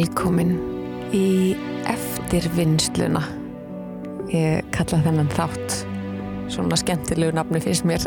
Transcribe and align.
velkomin 0.00 0.54
í 1.12 1.52
eftirvinnsluna. 1.90 3.20
Ég 4.32 4.64
kalla 4.72 5.00
þennan 5.04 5.28
þátt 5.34 5.74
svona 6.50 6.78
skemmtilegu 6.80 7.34
nafni 7.36 7.60
fyrst 7.60 7.84
mér. 7.88 8.06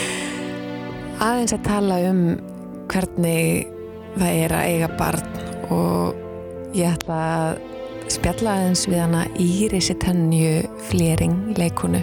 Aðeins 1.26 1.56
að 1.56 1.66
tala 1.66 1.98
um 2.10 2.22
hvernig 2.90 3.66
það 4.14 4.38
er 4.44 4.54
að 4.54 4.70
eiga 4.70 4.92
barn 5.00 5.34
og 5.74 6.74
ég 6.76 6.94
ætla 6.94 7.18
að 7.18 7.60
spjalla 8.10 8.56
aðeins 8.58 8.86
við 8.90 9.02
hana 9.02 9.26
Írisi 9.42 9.96
Tannju 10.02 10.56
Flering 10.86 11.54
leikonu 11.58 12.02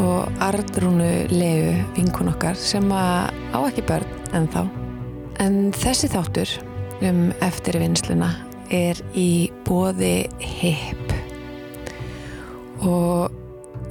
og 0.00 0.42
Ardrúnu 0.44 1.12
Leu 1.32 1.76
vinkun 1.96 2.32
okkar 2.32 2.60
sem 2.60 2.92
að 2.92 3.30
á 3.56 3.58
ekki 3.64 3.88
börn 3.88 4.18
en 4.36 4.50
þá. 4.52 4.64
En 5.40 5.62
þessi 5.76 6.10
þáttur 6.12 6.60
um 7.06 7.30
eftirvinnsluna 7.40 8.30
er 8.70 8.98
í 9.16 9.50
bóði 9.66 10.28
HIP 10.38 11.14
og 12.86 13.32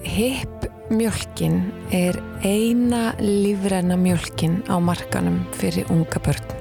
HIP 0.07 0.69
mjölkin 0.89 1.59
er 1.93 2.17
eina 2.45 3.13
lífræna 3.19 3.97
mjölkin 3.99 4.61
á 4.65 4.79
markanum 4.81 5.43
fyrir 5.53 5.89
unga 5.93 6.21
börn. 6.23 6.55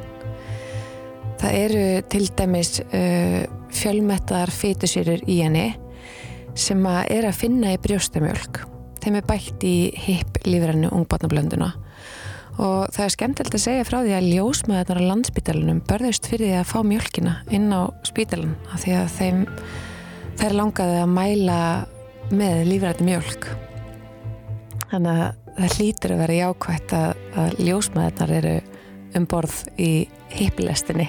Það 1.39 1.59
eru 1.63 1.85
til 2.11 2.27
dæmis 2.37 2.73
uh, 2.83 3.45
fjölmettar 3.73 4.51
fytusýrur 4.53 5.23
í 5.31 5.39
henni 5.45 5.69
sem 6.59 6.83
að 6.91 7.13
er 7.15 7.29
að 7.29 7.39
finna 7.39 7.73
í 7.77 7.81
brjóstamjölk. 7.81 8.65
Þeim 8.99 9.21
er 9.21 9.29
bætt 9.29 9.65
í 9.65 9.77
HIP 9.95 10.43
lífrænu 10.49 10.91
ungbarnablönduna 10.93 11.71
og 12.59 12.91
það 12.95 13.05
er 13.05 13.15
skemmtilegt 13.15 13.57
að 13.57 13.63
segja 13.63 13.87
frá 13.87 13.99
því 14.03 14.15
að 14.17 14.29
ljósmaðurnar 14.35 15.01
á 15.03 15.09
landsbítalunum 15.13 15.83
börðust 15.89 16.29
fyrir 16.31 16.51
því 16.51 16.57
að 16.59 16.71
fá 16.73 16.79
mjölkina 16.87 17.35
inn 17.55 17.69
á 17.71 17.83
spítalun 18.07 18.57
af 18.73 18.83
því 18.85 18.97
að 18.99 19.15
þeim 19.15 19.41
þær 20.41 20.57
langaði 20.59 20.99
að 21.03 21.15
mæla 21.15 21.61
með 22.29 22.65
lífrætti 22.69 23.09
mjölk 23.09 23.49
þannig 24.91 25.13
að 25.15 25.25
það 25.59 25.79
hlýtur 25.79 26.15
að 26.15 26.23
vera 26.25 26.39
jákvægt 26.43 26.95
að, 26.99 27.25
að 27.43 27.57
ljósmaðurnar 27.69 28.37
eru 28.39 28.55
um 29.19 29.27
borð 29.31 29.63
í 29.81 29.93
hiplestinni 30.35 31.09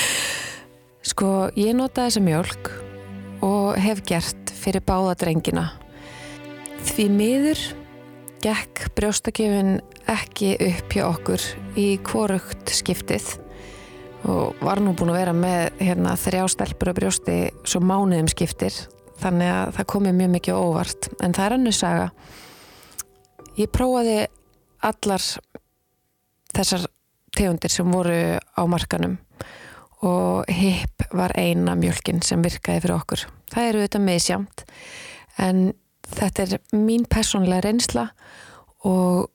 sko 1.10 1.48
ég 1.58 1.74
nota 1.78 2.06
þessa 2.06 2.22
mjölk 2.24 2.72
og 3.44 3.78
hef 3.80 4.02
gert 4.08 4.52
fyrir 4.60 4.84
báða 4.84 5.16
drengina. 5.22 5.70
Því 6.90 7.06
miður 7.12 7.62
gekk 8.40 8.86
brjóstakefin 8.96 9.78
ekki 10.10 10.54
upp 10.64 10.94
hjá 10.94 11.04
okkur 11.08 11.44
í 11.78 11.86
kvorugt 12.04 12.72
skiptið 12.72 13.26
og 14.28 14.60
var 14.64 14.80
nú 14.84 14.92
búin 14.96 15.12
að 15.12 15.20
vera 15.20 15.34
með 15.36 15.80
hérna, 15.80 16.16
þrjá 16.20 16.46
stelpur 16.52 16.92
á 16.92 16.94
brjósti 16.96 17.36
svo 17.64 17.80
mánuðum 17.84 18.28
skiptir 18.32 18.74
þannig 19.20 19.52
að 19.52 19.72
það 19.76 19.88
komi 19.92 20.12
mjög 20.16 20.30
mikið 20.34 20.60
óvart. 20.60 21.08
En 21.20 21.34
það 21.36 21.46
er 21.46 21.56
annu 21.56 21.72
saga. 21.76 22.06
Ég 23.58 23.72
prófaði 23.72 24.16
allar 24.88 25.26
þessar 26.56 26.86
tegundir 27.36 27.72
sem 27.72 27.92
voru 27.92 28.38
á 28.40 28.62
markanum 28.68 29.18
og 30.06 30.48
hip 30.48 31.04
var 31.12 31.34
eina 31.36 31.76
mjölkin 31.76 32.22
sem 32.24 32.40
virkaði 32.42 32.80
fyrir 32.86 32.96
okkur. 32.96 33.26
Það 33.52 33.68
eru 33.68 33.82
auðvitað 33.82 34.06
meðsjamt 34.06 34.64
en 35.44 35.62
þetta 36.16 36.46
er 36.46 36.56
mín 36.76 37.06
personlega 37.10 37.64
reynsla 37.66 38.08
og 38.88 39.30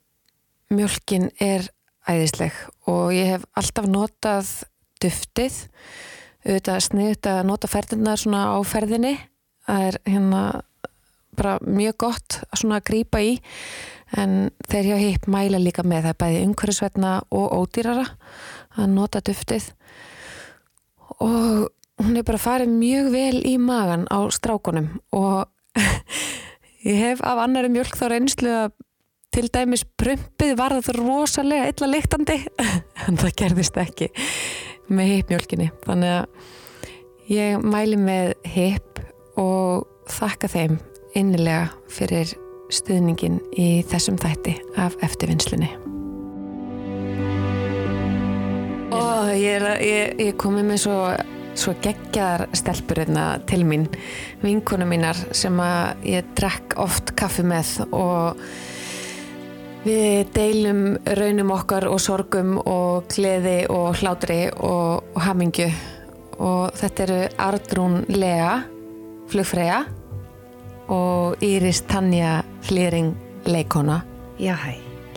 mjölkin 0.74 1.30
er 1.42 1.70
æðisleg 2.10 2.54
og 2.90 3.14
ég 3.16 3.36
hef 3.36 3.48
alltaf 3.58 3.88
notað 3.90 4.52
duftið 5.02 5.62
auðvitað 6.46 6.84
sniðt 6.86 7.30
að 7.30 7.44
nota 7.50 7.70
ferðina 7.70 8.16
svona 8.20 8.46
á 8.54 8.58
ferðinni. 8.68 9.16
Það 9.66 9.86
er 9.88 9.98
hérna 10.06 10.42
bara 11.36 11.56
mjög 11.66 11.98
gott 12.06 12.38
að 12.46 12.62
svona 12.62 12.82
grípa 12.86 13.22
í 13.26 13.40
en 14.16 14.52
þeir 14.70 14.92
hjá 14.92 14.98
hip 15.02 15.26
mæla 15.32 15.60
líka 15.60 15.84
með 15.84 16.10
það 16.10 16.20
bæði 16.22 16.44
umhverfisvetna 16.46 17.16
og 17.34 17.56
ódýrara 17.58 18.06
að 18.78 18.94
nota 18.94 19.24
duftið. 19.26 19.72
Og 21.18 21.66
hún 22.04 22.20
er 22.20 22.28
bara 22.28 22.42
farið 22.42 22.78
mjög 22.78 23.12
vel 23.16 23.42
í 23.42 23.56
magan 23.62 24.06
á 24.14 24.20
strákunum 24.32 24.94
og 25.16 25.50
ég 26.86 27.00
hef 27.02 27.24
af 27.26 27.42
annari 27.46 27.72
mjölk 27.74 27.98
þá 27.98 28.06
reynslu 28.14 28.52
að 28.64 28.76
til 29.36 29.50
dæmis 29.52 29.84
prumpið 30.00 30.54
var 30.56 30.78
það 30.78 31.02
rosalega 31.02 31.72
illa 31.74 31.90
leiktandi 31.92 32.38
en 33.08 33.20
það 33.20 33.36
gerðist 33.42 33.80
ekki 33.82 34.12
með 34.88 35.12
hipmjölkinni 35.16 35.72
þannig 35.84 36.14
að 36.22 37.34
ég 37.34 37.66
mæli 37.66 38.00
með 38.00 38.34
hip 38.54 39.02
og 39.42 39.88
þakka 40.14 40.50
þeim 40.52 40.78
innilega 41.18 41.70
fyrir 41.92 42.36
stuðningin 42.74 43.40
í 43.58 43.84
þessum 43.90 44.18
þætti 44.20 44.56
af 44.82 44.96
eftirvinnslunni. 45.06 45.70
Og 48.96 49.32
ég, 49.36 49.66
ég, 49.84 50.14
ég 50.22 50.36
komi 50.40 50.64
með 50.66 50.86
svo, 50.86 50.98
svo 51.56 51.74
geggjar 51.82 52.48
stelpur 52.56 53.02
hérna 53.04 53.26
til 53.48 53.66
mín 53.68 53.88
vinkonu 54.44 54.88
mínar 54.88 55.20
sem 55.36 55.60
að 55.60 56.08
ég 56.12 56.32
drekk 56.38 56.78
oft 56.84 57.16
kaffi 57.18 57.46
með 57.48 57.78
og 57.92 58.42
Við 59.86 60.32
deilum 60.34 60.96
raunum 61.06 61.52
okkar 61.54 61.86
og 61.86 62.00
sorgum 62.02 62.56
og 62.58 63.06
gleði 63.14 63.68
og 63.70 64.00
hlátri 64.00 64.48
og, 64.50 65.12
og 65.14 65.20
hamingju. 65.22 65.68
Og 66.42 66.74
þetta 66.74 67.04
eru 67.06 67.20
Ardrún 67.46 68.00
Lea, 68.10 68.56
flugfræja 69.30 69.84
og 70.90 71.38
Íris 71.46 71.84
Tanja 71.86 72.40
Flýring 72.66 73.14
leikona. 73.46 74.02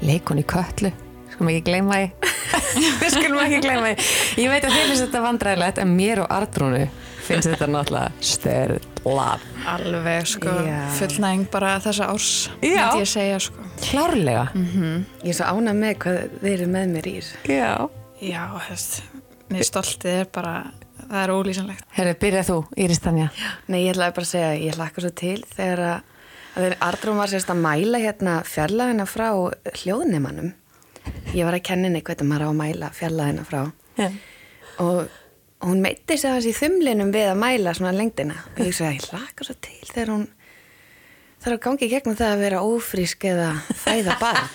Leikon 0.05 0.43
í 0.43 0.45
köllu, 0.45 0.93
skulum 1.39 1.53
ekki 1.55 1.65
gleyma 1.71 1.99
því. 1.99 2.31
Við 3.03 3.13
skulum 3.15 3.43
ekki 3.45 3.61
gleyma 3.63 3.93
því. 3.93 4.09
Ég 4.43 4.51
veit 4.53 4.65
að 4.67 4.73
þið 4.75 4.89
finnst 4.89 5.05
þetta 5.07 5.23
vandræðilegt 5.25 5.79
en 5.83 5.93
mér 5.95 6.23
og 6.25 6.33
Ardrúnu 6.35 6.81
finnst 7.29 7.51
þetta 7.53 7.69
náttúrulega 7.69 8.25
störlað. 8.25 9.45
Alveg 9.69 10.29
sko, 10.33 10.55
fullnæging 10.99 11.47
bara 11.53 11.75
þessa 11.85 12.09
árs, 12.15 12.31
Já. 12.65 12.89
myndi 12.89 13.05
ég 13.05 13.11
segja 13.13 13.39
sko. 13.45 13.67
Klárlega. 13.85 14.47
Ég 14.57 15.31
er 15.33 15.37
svo 15.39 15.49
ánað 15.53 15.81
með 15.83 15.97
hvað 16.05 16.21
þeir 16.43 16.53
eru 16.57 16.69
með 16.75 16.93
mér 16.97 17.09
í. 17.11 17.17
Já. 17.53 17.73
Já, 18.25 18.43
þess, 18.67 19.03
mér 19.53 19.67
stoltið 19.69 20.15
er 20.25 20.31
bara, 20.35 20.55
það 21.05 21.19
er 21.23 21.33
ólýsanlegt. 21.37 21.85
Herru, 21.99 22.15
byrjað 22.25 22.49
þú, 22.49 22.57
Íris 22.85 23.03
Tanja. 23.05 23.29
Nei, 23.69 23.83
ég 23.85 23.93
ætlaði 23.93 24.17
bara 24.17 24.27
að 24.27 24.33
segja, 24.33 24.55
ég 24.65 24.79
hlakka 24.81 25.05
svo 25.05 25.13
til 25.21 25.37
þegar 25.53 25.85
að, 25.93 26.15
Ardrún 26.83 27.21
var 27.21 27.31
sérst 27.31 27.53
að 27.53 27.61
mæla 27.63 28.01
hérna 28.03 28.41
fjarlæðina 28.49 29.05
frá 29.07 29.29
hljóðnemannum. 29.79 30.49
Ég 31.35 31.45
var 31.45 31.57
að 31.59 31.67
kenna 31.69 31.89
henni 31.89 32.03
hvernig 32.05 32.29
maður 32.31 32.47
á 32.47 32.49
að 32.49 32.59
mæla 32.63 32.91
fjarlæðina 32.97 33.45
frá 33.49 33.61
Já. 33.99 34.09
og 34.83 34.99
hún 35.67 35.83
meitti 35.85 36.17
sig 36.17 36.31
þessi 36.31 36.53
í 36.53 36.59
þumlinum 36.59 37.13
við 37.15 37.31
að 37.33 37.41
mæla 37.43 37.75
svona 37.77 37.95
lengdina 37.97 38.37
og 38.55 38.65
ég 38.65 38.75
sagði, 38.77 39.01
ég 39.01 39.09
hlakka 39.13 39.47
svo 39.47 39.57
til 39.59 39.91
þegar 39.91 40.13
hún 40.15 40.27
þarf 41.43 41.55
að 41.55 41.63
gangi 41.67 41.89
gegnum 41.91 42.19
það 42.19 42.33
að 42.35 42.43
vera 42.43 42.63
ófrísk 42.67 43.27
eða 43.31 43.49
fæða 43.79 44.17
barn. 44.23 44.49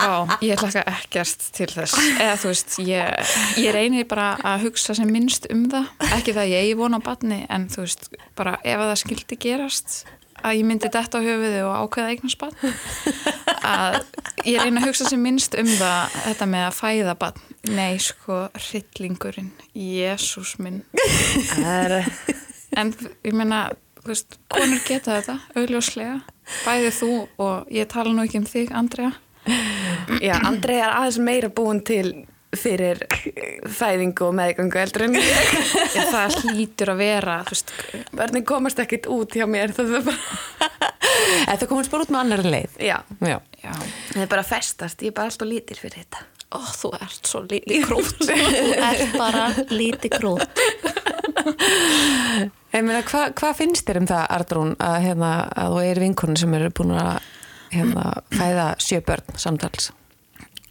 Vá, 0.00 0.36
ég 0.44 0.60
hlakka 0.60 0.82
ekkert 0.90 1.46
til 1.56 1.68
þess. 1.70 1.96
Eða 2.20 2.36
þú 2.40 2.50
veist, 2.52 2.76
ég, 2.84 3.34
ég 3.60 3.74
reynir 3.76 4.08
bara 4.10 4.32
að 4.44 4.66
hugsa 4.66 4.96
sem 4.96 5.08
minnst 5.12 5.48
um 5.52 5.66
það. 5.72 5.90
Ekki 6.18 6.34
það 6.36 6.52
ég 6.52 6.64
eigi 6.66 6.78
von 6.80 6.96
á 6.96 7.00
batni, 7.04 7.42
en 7.48 7.68
þú 7.72 7.84
veist, 7.86 8.08
bara 8.38 8.56
ef 8.60 8.82
það 8.84 8.96
skildi 9.04 9.40
gerast 9.40 10.00
að 10.42 10.56
ég 10.58 10.66
myndi 10.68 10.90
detta 10.92 11.20
á 11.20 11.24
höfuði 11.24 11.60
og 11.66 11.76
ákveða 11.84 12.14
eignast 12.14 12.40
batn. 12.40 12.74
Að 13.60 13.98
ég 14.48 14.62
reyna 14.62 14.80
að 14.80 14.88
hugsa 14.88 15.08
sem 15.10 15.22
minnst 15.22 15.54
um 15.60 15.68
það, 15.68 16.16
þetta 16.24 16.48
með 16.50 16.66
að 16.66 16.76
fæða 16.78 17.14
batn. 17.20 17.46
Nei, 17.76 17.98
sko, 18.02 18.40
hryllingurinn. 18.56 19.50
Jésús 19.76 20.56
minn. 20.62 20.82
En 22.70 22.92
ég 23.26 23.34
meina, 23.34 23.64
þú 23.98 24.12
veist, 24.12 24.36
konur 24.52 24.82
geta 24.86 25.16
þetta, 25.18 25.34
augljóslega. 25.58 26.20
Bæði 26.64 26.92
þú 26.94 27.10
og 27.42 27.72
ég 27.74 27.88
tala 27.90 28.14
nú 28.14 28.22
ekki 28.24 28.38
um 28.40 28.46
þig, 28.48 28.70
Andrea. 28.78 29.10
já, 30.22 30.36
Andrei 30.46 30.78
er 30.78 30.92
aðeins 30.92 31.18
meira 31.24 31.50
búin 31.50 31.80
til 31.86 32.12
fyrir 32.56 33.04
fæðingu 33.70 34.24
og 34.26 34.34
meðgöngu 34.34 34.80
eldur 34.82 35.04
en 35.06 35.14
ég. 35.20 35.28
Það 36.10 36.38
hlýtur 36.48 36.90
að 36.94 37.02
vera, 37.04 37.36
þú 37.46 37.54
veist, 37.54 37.70
Börnin 38.18 38.46
komast 38.48 38.82
ekkit 38.82 39.06
út 39.12 39.36
hjá 39.38 39.46
mér, 39.50 39.70
það 39.76 39.94
bara, 40.08 40.18
þú 41.60 41.68
komast 41.70 41.92
bara 41.94 42.06
út 42.06 42.10
með 42.14 42.20
annar 42.24 42.42
leið. 42.46 42.74
já, 42.82 42.98
Já. 43.22 43.36
já. 43.62 43.72
það 44.10 44.22
er 44.24 44.30
bara 44.34 44.46
festast, 44.50 45.02
ég 45.06 45.12
er 45.12 45.16
bara 45.20 45.30
alltaf 45.30 45.48
lítil 45.50 45.78
fyrir 45.78 46.02
þetta. 46.02 46.24
Ó, 46.50 46.58
þú 46.74 46.88
ert 46.98 47.28
svo 47.30 47.44
lítið 47.46 47.84
krút. 47.86 48.24
þú 48.26 48.34
ert 48.82 49.12
bara. 49.14 49.44
Ég 52.70 52.84
meina, 52.86 53.00
hvað 53.06 53.32
hva 53.38 53.50
finnst 53.58 53.86
þér 53.88 53.98
um 54.02 54.08
það, 54.10 54.24
Ardrún, 54.36 54.74
að, 54.82 54.96
hérna, 55.06 55.30
að 55.58 55.72
þú 55.74 55.80
er 55.90 56.00
vinkonur 56.04 56.38
sem 56.42 56.54
eru 56.58 56.70
búin 56.78 56.92
að 56.94 57.12
hérna, 57.74 58.04
fæða 58.34 58.66
sjö 58.82 59.00
börn 59.06 59.38
samtals? 59.42 59.90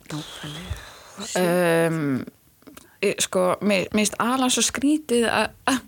Nákvæmlega. 0.09 0.78
Um, 1.41 2.25
sko, 3.23 3.45
mér 3.61 3.87
finnst 3.93 4.17
alveg 4.21 4.55
svo 4.55 4.65
skrítið 4.65 5.29
að, 5.29 5.47
að, 5.69 5.79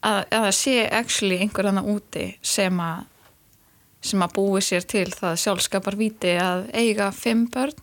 að, 0.00 0.20
að 0.20 0.46
það 0.46 0.54
sé 0.60 0.76
actually 0.90 1.40
einhver 1.42 1.70
annað 1.70 1.90
úti 1.96 2.28
sem 2.44 2.80
að 2.82 3.10
sem 4.04 4.20
að 4.20 4.34
búi 4.36 4.60
sér 4.60 4.84
til 4.84 5.06
það 5.08 5.38
sjálfskapar 5.40 5.96
víti 5.96 6.34
að 6.36 6.66
eiga 6.76 7.06
fimm 7.16 7.46
börn 7.48 7.78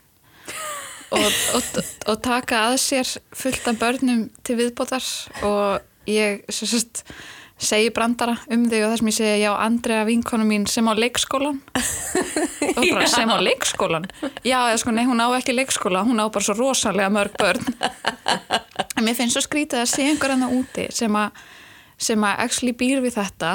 og, 1.12 1.32
og, 1.58 1.80
og 2.12 2.20
taka 2.24 2.66
að 2.70 2.78
sér 2.84 3.14
fullt 3.36 3.68
af 3.72 3.80
börnum 3.82 4.28
til 4.46 4.58
viðbótar. 4.60 5.06
Og 5.48 6.10
ég 6.10 6.46
sem 6.54 6.70
sagt, 6.72 7.04
segi 7.62 7.92
brandara 7.94 8.36
um 8.52 8.64
þig 8.70 8.84
og 8.86 8.92
það 8.92 8.98
sem 9.00 9.10
ég 9.12 9.18
segi 9.18 9.42
já, 9.44 9.52
Andrea 9.54 10.06
vinkonu 10.08 10.48
mín 10.50 10.68
sem 10.70 10.88
á 10.90 10.94
leikskólan 10.98 11.60
og 12.78 12.82
bara 12.82 13.08
sem 13.12 13.30
á 13.30 13.38
leikskólan 13.42 14.08
já, 14.42 14.58
eða 14.58 14.80
sko, 14.82 14.94
nei, 14.96 15.06
hún 15.10 15.22
á 15.22 15.30
ekki 15.38 15.56
leikskóla 15.56 16.04
hún 16.08 16.22
á 16.22 16.26
bara 16.28 16.46
svo 16.46 16.58
rosalega 16.58 17.12
mörg 17.14 17.36
börn. 17.38 17.66
En 18.98 19.06
mér 19.06 19.18
finnst 19.18 19.38
svo 19.38 19.46
skrítið 19.46 19.84
að 19.84 19.92
sé 19.94 20.08
einhver 20.10 20.34
annað 20.36 20.58
úti 20.60 20.88
sem 20.94 21.16
að 21.18 21.44
sem 22.02 22.24
að 22.26 22.46
actually 22.48 22.74
býr 22.78 23.04
við 23.04 23.20
þetta 23.20 23.52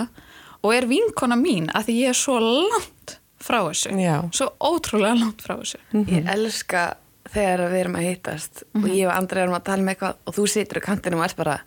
og 0.62 0.74
er 0.74 0.86
vinkona 0.90 1.38
mín 1.38 1.66
að 1.74 1.88
því 1.88 1.96
ég 2.04 2.12
er 2.14 2.18
svo 2.18 2.38
langt 2.42 3.16
frá 3.42 3.60
þessu. 3.68 3.92
Já. 4.00 4.20
svo 4.34 4.52
ótrúlega 4.62 5.18
langt 5.18 5.42
frá 5.44 5.56
þessu. 5.58 5.82
Ég 6.10 6.30
elska 6.30 6.84
þegar 7.32 7.66
við 7.70 7.80
erum 7.80 7.98
að 7.98 8.06
hittast 8.06 8.62
og 8.74 8.86
ég 8.90 9.08
og 9.08 9.14
Andri 9.16 9.42
erum 9.42 9.58
að 9.58 9.66
tala 9.66 9.82
um 9.82 9.90
eitthvað 9.92 10.22
og 10.22 10.36
þú 10.38 10.46
situr 10.50 10.82
á 10.82 10.86
kantinum 10.86 11.22
og 11.22 11.28
ert 11.28 11.38
bara 11.38 11.58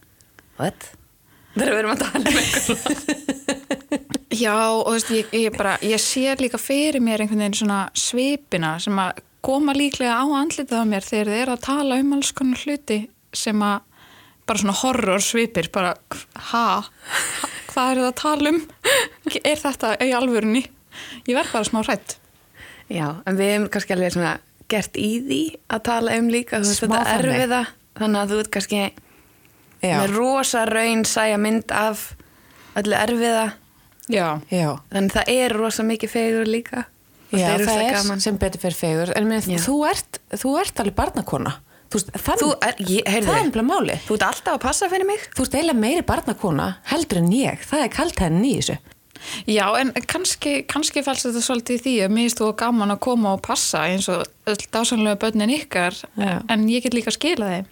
What? 0.60 0.90
Þegar 1.60 1.74
við 1.74 1.82
erum 1.82 1.94
að 1.94 2.04
tala 2.06 2.24
um 2.24 2.40
eitthvað 2.42 2.80
Já, 4.40 4.56
og 4.72 4.86
þú 4.86 4.94
veist, 4.94 5.12
ég, 5.12 5.32
ég 5.36 5.56
bara, 5.58 5.76
ég 5.84 6.02
sé 6.02 6.36
líka 6.40 6.60
fyrir 6.62 7.02
mér 7.04 7.24
einhvern 7.24 7.42
veginn 7.44 7.60
svona 7.60 7.80
svipina 7.98 8.76
sem 8.80 9.00
að 9.02 9.24
koma 9.44 9.74
líklega 9.76 10.20
á 10.22 10.26
andlitið 10.40 10.80
á 10.80 10.86
mér 10.88 11.06
þegar 11.06 11.32
þið 11.32 11.42
eru 11.44 11.56
að 11.56 11.66
tala 11.66 12.00
um 12.00 12.14
alls 12.16 12.32
konar 12.38 12.62
hluti 12.64 13.00
sem 13.36 13.64
að 13.66 13.82
bara 14.50 14.62
svona 14.64 14.78
horror 14.80 15.22
svipir, 15.22 15.70
bara, 15.74 15.96
ha, 16.50 16.66
ha 16.82 17.50
hvað 17.70 17.92
eru 17.92 18.04
það 18.04 18.10
að 18.10 18.20
tala 18.20 18.54
um? 18.54 18.62
Er 19.44 19.60
þetta 19.62 19.92
í 20.04 20.14
alvörunni? 20.18 20.64
Ég 21.30 21.38
verð 21.38 21.54
bara 21.54 21.68
smá 21.68 21.82
hrætt. 21.84 22.16
Já, 22.90 23.06
en 23.30 23.38
við 23.38 23.54
hefum 23.54 23.68
kannski 23.74 23.96
alveg 23.96 24.16
svona 24.16 24.34
gert 24.70 24.98
í 24.98 25.10
því 25.26 25.42
að 25.70 25.84
tala 25.90 26.18
um 26.20 26.32
líka 26.34 26.60
þú 26.62 26.72
veist 26.72 26.84
þetta 26.86 27.04
erfiða 27.16 27.62
þannig 28.00 28.22
að 28.22 28.34
þú 28.34 28.40
ert 28.44 28.52
kannski 28.56 28.82
Já, 29.84 29.96
með 30.02 30.16
rosa 30.18 30.66
raun 30.68 31.06
sæja 31.08 31.40
mynd 31.42 31.72
af 31.72 32.12
öllu 32.80 32.96
erfiða. 33.00 33.48
Já. 34.10 34.40
já, 34.50 34.70
þannig 34.90 35.14
það 35.14 35.34
er 35.36 35.54
rosa 35.54 35.86
mikið 35.86 36.10
fegur 36.16 36.50
líka. 36.50 36.86
Og 37.30 37.38
já 37.38 37.50
er 37.54 37.62
það 37.62 37.82
er 37.84 37.96
gaman. 38.00 38.22
sem 38.24 38.38
betur 38.42 38.64
fyrir 38.64 38.78
fegur. 38.78 39.12
En 39.16 39.30
Já. 39.30 39.60
þú, 39.62 39.76
ert, 39.86 40.22
þú 40.34 40.54
ert 40.64 40.82
alveg 40.82 40.96
barnakona. 40.98 41.60
Þú 41.90 41.98
veist, 41.98 42.10
þann, 42.22 42.40
Þú 42.42 42.50
er, 42.66 42.76
ég, 42.86 43.06
það 43.06 43.18
er 43.18 43.46
nefnilega 43.48 43.66
máli 43.66 43.96
þú 44.06 44.16
ert 44.18 44.26
alltaf 44.28 44.58
að 44.58 44.62
passa 44.62 44.90
fyrir 44.92 45.08
mig. 45.10 45.24
Þú 45.34 45.46
ert 45.46 45.56
eiginlega 45.58 45.82
meiri 45.82 46.06
barnakona 46.06 46.68
heldur 46.92 47.22
en 47.22 47.30
ég. 47.34 47.64
Það 47.66 47.86
er 47.86 47.94
kalt 47.94 48.22
henni 48.22 48.52
í 48.52 48.60
þessu. 48.60 48.78
Já, 49.50 49.66
en 49.82 49.92
kannski, 50.08 50.54
kannski 50.70 51.04
fælst 51.04 51.28
þetta 51.28 51.42
svolítið 51.44 51.76
í 51.76 51.82
því 51.84 51.96
að 52.06 52.14
mér 52.14 52.28
finnst 52.28 52.42
þú 52.42 52.52
gaman 52.62 52.94
að 52.94 53.02
koma 53.04 53.34
og 53.36 53.42
passa 53.46 53.82
eins 53.90 54.08
og 54.14 54.22
öll 54.48 54.62
dásanlega 54.72 55.20
börnin 55.20 55.52
ykkar 55.58 55.98
Já. 56.16 56.38
en 56.48 56.70
ég 56.72 56.86
get 56.86 56.96
líka 56.96 57.12
að 57.12 57.18
skila 57.18 57.50
þeim. 57.52 57.68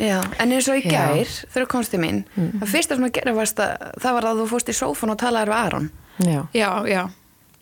Já, 0.00 0.20
en 0.40 0.52
eins 0.56 0.68
og 0.72 0.78
í 0.78 0.84
gær 0.88 1.28
þegar 1.52 1.68
komst 1.68 1.92
til 1.92 2.00
mín, 2.00 2.22
það 2.36 2.70
fyrsta 2.72 2.96
sem 2.96 3.04
að 3.08 3.12
gera 3.18 3.34
varst 3.36 3.60
að 3.60 3.72
það 4.00 4.16
var 4.16 4.28
að 4.30 4.40
þú 4.42 4.46
fórst 4.54 4.70
í 4.72 4.76
sófan 4.76 5.12
og 5.12 5.18
talaði 5.20 5.50
við 5.52 5.58
Aron. 5.58 5.90
Já. 6.22 6.40
Já, 6.56 6.70
já. 6.88 7.02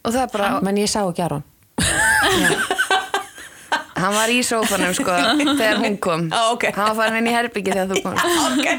og 0.05 0.13
það 0.15 0.23
er 0.23 0.31
bara, 0.37 0.51
menn 0.63 0.79
ég 0.83 0.91
sá 0.93 1.01
ekki 1.03 1.25
Aron. 1.27 1.45
Hann 4.01 4.15
var 4.17 4.31
í 4.33 4.39
sófanum 4.47 4.95
sko 4.97 5.13
þegar 5.59 5.81
hún 5.83 5.99
kom. 6.01 6.29
Á, 6.33 6.55
ok. 6.55 6.71
hann 6.73 6.87
var 6.89 6.97
farin 7.03 7.21
inn 7.21 7.29
í 7.29 7.35
herbyggi 7.35 7.75
þegar 7.75 7.91
þú 7.93 8.03
komst. 8.07 8.25
Okay. 8.61 8.77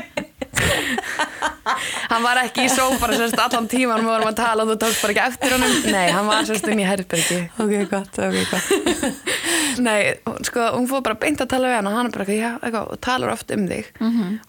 hann 2.11 2.23
var 2.25 2.39
ekki 2.41 2.65
í 2.65 2.69
sófanum 2.69 3.17
sérst 3.17 3.39
allan 3.39 3.67
tíman 3.71 4.01
við 4.03 4.09
vorum 4.11 4.29
að 4.31 4.39
tala 4.41 4.65
og 4.65 4.71
þú 4.73 4.75
tókst 4.81 5.01
bara 5.03 5.13
ekki 5.13 5.23
eftir 5.29 5.53
honum. 5.55 5.75
Nei, 5.93 6.07
hann 6.11 6.27
var 6.27 6.43
sérst 6.47 6.67
inn 6.69 6.81
í 6.81 6.85
herbyggi 6.85 7.37
ok, 7.61 7.73
gott, 7.89 8.19
ok, 8.19 8.37
gott 8.51 9.30
nei, 9.79 10.13
sko, 10.47 10.67
hún 10.75 10.87
fór 10.89 11.03
bara 11.05 11.15
beint 11.21 11.41
að 11.41 11.49
tala 11.53 11.67
við 11.69 11.75
hann 11.79 11.87
og 11.87 11.95
hann 11.97 12.09
er 12.09 12.15
bara, 12.15 12.25
eitthvað, 12.25 12.41
já, 12.41 12.51
eitthvað, 12.61 12.87
og 12.95 12.99
talar 13.01 13.31
oft 13.33 13.51
um 13.55 13.67
þig. 13.69 13.91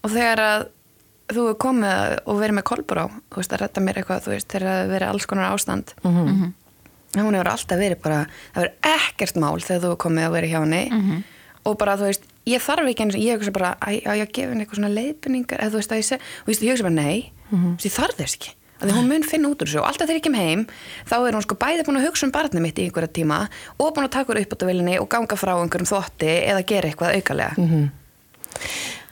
Og 0.03 0.11
þegar 0.11 0.41
að 0.47 0.65
þú 1.33 1.45
er 1.49 1.55
komið 1.63 2.17
og 2.27 2.39
verið 2.41 2.57
með 2.57 2.65
kolbur 2.69 2.99
á 2.99 3.05
þú 3.07 3.39
veist, 3.39 3.53
að 3.55 3.61
redda 3.63 3.81
mér 3.85 3.99
eitthvað, 4.01 4.23
þú 4.25 4.33
veist, 4.33 4.47
þegar 4.51 4.67
það 4.69 4.91
verið 4.93 5.07
alls 5.13 5.25
konar 5.31 5.53
ástand. 5.53 5.93
Hún 7.13 7.35
hefur 7.37 7.51
alltaf 7.53 7.77
verið 7.79 7.99
bara, 8.03 8.19
það 8.55 8.63
verið 8.63 8.89
ekkert 8.95 9.35
mál 9.37 9.61
þegar 9.61 9.83
þú 9.83 9.91
er 9.93 10.01
komið 10.03 10.25
að 10.27 10.33
vera 10.33 10.47
hjá 10.49 10.59
henni. 10.63 10.83
Og 11.63 11.77
bara, 11.79 11.93
þú 11.95 12.09
veist, 12.09 12.23
ég 12.49 12.59
þarf 12.65 12.89
ekki 12.89 13.03
eins 13.05 13.15
og 13.15 13.21
ég 13.23 13.37
hugsa 13.39 13.53
bara, 13.55 13.75
að 13.79 14.17
ég 14.19 14.31
gefi 14.33 14.49
henni 14.49 14.65
eitthvað 14.65 14.79
svona 14.81 14.95
leiðbynningar 14.97 15.61
eða 15.63 15.71
þú 15.71 15.79
veist, 15.79 15.93
að 15.93 16.01
ég 16.01 16.07
seg, 16.09 16.19
og 16.43 16.49
ég 16.53 16.73
hugsa 16.73 16.83
bara, 16.89 16.97
nei. 16.97 17.31
Þú 17.53 17.61
veist, 17.77 17.85
ég 17.87 17.93
þarf 17.95 18.17
þess 18.19 18.35
ekki 18.39 18.51
að 18.83 18.91
því 18.91 18.97
hún 18.97 19.09
mun 19.09 19.25
finna 19.27 19.49
út 19.49 19.63
úr 19.63 19.69
þessu 19.69 19.81
og 19.81 19.87
alltaf 19.89 20.09
þegar 20.09 20.19
ég 20.19 20.25
kem 20.27 20.37
heim 20.37 20.63
þá 21.09 21.15
er 21.17 21.37
hún 21.37 21.45
sko 21.45 21.57
bæði 21.59 21.85
búin 21.87 21.99
að 22.01 22.07
hugsa 22.09 22.27
um 22.27 22.33
barnið 22.35 22.65
mitt 22.65 22.79
í 22.79 22.87
einhverja 22.87 23.13
tíma 23.15 23.39
og 23.77 23.93
búin 23.95 24.07
að 24.07 24.15
taka 24.17 24.33
úr 24.33 24.41
uppbútavilinni 24.43 24.97
og 25.01 25.09
ganga 25.11 25.37
frá 25.39 25.53
einhverjum 25.55 25.89
þvotti 25.89 26.31
eða 26.51 26.65
gera 26.69 26.91
eitthvað 26.91 27.17
aukalega. 27.19 27.69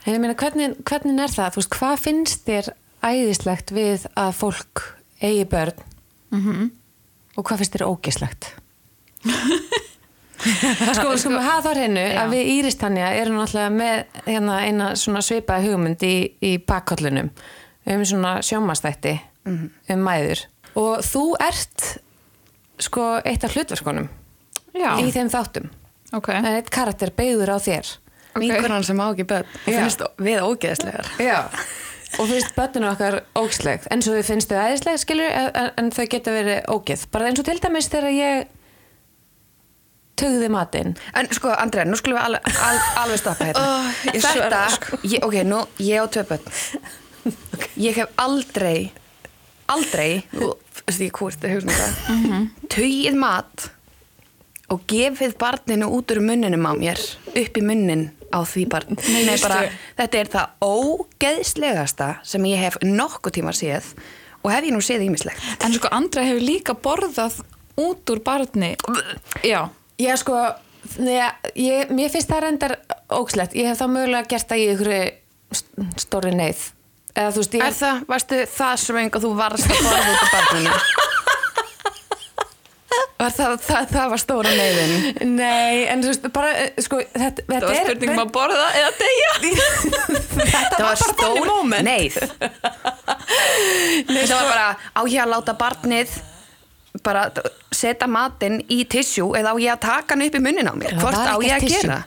En 0.01 0.15
ég 0.15 0.21
meina, 0.21 0.35
hvernig, 0.38 0.75
hvernig 0.88 1.21
er 1.21 1.33
það? 1.33 1.53
Þú 1.53 1.62
veist, 1.62 1.75
hvað 1.77 1.95
finnst 2.01 2.45
þér 2.47 2.71
æðislegt 3.06 3.73
við 3.75 4.07
að 4.18 4.31
fólk 4.39 4.83
eigi 5.21 5.45
börn? 5.51 5.85
Og 7.38 7.45
hvað 7.47 7.62
finnst 7.62 7.77
þér 7.77 7.88
ógislegt? 7.88 8.51
sko, 10.41 11.12
sko, 11.18 11.29
við 11.29 11.44
hafa 11.45 11.69
þá 11.69 11.71
hreinu 11.75 12.06
að 12.18 12.35
við 12.35 12.51
Íris 12.56 12.79
Tanja 12.81 13.12
erum 13.13 13.38
náttúrulega 13.38 13.73
með 13.75 14.21
hérna, 14.25 14.59
eina 14.65 14.88
svona 14.97 15.21
svipaði 15.25 15.69
hugmynd 15.69 16.06
í, 16.07 16.15
í 16.41 16.56
bakkollunum 16.65 17.29
um 17.91 18.06
svona 18.06 18.39
sjómastætti 18.45 19.15
um 19.48 20.04
mæður 20.06 20.46
og 20.78 21.02
þú 21.06 21.24
ert 21.42 21.86
sko 22.82 23.06
eitt 23.26 23.44
af 23.48 23.56
hlutverkunum 23.56 24.10
Já. 24.78 24.96
í 25.02 25.12
þeim 25.14 25.30
þáttum 25.34 25.70
Ok. 26.14 26.28
það 26.32 26.48
er 26.52 26.58
eitt 26.62 26.70
karakter 26.74 27.12
beigður 27.16 27.54
á 27.56 27.58
þér 27.60 27.92
Ok. 28.32 28.42
vinkunan 28.46 28.84
sem 28.88 29.00
á 29.02 29.06
ekki 29.12 29.26
börn 29.28 29.48
og 29.48 29.66
finnst 29.74 30.02
við 30.21 30.40
ógeðslegar 30.45 31.10
Já, 31.19 31.40
og 32.19 32.28
finnst 32.30 32.56
börnunu 32.56 32.92
okkar 32.94 33.19
ógisleg 33.36 33.86
eins 33.92 34.07
og 34.07 34.16
við 34.19 34.30
finnst 34.30 34.52
þau 34.52 34.62
æðisleg 34.69 35.02
skilur 35.04 35.31
en, 35.31 35.71
en 35.78 35.92
þau 35.92 36.06
geta 36.07 36.31
verið 36.36 36.66
ógeð 36.71 37.06
bara 37.12 37.28
eins 37.31 37.40
og 37.44 37.48
til 37.50 37.60
dæmis 37.64 37.90
þegar 37.92 38.16
ég 38.16 38.48
tögði 40.21 40.50
matinn 40.54 40.94
En 41.18 41.30
sko, 41.33 41.50
Andrea, 41.57 41.86
nú 41.88 41.98
skulum 42.00 42.19
við 42.19 42.26
alveg, 42.30 42.57
al, 42.68 42.80
alveg 43.04 43.21
stoppa 43.21 43.48
hérna. 43.50 43.62
Ó, 43.66 43.69
ég 44.12 44.21
Þetta, 44.26 44.60
sko. 44.76 45.00
ég, 45.07 45.24
ok, 45.26 45.38
nú, 45.48 45.62
ég 45.81 45.98
á 45.98 46.06
tvö 46.14 46.24
börn. 46.30 46.52
Ég 47.88 47.95
hef 47.98 48.10
aldrei, 48.21 48.92
aldrei, 49.71 50.23
hugsa 51.56 51.71
um 51.71 52.16
Mhm. 52.16 52.49
tögið 52.71 53.16
mat 53.19 53.69
og 54.71 54.81
gefið 54.87 55.37
barninu 55.37 55.90
út 55.92 56.11
úr 56.13 56.21
munninum 56.23 56.63
á 56.68 56.71
mér, 56.78 56.99
upp 57.28 57.57
í 57.57 57.61
munnin 57.61 58.11
á 58.31 58.40
því 58.47 58.66
barn. 58.71 58.97
Nei, 59.11 59.37
bara, 59.42 59.69
þetta 59.97 60.18
er 60.21 60.28
það 60.31 60.47
ógeðslegasta 60.63 62.09
sem 62.23 62.44
ég 62.47 62.57
hef 62.63 62.78
nokkuð 62.83 63.35
tíma 63.40 63.51
séð 63.56 63.92
og 64.44 64.51
hef 64.51 64.63
ég 64.63 64.73
nú 64.73 64.81
séð 64.83 65.04
ímislegt. 65.09 65.42
En 65.63 65.73
sko, 65.75 65.90
Andra 65.92 66.23
hefur 66.23 66.42
líka 66.42 66.73
borðað 66.73 67.42
út 67.78 68.09
úr 68.13 68.21
barni. 68.23 68.75
Já. 69.44 69.69
Já 69.99 70.16
sko, 70.18 70.37
neða, 70.97 71.33
ég, 71.56 71.92
mér 71.94 72.09
finnst 72.09 72.30
það 72.31 72.42
reyndar 72.45 72.78
ógislegt 73.11 73.54
ég 73.54 73.68
hef 73.69 73.81
þá 73.81 73.87
mögulega 73.92 74.28
gert 74.31 74.47
það 74.49 74.63
í 74.63 74.69
ykkur 74.73 74.94
stóri 75.99 76.31
neyð 76.33 76.71
eða 77.15 77.31
veist 77.37 77.56
ég 77.57 77.63
Er 77.65 77.77
það, 77.77 78.03
varstu 78.11 78.44
það 78.57 78.75
svöng 78.85 79.15
og 79.15 79.23
þú 79.25 79.31
varst 79.39 79.71
að 79.71 79.81
borða 79.85 80.11
út 80.11 80.25
af 80.25 80.35
barninu? 80.37 80.75
Var 83.21 83.33
það, 83.35 83.51
það, 83.61 83.83
það 83.91 84.07
var 84.11 84.19
stóra 84.21 84.51
neyðin. 84.57 84.94
Nei, 85.35 85.83
en 85.91 86.01
þú 86.01 86.09
veist, 86.09 86.23
bara, 86.33 86.53
eh, 86.57 86.80
sko, 86.81 86.97
þetta, 87.13 87.44
þetta 87.45 87.59
Það 87.59 87.65
var 87.68 87.75
er 87.75 87.85
spurning 87.85 88.13
um 88.15 88.21
að 88.23 88.31
borða 88.33 88.63
eða 88.80 88.91
deyja. 88.97 89.33
þetta 90.56 90.80
var 90.81 91.03
bara 91.03 91.18
þannig 91.19 91.45
moment 91.51 91.85
neyð. 91.85 92.18
Þetta 94.11 94.33
var 94.33 94.49
bara, 94.49 94.65
á 94.97 95.01
ég 95.06 95.21
að 95.21 95.31
láta 95.35 95.56
barnið 95.59 96.15
bara 97.06 97.27
setja 97.71 98.09
matinn 98.11 98.57
í 98.73 98.81
tissjú 98.89 99.30
eða 99.37 99.53
á 99.53 99.56
ég 99.61 99.75
að 99.75 99.83
taka 99.85 100.15
hann 100.15 100.25
upp 100.25 100.35
í 100.35 100.41
munnin 100.44 100.68
á 100.68 100.73
mér? 100.75 100.97
Hvort 100.99 101.15
var 101.15 101.31
á 101.31 101.37
ég 101.45 101.56
að 101.56 101.68
tissue. 101.68 101.85
gera? 101.85 102.01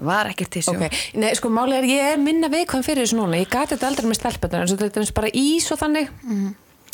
Það 0.00 0.08
var 0.08 0.30
ekkert 0.30 0.50
tissjú. 0.56 0.72
Ok, 0.80 0.98
nei, 1.20 1.28
sko, 1.36 1.50
málið 1.52 1.76
er, 1.76 1.86
ég 1.90 2.06
er 2.14 2.20
minna 2.24 2.48
viðkvæm 2.48 2.84
fyrir 2.86 3.04
þessu 3.04 3.18
núna, 3.18 3.36
ég 3.36 3.50
gati 3.52 3.74
þetta 3.76 3.88
aldrei 3.90 4.06
með 4.08 4.16
stelpunar, 4.16 4.62
en 4.64 4.70
svo 4.70 4.78
þetta 4.80 5.02
er 5.04 5.12
bara 5.20 5.30
ís 5.36 5.66
og 5.74 5.80
þannig. 5.82 6.08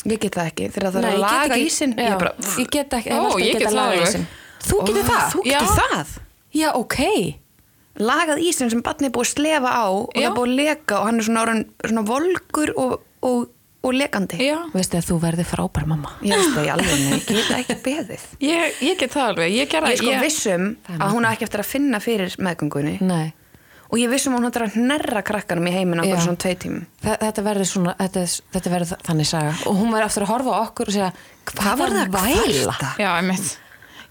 Ég 0.07 0.19
get 0.23 0.35
það 0.35 0.49
ekki, 0.51 0.67
þegar 0.75 0.91
það 0.91 1.01
Nei, 1.01 1.07
er 1.07 1.15
að 1.15 1.23
laga. 1.23 1.57
Já, 1.57 1.63
Ég 1.87 2.19
bara, 2.19 2.33
ég 2.59 2.69
get 2.75 2.93
ekki, 2.99 3.15
Ó, 3.15 3.39
ég 3.39 3.57
get 3.57 3.67
það 3.71 3.79
alveg. 3.85 4.03
ísinn. 4.07 4.27
Þú 4.67 4.77
getur 4.89 5.07
það? 5.07 5.25
Þú 5.33 5.43
getur 5.47 5.73
það? 5.79 6.15
Já, 6.57 6.69
ok. 6.75 6.97
lagað 7.97 8.41
ísinn 8.45 8.69
sem 8.69 8.81
barnið 8.85 9.07
er 9.09 9.13
búið 9.15 9.25
að 9.25 9.31
slefa 9.33 9.69
á 9.73 9.85
og 9.89 10.09
það 10.13 10.21
Já. 10.21 10.27
er 10.27 10.35
búið 10.35 10.51
að 10.51 10.57
leka 10.59 10.97
og 10.99 11.05
hann 11.07 11.17
er 11.17 11.25
svona, 11.25 11.41
orðinn 11.47 11.63
svona 11.87 12.03
volgur 12.05 12.71
og, 12.77 12.91
og, 13.25 13.47
og 13.85 13.93
lekandi 13.93 14.37
Já. 14.41 14.57
Veistu 14.73 14.97
að 14.97 15.05
þú 15.11 15.17
verði 15.21 15.43
frábær 15.47 15.85
mamma. 15.87 16.11
ég 16.25 16.33
veist 16.33 16.55
það 16.55 16.65
í 16.65 16.71
alveg, 16.73 17.01
ég 17.13 17.25
get 17.27 17.51
ekki 17.59 17.75
beðið 17.85 18.23
Ég, 18.51 18.79
ég 18.81 18.97
get 18.99 19.11
það 19.13 19.27
alveg. 19.31 19.51
Ég 19.53 19.59
ég 19.67 19.69
gerði 19.73 19.91
er 19.93 19.99
sko 20.01 20.15
vissum 20.23 20.65
Það 20.87 20.95
er 20.95 21.03
að 21.07 21.13
hún 21.17 21.27
á 21.27 21.29
ekki 21.33 21.45
eftir 21.47 21.63
að 21.63 21.69
finna 21.75 21.99
fyrir 22.03 22.35
meðgöngunni 22.47 22.95
Nei. 23.05 23.27
og 23.87 23.99
ég 24.01 24.09
vissum 24.11 24.33
að 24.33 24.41
hún 24.41 24.49
hættir 24.49 24.65
að 24.65 24.75
hnerra 24.81 25.21
krakkanum 25.29 25.69
í 25.69 25.75
heiminn 25.77 26.01
okkur 26.03 26.23
svona 26.25 26.41
tvei 26.43 26.55
tímum 26.65 26.83
Þa- 27.05 27.19
Þetta 27.21 27.45
verður 27.45 27.69
svona, 27.71 27.93
þetta, 28.01 28.25
þetta 28.57 28.73
verður 28.73 28.91
þa- 28.91 28.99
þannig 29.07 29.29
saga 29.29 29.53
og 29.69 29.77
hún 29.79 29.93
verður 29.93 30.07
aftur 30.09 30.25
að 30.27 30.33
horfa 30.33 30.57
á 30.57 30.59
okkur 30.65 30.91
og 30.91 30.97
segja 30.97 31.11
hvað 31.53 31.79
var 31.83 31.95
það 31.95 32.03
að 32.03 32.17
væla? 32.17 32.91
Já, 32.99 33.09
einmitt. 33.21 33.53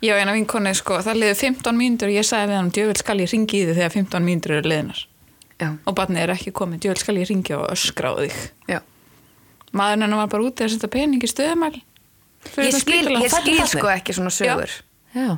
Ég 0.04 0.12
og 0.12 0.20
eina 0.20 0.32
vinkonni, 0.36 0.72
sko, 0.76 0.98
það 1.04 1.16
liður 1.22 1.36
15 1.40 1.76
mínútur 1.80 2.10
og 2.10 2.16
ég 2.16 2.24
sagði 2.28 2.50
við 2.52 2.56
hann, 2.60 2.66
djövel 2.76 2.96
skal 3.00 3.14
ég 3.22 3.30
ringi 3.32 3.60
í 3.62 3.66
þig 3.68 3.76
þegar 3.78 3.92
15 3.94 4.26
mínútur 4.28 4.52
eru 4.58 4.68
liðnar. 4.68 4.98
Já, 5.56 5.68
Og 5.88 5.94
barnið 5.96 6.20
er 6.20 6.32
ekki 6.34 6.52
komið, 6.52 6.82
djövel 6.84 7.00
skal 7.00 7.16
ég 7.16 7.30
ringi 7.30 7.54
og 7.56 7.64
öskra 7.72 8.10
á 8.12 8.14
þig. 8.20 8.36
já 8.68 8.80
Maðurinn 9.76 10.06
hennar 10.06 10.22
var 10.24 10.32
bara 10.32 10.46
úti 10.48 10.64
að 10.66 10.72
setja 10.74 10.90
pening 10.92 11.22
í 11.22 11.30
stöðumæl. 11.30 11.74
Ég 12.62 12.78
skil, 12.78 13.02
ég 13.18 13.32
skil 13.32 13.60
sko 13.68 13.90
ekki 13.92 14.14
svona 14.16 14.32
sögur. 14.34 14.72
Já, 15.16 15.36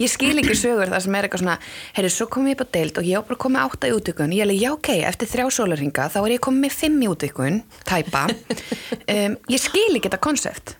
Ég 0.00 0.08
skil 0.08 0.32
ekki 0.40 0.54
sögur 0.56 0.88
þar 0.88 1.02
sem 1.04 1.16
er 1.18 1.26
eitthvað 1.26 1.42
svona 1.42 1.54
Herri, 1.92 2.10
svo 2.12 2.24
kom 2.32 2.46
ég 2.48 2.56
upp 2.56 2.62
á 2.64 2.72
deild 2.72 3.00
og 3.00 3.04
ég 3.04 3.18
var 3.20 3.26
bara 3.28 3.40
komið 3.42 3.64
átta 3.66 3.88
í 3.90 3.92
útvikun 3.92 4.32
Ég 4.32 4.40
er 4.40 4.46
alveg, 4.46 4.60
já 4.62 4.70
ok, 4.72 4.88
eftir 5.10 5.28
þrjá 5.28 5.44
sólarhinga 5.58 6.06
þá 6.14 6.16
er 6.22 6.34
ég 6.36 6.42
komið 6.46 6.62
með 6.64 6.76
fimm 6.78 7.02
í 7.04 7.10
útvikun 7.10 7.58
Tæpa. 7.88 8.22
Um, 9.10 9.34
Ég 9.50 9.58
skil 9.58 9.90
ekki 9.98 10.06
þetta 10.06 10.20
konsept. 10.22 10.76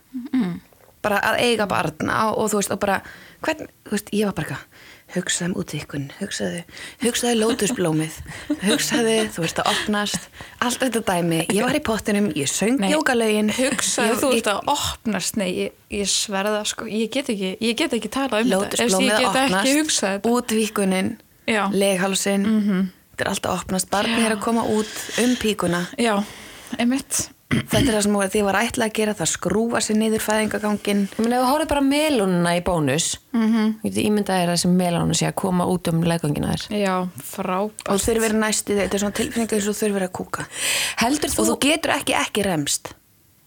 Bara 1.03 1.17
að 1.31 1.41
eiga 1.43 1.65
barna 1.69 2.17
og, 2.29 2.37
og 2.39 2.49
þú 2.53 2.59
veist, 2.61 2.71
og 2.73 2.79
bara 2.81 2.97
hvern, 3.43 3.67
þú 3.89 3.95
veist, 3.97 4.11
ég 4.15 4.29
var 4.29 4.35
bara 4.37 4.47
eitthvað 4.47 4.70
hugsaði 5.15 5.47
um 5.49 5.55
útvikun, 5.61 6.05
hugsaði 6.19 6.61
hugsaði 7.03 7.35
lótusblómið, 7.41 8.17
hugsaði 8.63 9.15
þú 9.35 9.43
veist 9.45 9.59
að 9.61 9.69
opnast, 9.73 10.27
allt 10.63 10.79
þetta 10.85 11.01
dæmi. 11.09 11.39
Ég 11.51 11.65
var 11.67 11.77
í 11.77 11.81
pottinum, 11.83 12.29
ég 12.37 12.47
söng 12.51 12.79
jókalögin 12.91 13.51
Hugsaðu 13.57 14.13
Ég- 14.13 14.21
þú 14.21 14.31
ert 14.37 14.49
að 14.53 14.71
opnast, 14.75 15.37
nei, 15.41 15.49
ég, 15.57 15.75
ég 15.91 16.07
sverða, 16.11 16.63
sko, 16.65 16.85
ég 16.87 17.11
get 17.11 17.29
ekki, 17.33 17.51
ég 17.59 17.75
get 17.75 17.93
ekki 17.97 18.09
talað 18.13 18.45
um 18.45 18.53
þetta. 18.55 18.87
Ég 18.87 18.95
að 18.95 19.19
get 19.19 19.35
ekki 19.41 19.75
hugsað 19.81 19.83
opnast, 19.83 20.01
þetta. 20.05 20.31
útvíkunin, 20.31 21.11
Já. 21.47 21.63
leghálsin, 21.73 22.47
þetta 23.11 23.25
er 23.25 23.31
alltaf 23.33 23.51
að 23.51 23.59
opnast, 23.65 23.89
barnið 23.91 24.25
er 24.25 24.35
að 24.37 24.41
koma 24.41 24.63
út 24.63 24.95
um 25.23 25.35
píkuna. 25.35 25.85
Já, 25.99 26.15
einmitt. 26.79 27.29
Þetta 27.51 27.81
er 27.87 27.95
það 27.97 28.01
sem 28.05 28.13
þið 28.33 28.43
var 28.47 28.57
ætlað 28.61 28.85
að 28.87 28.93
gera, 28.97 29.13
það 29.19 29.29
skrúfa 29.31 29.81
sér 29.83 29.97
niður 29.99 30.23
fæðingagangin. 30.23 31.01
ég 31.11 31.19
meina 31.19 31.39
þú 31.41 31.49
horfið 31.51 31.67
bara 31.71 31.81
melununa 31.81 32.53
í 32.57 32.61
bónus 32.63 33.17
mm 33.33 33.41
Mhm. 33.41 33.51
-hmm. 33.55 33.73
ég 33.83 33.93
þér 34.39 34.49
að 34.49 34.55
þessi 34.55 34.69
melununa 34.75 35.13
sé 35.13 35.25
að 35.27 35.35
koma 35.35 35.65
út 35.65 35.87
um 35.87 36.03
leggangina 36.03 36.53
þér 36.53 36.63
Já, 36.81 36.95
Og 37.01 37.09
frábært. 37.21 37.83
þú 37.87 37.99
þurfir 38.05 38.21
verið 38.21 38.39
næstu 38.39 38.73
þig, 38.73 38.81
þetta 38.83 38.93
er 38.95 38.99
svona 38.99 39.13
tilfinninga 39.19 39.55
eins 39.55 39.67
og 39.67 39.75
þú 39.75 39.79
þurfir 39.81 39.93
verið 39.99 40.09
að 40.09 40.17
kúka. 40.19 40.45
Heldur 40.97 41.29
þú, 41.29 41.39
Og 41.39 41.47
þú 41.47 41.59
getur 41.59 41.91
ekki 41.91 42.13
ekki 42.13 42.43
remst. 42.45 42.93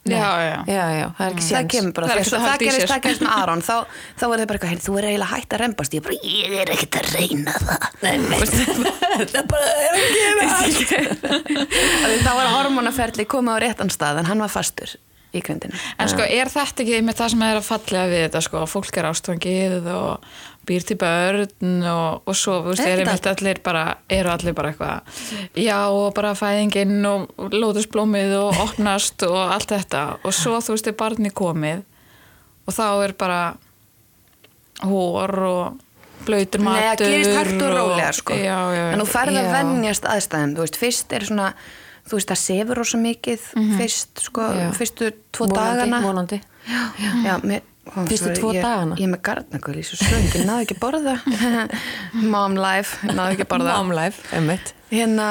Já, 0.05 0.31
já. 0.45 0.59
já, 0.69 1.07
það 1.17 1.25
er 1.25 1.33
ekki 1.33 1.45
Það 1.45 1.49
séns. 1.49 1.71
Kemur 1.73 1.93
bara, 1.97 2.09
Það 2.09 2.15
það, 2.15 2.21
ekki 2.21 2.35
það, 2.35 2.43
að 2.45 2.55
í 2.55 2.67
gerist, 2.69 2.91
það 2.91 3.05
gerist 3.07 3.23
með 3.25 3.33
Aron, 3.39 3.63
þá, 3.65 3.77
þá 4.21 4.25
er 4.25 4.35
það 4.35 4.49
bara 4.51 4.59
eitthvað, 4.59 4.73
"Heyrðu, 4.75 4.85
þú 4.85 4.99
er 4.99 5.07
eiginlega 5.09 5.31
hægt 5.31 5.55
að 5.57 5.63
rembast. 5.63 5.95
Ég 5.97 6.03
bara, 6.05 6.17
ég 6.29 6.51
er 6.61 6.73
ekkert 6.75 6.99
að 7.01 7.07
reyna 7.15 7.55
það. 7.65 7.81
það 8.05 9.39
er 9.41 9.49
bara 9.55 9.67
er 9.81 9.97
að 9.97 10.07
gera 10.19 10.45
Þá 12.27 12.31
var 12.37 12.53
hormonaferli 12.59 13.25
komið 13.25 13.57
á 13.57 13.59
réttan 13.65 13.93
stað, 13.93 14.21
en 14.21 14.29
hann 14.29 14.45
var 14.45 14.53
fastur 14.53 14.93
í 15.35 15.41
grindinu. 15.43 15.75
En 15.99 16.11
sko, 16.11 16.23
er 16.23 16.51
þetta 16.53 16.85
ekki 16.85 17.01
með 17.03 17.19
það 17.19 17.33
sem 17.33 17.45
er 17.49 17.59
að 17.59 17.67
fallega 17.67 18.11
við 18.13 18.21
þetta, 18.29 18.43
sko, 18.47 18.61
að 18.63 18.73
fólk 18.75 18.99
er 19.01 19.09
ástfangið 19.09 19.89
og 19.91 20.29
býr 20.67 20.85
til 20.89 20.97
börn 21.01 21.85
og, 21.91 22.23
og 22.29 22.37
svo, 22.39 22.59
þú 22.65 22.73
veist, 22.73 22.87
er 22.89 23.03
einmitt 23.05 23.27
allir 23.31 23.61
bara, 23.65 23.85
eru 24.09 24.33
allir 24.33 24.57
bara 24.57 24.73
eitthvað, 24.73 25.23
já, 25.61 25.79
og 25.93 26.11
bara 26.17 26.35
fæðinginn 26.39 27.05
og 27.11 27.51
lótusblómið 27.55 28.37
og 28.41 28.61
opnast 28.69 29.23
og 29.29 29.39
allt 29.45 29.75
þetta 29.77 30.05
og 30.23 30.35
svo, 30.37 30.61
þú 30.65 30.77
veist, 30.77 30.91
er 30.93 30.99
barni 31.05 31.33
komið 31.35 31.85
og 32.65 32.77
þá 32.77 32.87
er 33.05 33.17
bara 33.21 33.41
hór 34.85 35.35
og 35.49 35.81
blöytur 36.25 36.63
Nei, 36.65 36.69
matur 36.73 37.05
það 37.05 37.13
gerist 37.13 37.37
hægt 37.37 37.63
og 37.63 37.73
rólega 37.75 38.13
sko. 38.17 38.37
Já, 38.39 38.57
já, 38.73 38.81
já. 38.81 38.85
En 38.95 39.03
þú 39.03 39.09
færð 39.13 39.39
að 39.39 39.49
Já. 39.49 39.53
venjast 39.59 40.07
aðstæðum, 40.09 40.55
þú 40.57 40.65
veist, 40.65 40.79
fyrst 40.81 41.13
er 41.13 41.27
svona, 41.29 41.49
þú 42.09 42.19
veist, 42.19 42.31
það 42.33 42.41
sefur 42.41 42.81
rosa 42.81 43.01
mikið, 43.03 43.47
fyrst, 43.79 44.25
sko, 44.25 44.49
Já. 44.57 44.67
fyrstu 44.79 45.11
tvo 45.35 45.49
vonandi, 45.51 45.61
dagana. 45.61 46.01
vonandi. 46.05 46.41
Já, 46.65 47.35
mér, 47.45 47.61
ó, 47.61 47.74
Fyrstu 47.93 48.33
tvo 48.39 48.53
ég, 48.55 48.63
dagana? 48.65 48.97
Ég 48.99 49.07
er 49.09 49.13
með 49.13 49.21
garnakul 49.29 49.75
í 49.77 49.85
svo 49.87 49.99
svöng, 50.01 50.31
ég 50.35 50.47
náðu 50.49 50.65
ekki 50.65 50.79
borða. 50.85 51.19
Mom 52.25 52.57
life, 52.59 53.05
náðu 53.11 53.37
ekki 53.37 53.49
borða. 53.51 53.77
Mom 53.81 53.93
life, 53.95 54.25
emmitt 54.37 54.73
Hérna, 54.95 55.29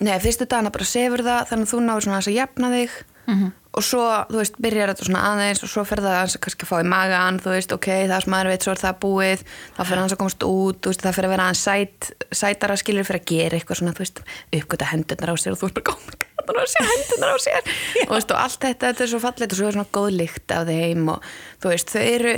nei, 0.00 0.16
fyrstu 0.22 0.46
dagana 0.48 0.72
bara 0.74 0.88
sefur 0.88 1.22
það, 1.26 1.46
þannig 1.52 1.68
að 1.68 1.72
þú 1.74 1.80
náður 1.86 2.04
svona 2.06 2.18
aðeins 2.18 2.30
að 2.32 2.38
jafna 2.40 2.74
þig 2.74 2.98
og 3.78 3.84
svo, 3.86 4.02
þú 4.26 4.38
veist, 4.40 4.56
byrjar 4.58 4.90
þetta 4.90 5.04
svona 5.06 5.20
aðeins 5.28 5.60
og 5.62 5.70
svo 5.70 5.84
fer 5.86 6.00
það 6.02 6.14
aðeins 6.18 6.34
að 6.34 6.40
kannski 6.42 6.64
að 6.66 6.70
fá 6.72 6.76
í 6.82 6.86
magan, 6.90 7.36
þú 7.38 7.52
veist, 7.54 7.74
ok, 7.76 7.86
það 8.08 8.14
er 8.16 8.24
smaður 8.24 8.48
veit, 8.50 8.64
svo 8.66 8.72
er 8.74 8.80
það 8.80 8.96
búið, 9.04 9.44
þá 9.76 9.80
fer 9.86 10.00
aðeins 10.00 10.14
að 10.16 10.20
komast 10.24 10.46
út, 10.48 10.88
veist, 10.90 11.04
það 11.04 11.14
fer 11.14 11.28
að 11.28 11.34
vera 11.36 11.44
aðeins 11.46 11.62
sæt, 11.62 12.08
sætara 12.40 12.76
skilur 12.80 13.06
fyrir 13.06 13.20
að 13.22 13.28
gera 13.30 13.60
eitthvað 13.60 13.78
svona, 13.78 13.94
þú 13.94 14.02
veist, 14.02 14.22
uppgöta 14.58 14.88
hendurnar 14.90 15.30
á 15.30 15.34
sér 15.38 15.54
og 15.54 15.60
þú 15.60 15.68
veist 15.68 15.78
bara, 15.78 15.94
oh 15.94 16.29
my 16.50 16.60
god, 16.60 16.60
það 16.60 16.60
er 16.60 16.66
að 16.66 16.72
sé 16.74 16.84
hendurnar 16.90 17.32
á 17.32 17.38
sér 17.46 17.62
og, 18.08 18.14
veist, 18.14 18.30
og 18.30 18.38
allt 18.44 18.60
þetta, 18.66 18.86
þetta 18.90 19.04
er 19.06 19.10
svo 19.14 19.20
fallið 19.24 19.52
og 19.54 19.58
svo 19.60 19.66
er 19.70 19.76
svona 19.78 19.92
góð 19.98 20.10
lykt 20.20 20.54
af 20.56 20.66
þeim 20.70 21.08
og 21.14 21.28
þú 21.62 21.72
veist, 21.74 21.92
þau 21.94 22.02
eru 22.14 22.32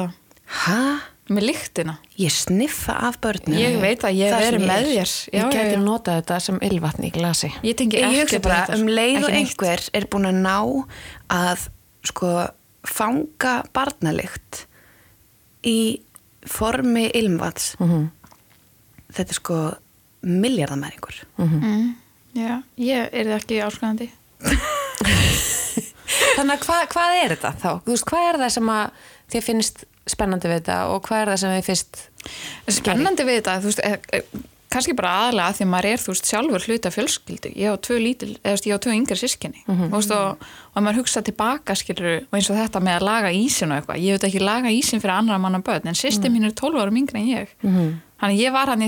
það. 0.00 0.12
Hæ? 0.64 0.80
Með 1.30 1.44
lyktina. 1.46 1.92
Ég 2.18 2.32
sniffa 2.34 2.94
af 3.06 3.20
börnum 3.22 3.54
Ég 3.54 3.76
veit 3.78 4.02
að 4.02 4.16
ég 4.18 4.32
ég 4.34 4.56
með 4.66 4.88
þér. 4.88 5.10
Ég 5.36 5.52
geti 5.54 5.76
já. 5.76 5.82
notað 5.84 6.16
þetta 6.18 6.38
sem 6.42 6.56
ylvatn 6.66 7.04
í 7.06 7.10
glasi 7.14 7.50
Ég 7.62 7.76
tengi 7.78 8.00
ekki 8.02 8.40
bara 8.42 8.64
um 8.74 8.88
leið 8.90 9.28
og 9.28 9.30
einhver 9.38 9.84
er 9.94 10.06
búin 10.10 10.26
að 10.26 10.40
ná 10.42 10.56
að 11.30 11.68
sko 12.10 12.32
fanga 12.82 13.52
barnalikt 13.76 14.64
í 15.62 16.00
formi 16.50 17.06
ilmvats 17.14 17.76
Mhm. 17.78 18.10
þetta 19.14 19.30
er 19.30 19.38
sko 19.38 19.60
miljardamæringur 20.26 21.22
Mm, 21.38 21.94
já, 22.34 22.62
ég 22.76 23.08
er 23.12 23.24
það 23.30 23.38
ekki 23.38 23.62
áskræðandi. 23.66 24.10
Þannig 26.36 26.54
að 26.54 26.62
hvað, 26.64 26.84
hvað 26.92 27.16
er 27.22 27.34
þetta 27.34 27.54
þá? 27.60 27.70
Þú 27.84 27.94
veist, 27.94 28.08
hvað 28.10 28.28
er 28.28 28.38
það 28.42 28.54
sem 28.56 28.68
að 28.74 28.86
þið 29.30 29.42
finnst 29.48 29.84
spennandi 30.10 30.48
við 30.48 30.58
þetta 30.60 30.78
og 30.90 31.02
hvað 31.06 31.20
er 31.20 31.30
það 31.30 31.42
sem 31.42 31.52
þið 31.56 31.68
finnst 31.68 32.06
Spennandi 32.70 33.24
við 33.24 33.40
þetta, 33.40 33.60
þú 33.62 33.70
veist, 33.70 33.80
er, 33.84 34.00
er, 34.12 34.22
kannski 34.70 34.94
bara 34.98 35.12
aðlega 35.24 35.46
að 35.50 35.56
því 35.58 35.66
maður 35.70 35.88
er, 35.90 36.02
þú 36.02 36.12
veist, 36.12 36.28
sjálfur 36.30 36.66
hluta 36.68 36.92
fjölskyldu. 36.94 37.52
Ég 37.58 37.72
á 37.72 37.76
tvö 37.86 37.96
lítil, 38.00 38.30
eða 38.36 38.44
þú 38.44 38.54
veist, 38.54 38.68
ég 38.68 38.76
á 38.76 38.84
tvö 38.84 38.92
yngri 38.94 39.18
sískinni. 39.18 39.62
Mm 39.64 39.74
-hmm. 39.78 39.88
veist, 39.94 40.12
og, 40.14 40.44
og 40.74 40.82
maður 40.82 41.00
hugsa 41.00 41.22
tilbaka, 41.22 41.74
skilur, 41.74 42.20
og 42.30 42.34
eins 42.36 42.50
og 42.50 42.56
þetta 42.56 42.80
með 42.80 42.94
að 42.98 43.06
laga 43.08 43.30
ísin 43.32 43.72
og 43.72 43.76
eitthvað. 43.78 44.02
Ég 44.04 44.12
veit 44.12 44.24
ekki 44.28 44.40
laga 44.40 44.68
ísin 44.70 45.00
fyrir 45.00 45.16
annar 45.16 45.38
manna 45.38 45.58
börn, 45.58 45.86
en 45.88 45.94
sýsti 45.94 46.28
mín 46.28 46.44
er 46.44 46.52
12 46.52 46.80
árum 46.80 46.96
yngri 46.96 47.18
en 47.18 47.26
ég. 47.26 47.48
Mm 47.62 47.70
-hmm. 47.70 47.90
Þannig 48.20 48.38
ég 48.40 48.52
var 48.52 48.66
hann 48.68 48.82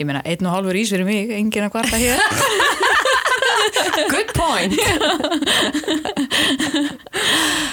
Ég 0.00 0.08
meina, 0.08 0.22
einn 0.24 0.46
og 0.48 0.54
hálfur 0.54 0.78
ís 0.80 0.90
fyrir 0.94 1.04
mig, 1.04 1.28
enginn 1.36 1.66
að 1.66 1.74
kvarta 1.74 1.98
hér. 2.00 2.22
Good 4.10 4.30
point 4.34 4.74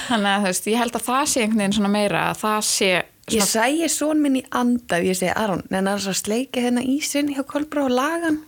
Þannig 0.08 0.32
að 0.32 0.42
þú 0.42 0.48
veist, 0.50 0.68
ég 0.72 0.82
held 0.82 0.98
að 0.98 1.06
það 1.08 1.30
sé 1.32 1.44
einhvern 1.44 1.62
veginn 1.62 1.76
svona 1.78 1.92
meira, 1.94 2.24
að 2.32 2.42
það 2.44 2.60
sé 2.68 2.90
Ég 3.28 3.44
sæi 3.44 3.88
svon 3.92 4.22
minn 4.24 4.38
í 4.40 4.44
anda 4.56 5.02
ég 5.04 5.18
segi, 5.20 5.34
Aron, 5.36 5.64
en 5.68 5.90
það 5.90 5.94
er 5.94 6.06
að 6.12 6.20
sleika 6.22 6.64
hérna 6.64 6.84
ísinn 6.88 7.32
hjá 7.36 7.42
Kolbrá 7.48 7.84
og 7.88 7.96
lagan 7.96 8.42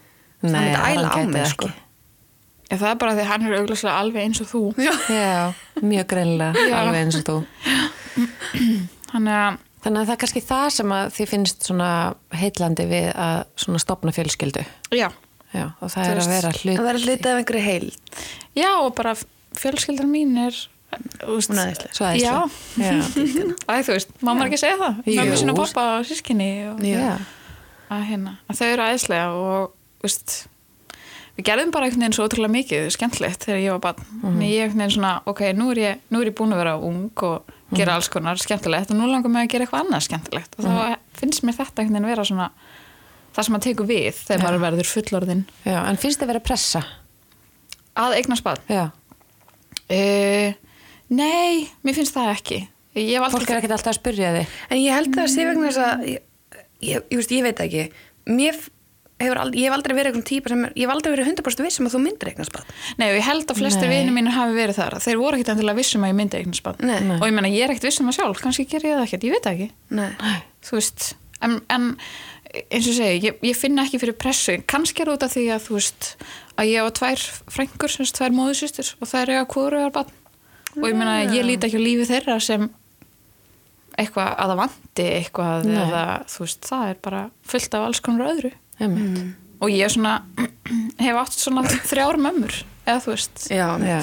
Nei, 0.43 0.53
það 0.53 0.75
Aron 0.77 0.99
æla 0.99 1.09
á 1.11 1.19
mig 1.27 1.49
sko. 1.51 1.71
Já, 2.69 2.75
það 2.77 2.89
er 2.91 2.99
bara 3.01 3.15
því 3.17 3.25
hann 3.31 3.47
er 3.47 3.57
augljóslega 3.57 3.95
alveg 3.99 4.27
eins 4.27 4.39
og 4.43 4.47
þú. 4.51 4.61
Já. 4.79 4.93
Já, 5.09 5.81
mjög 5.83 6.05
greinlega, 6.13 6.67
alveg 6.79 6.99
eins 7.01 7.17
og 7.19 7.25
þú 7.27 7.37
Þannig 9.09 9.35
að, 9.35 9.59
Þannig 9.79 10.01
að 10.01 10.09
það 10.09 10.13
er 10.13 10.21
kannski 10.23 10.41
það 10.43 10.67
sem 10.75 10.93
að 10.95 11.11
þið 11.15 11.29
finnst 11.33 11.67
svona 11.69 11.89
heitlandi 12.35 12.85
við 12.89 13.09
að 13.15 13.37
svona 13.63 13.79
stopna 13.79 14.11
fjölskyldu 14.15 14.65
já. 14.91 15.07
Já, 15.49 15.71
og 15.79 15.89
það 15.89 16.03
Þú 16.03 16.09
er 16.11 16.19
að 16.19 16.27
vera 16.33 16.49
Það 16.51 16.59
hlut 16.61 16.81
verður 16.85 17.05
hluti 17.07 17.29
af 17.29 17.39
einhverju 17.39 17.63
heil 17.65 17.87
Já, 18.59 18.69
og 18.83 18.91
bara 18.97 19.15
fjölskyldan 19.57 20.11
mín 20.11 20.35
er, 20.37 20.53
þú 21.23 21.39
veist, 21.39 21.49
Hún 21.49 21.61
er 21.61 21.71
æðisleg. 21.71 21.95
Svo 21.95 22.05
æðisleg. 22.05 22.27
Já. 22.27 22.35
Já. 22.83 22.93
Æ, 23.71 23.73
þú 23.87 23.95
veist, 23.95 24.13
má 24.21 24.29
maður 24.29 24.45
ekki 24.49 24.61
segja 24.61 24.77
það? 24.83 25.01
Jú. 25.05 25.17
Mömmu 25.19 25.41
sinna 25.41 25.55
pappa 25.57 25.85
og 25.97 26.07
sískinni 26.09 26.49
og 26.69 26.85
Já. 26.85 27.17
að 27.89 28.05
hérna, 28.11 28.35
að 28.45 28.61
þau 28.61 28.67
eru 28.69 28.87
æðislega 28.91 29.27
og, 29.39 29.75
þú 29.99 30.07
veist, 30.07 30.35
við 31.37 31.47
gerðum 31.49 31.73
bara 31.73 31.87
einhvern 31.87 32.05
veginn 32.05 32.17
svo 32.19 32.27
ótrúlega 32.29 32.55
mikið, 32.55 32.89
skemmtilegt 32.95 33.47
þegar 33.47 33.63
ég 33.63 33.77
var 33.77 33.83
barn. 33.87 34.09
Mm 34.21 34.43
Ég 34.45 34.67
einhvern 34.67 34.83
veginn 34.83 34.97
svona, 34.99 35.13
ok, 35.29 35.41
nú 35.57 35.71
er 35.73 35.83
ég, 35.85 36.03
nú 36.13 36.21
er 36.21 36.29
ég 36.29 36.37
að 37.69 37.81
gera 37.81 37.97
alls 37.97 38.09
konar 38.11 38.41
skemmtilegt. 38.41 38.93
Og 38.93 38.99
nú 38.99 39.09
langar 39.09 39.31
mig 39.33 39.47
að 39.47 39.51
gera 39.55 39.65
eitthvað 39.67 39.85
annað 39.85 40.05
skemmtilegt. 40.07 40.55
Og 40.57 40.65
þá 40.65 41.19
finnst 41.19 41.45
mér 41.45 41.59
þetta 41.59 41.83
einhvern 41.83 41.99
veginn 41.99 42.11
vera 42.13 42.25
svona 42.27 42.49
það 43.35 43.45
sem 43.45 43.59
að 43.59 43.65
teku 43.67 43.85
við 43.89 44.23
þegar 44.25 44.45
maður 44.45 44.63
verður 44.65 44.89
fullorðinn. 44.89 45.45
Já, 45.63 45.77
en 45.83 46.01
finnst 46.01 46.21
þið 46.21 46.33
vera 46.33 46.47
pressa? 46.49 46.83
að 47.99 48.17
eignast 48.19 48.45
barn. 48.45 48.65
Já, 48.71 48.89
Uh, 49.89 50.53
nei, 51.09 51.65
mér 51.81 51.95
finnst 51.97 52.13
það 52.13 52.27
ekki. 52.35 52.57
Ég 52.93 53.15
hef 53.17 53.31
fólk 53.33 53.39
aldrei... 53.39 53.55
er 53.55 53.59
ekkert 53.63 53.71
alltaf 53.73 53.89
að 53.89 53.97
spurja 53.97 54.33
þig. 54.35 54.51
En 54.69 54.77
ég 54.77 54.93
held 54.93 55.15
að 55.17 55.29
sé 55.33 55.45
vegna 55.47 55.63
þess 55.65 55.79
að 55.81 56.03
ég, 56.05 56.19
ég, 56.85 57.07
ég, 57.09 57.15
veist, 57.17 57.33
ég 57.33 57.45
veit 57.47 57.57
það 57.57 57.65
ekki. 57.65 58.03
Mér, 58.29 58.59
aldrei, 59.27 59.59
ég 59.59 59.67
hef 59.67 59.75
aldrei 59.75 59.93
verið 59.97 60.09
eitthvað 60.13 60.27
típa 60.29 60.51
sem 60.53 60.61
er, 60.63 60.73
ég 60.79 60.85
hef 60.87 60.93
aldrei 60.93 61.11
verið 61.11 61.29
100% 61.33 61.65
viss 61.65 61.79
um 61.81 61.89
að 61.89 61.95
þú 61.95 62.01
myndir 62.05 62.29
eignast 62.31 62.53
barn. 62.55 62.73
Nei, 63.01 63.05
og 63.09 63.17
ég 63.17 63.25
held 63.27 63.51
að 63.51 63.59
flestir 63.59 63.89
Nei. 63.89 63.93
vinið 63.97 64.15
mínu 64.15 64.33
hafi 64.35 64.55
verið 64.55 64.79
þar. 64.79 64.95
Þeir 65.03 65.19
voru 65.19 65.39
ekkit 65.39 65.51
endilega 65.53 65.79
vissum 65.81 66.05
að 66.05 66.13
ég 66.13 66.17
myndi 66.21 66.39
eignast 66.39 66.63
barn. 66.63 66.87
Nei. 66.87 67.17
og 67.17 67.25
ég 67.27 67.35
meina, 67.35 67.51
ég 67.51 67.65
er 67.65 67.73
ekkit 67.73 67.89
vissum 67.89 68.11
að 68.11 68.19
sjálf. 68.19 68.43
Kannski 68.45 68.67
ger 68.71 68.87
ég 68.87 68.95
það 68.95 69.05
ekkert, 69.09 69.27
ég 69.27 69.35
veit 69.35 69.47
það 69.49 69.57
ekki. 69.57 69.69
Nei. 69.99 70.39
þú 70.69 70.79
veist, 70.79 71.07
en, 71.43 71.59
en 71.75 71.89
eins 72.49 72.87
og 72.87 72.91
ég 72.93 72.97
segi, 72.97 73.19
ég, 73.27 73.43
ég 73.49 73.59
finna 73.59 73.85
ekki 73.85 73.99
fyrir 74.01 74.17
pressu. 74.23 74.55
Kannski 74.71 75.03
er 75.03 75.11
út 75.13 75.25
af 75.27 75.35
því 75.35 75.45
að 75.53 75.67
þú 75.67 75.77
veist 75.77 76.09
að 76.55 76.71
ég 76.71 76.81
hafa 76.81 76.95
tvær 77.01 77.25
frængur, 77.57 77.93
sem 77.93 78.07
sagt 78.07 78.21
tvær 78.21 78.35
móðusýstur 78.39 78.95
og 78.97 79.11
það 79.11 79.21
er 79.21 79.33
ég 79.35 79.43
að 79.43 79.51
kvöruðar 79.53 79.93
barn. 79.99 80.15
Og 80.79 80.85
ég 80.87 80.95
meina, 80.97 81.19
ég 81.27 81.45
líti 81.45 81.67
ekki 81.67 81.81
á 81.81 81.83
lífi 81.83 82.07
þeirra 82.09 82.39
sem 82.43 82.69
eitthvað 83.99 84.31
að 84.31 84.51
það 84.51 84.59
vanti 84.61 85.05
eitthvað 85.17 85.67
Nei. 85.67 85.77
eða 85.83 86.03
þú 86.31 86.43
veist, 86.45 86.67
það 86.69 86.91
er 86.91 86.99
bara 87.09 87.21
fullt 87.51 87.75
af 87.75 87.85
alls 87.87 88.01
konar 88.05 88.31
öðru 88.33 88.51
Einmitt. 88.79 89.35
og 89.59 89.69
ég 89.73 89.91
svona 89.93 90.17
hef 91.03 91.21
átt 91.23 91.35
svona 91.37 91.63
þrjár 91.67 92.19
mömmur 92.21 92.57
eða 92.85 92.99
þú 93.03 93.13
veist, 93.13 93.45
Já, 93.51 93.67
Já. 93.83 94.01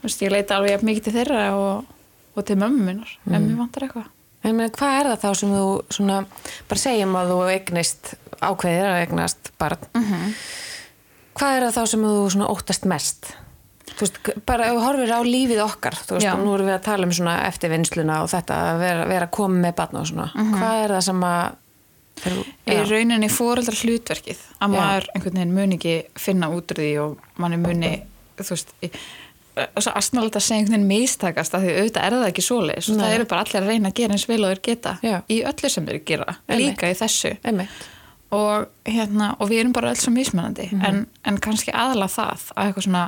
þú 0.00 0.06
veist 0.08 0.22
ég 0.26 0.32
leita 0.34 0.56
alveg 0.60 0.84
mikið 0.86 1.08
til 1.08 1.16
þeirra 1.18 1.44
og, 1.58 1.92
og 2.36 2.46
til 2.48 2.56
mömmu 2.60 2.84
minnar 2.86 3.12
ef 3.26 3.36
mér 3.36 3.58
vantar 3.58 3.86
eitthvað. 3.88 4.08
En 4.40 4.54
meni, 4.56 4.70
hvað 4.72 4.94
er 4.96 5.08
það 5.10 5.20
þá 5.20 5.30
sem 5.36 5.50
þú 5.52 5.64
svona, 5.92 6.18
bara 6.70 6.80
segjum 6.80 7.16
að 7.20 7.32
þú 7.34 7.38
eignist 7.52 8.14
ákveðir 8.40 8.86
að 8.88 9.00
eignast 9.02 9.50
barn. 9.60 9.82
Hvað 11.36 11.56
er 11.58 11.66
það 11.66 11.76
þá 11.76 11.82
sem 11.92 12.06
þú 12.08 12.46
óttast 12.48 12.86
mest? 12.88 13.28
Þú 13.90 14.06
veist, 14.06 14.18
bara 14.48 14.70
ef 14.70 14.78
þú 14.78 14.84
horfir 14.86 15.12
á 15.12 15.20
lífið 15.26 15.60
okkar 15.64 15.96
þú 15.98 16.16
veist, 16.16 16.30
nú 16.40 16.54
erum 16.56 16.70
við 16.70 16.76
að 16.78 16.84
tala 16.86 17.08
um 17.08 17.12
svona 17.18 17.34
eftirvinnsluna 17.50 18.20
og 18.24 18.30
þetta 18.32 18.58
að 18.70 18.80
vera, 18.86 19.04
vera 19.12 19.28
koma 19.36 19.60
með 19.66 19.74
barn 19.82 20.00
og 20.00 20.08
svona, 20.08 20.28
hvað 20.32 20.84
er 20.86 20.94
það 20.96 21.04
sem 21.10 21.24
að 21.28 21.59
í 22.70 22.76
rauninni 22.90 23.28
fóreldrar 23.32 23.78
hlutverkið 23.80 24.38
að 24.60 24.60
Já. 24.60 24.74
maður 24.76 25.08
einhvern 25.14 25.38
veginn 25.40 25.54
muni 25.56 25.78
ekki 25.80 25.94
finna 26.20 26.48
út 26.54 26.72
úr 26.74 26.80
því 26.82 26.90
og 27.04 27.18
manni 27.40 27.56
muni 27.60 27.92
þú 28.40 28.48
veist 28.54 28.74
svo 29.80 29.92
aðsnálega 29.98 30.38
að 30.40 30.44
segja 30.46 30.60
einhvern 30.62 30.76
veginn 30.76 30.88
mistakast 30.88 31.54
af 31.54 31.62
því 31.64 31.72
auðvitað 31.76 32.04
er 32.06 32.16
það 32.16 32.28
ekki 32.30 32.44
svoleiðis 32.46 32.90
og 32.92 33.00
það 33.00 33.14
eru 33.16 33.24
bara 33.32 33.40
allir 33.44 33.60
að 33.62 33.70
reyna 33.72 33.88
að 33.90 33.96
gera 34.00 34.14
eins 34.16 34.26
vel 34.30 34.44
og 34.46 34.52
þeir 34.52 34.62
geta 34.68 34.92
Já. 35.04 35.16
í 35.28 35.40
öllu 35.50 35.70
sem 35.74 35.86
þeir 35.90 35.98
gera, 36.08 36.36
Einmitt. 36.48 36.62
líka 36.66 36.90
í 36.92 36.94
þessu 37.00 37.32
og, 38.30 38.68
hérna, 38.86 39.32
og 39.42 39.48
við 39.50 39.58
erum 39.64 39.72
bara 39.74 39.90
öll 39.90 39.98
svo 39.98 40.12
mismunandi 40.14 40.68
Mhm. 40.70 40.84
en, 40.86 41.06
en 41.24 41.38
kannski 41.42 41.72
aðla 41.74 42.06
það 42.06 42.46
að 42.56 42.64
eitthvað 42.68 42.86
svona 42.86 43.04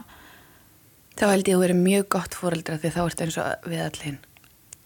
þá 1.16 1.24
held 1.30 1.46
ég 1.48 1.54
að 1.54 1.58
þú 1.60 1.64
verið 1.66 1.82
mjög 1.86 2.08
gott 2.08 2.34
fóreldra 2.34 2.78
því 2.82 2.90
þá 2.96 3.00
ertu 3.06 3.24
eins 3.26 3.38
og 3.38 3.70
við 3.70 3.82
allir 3.86 4.18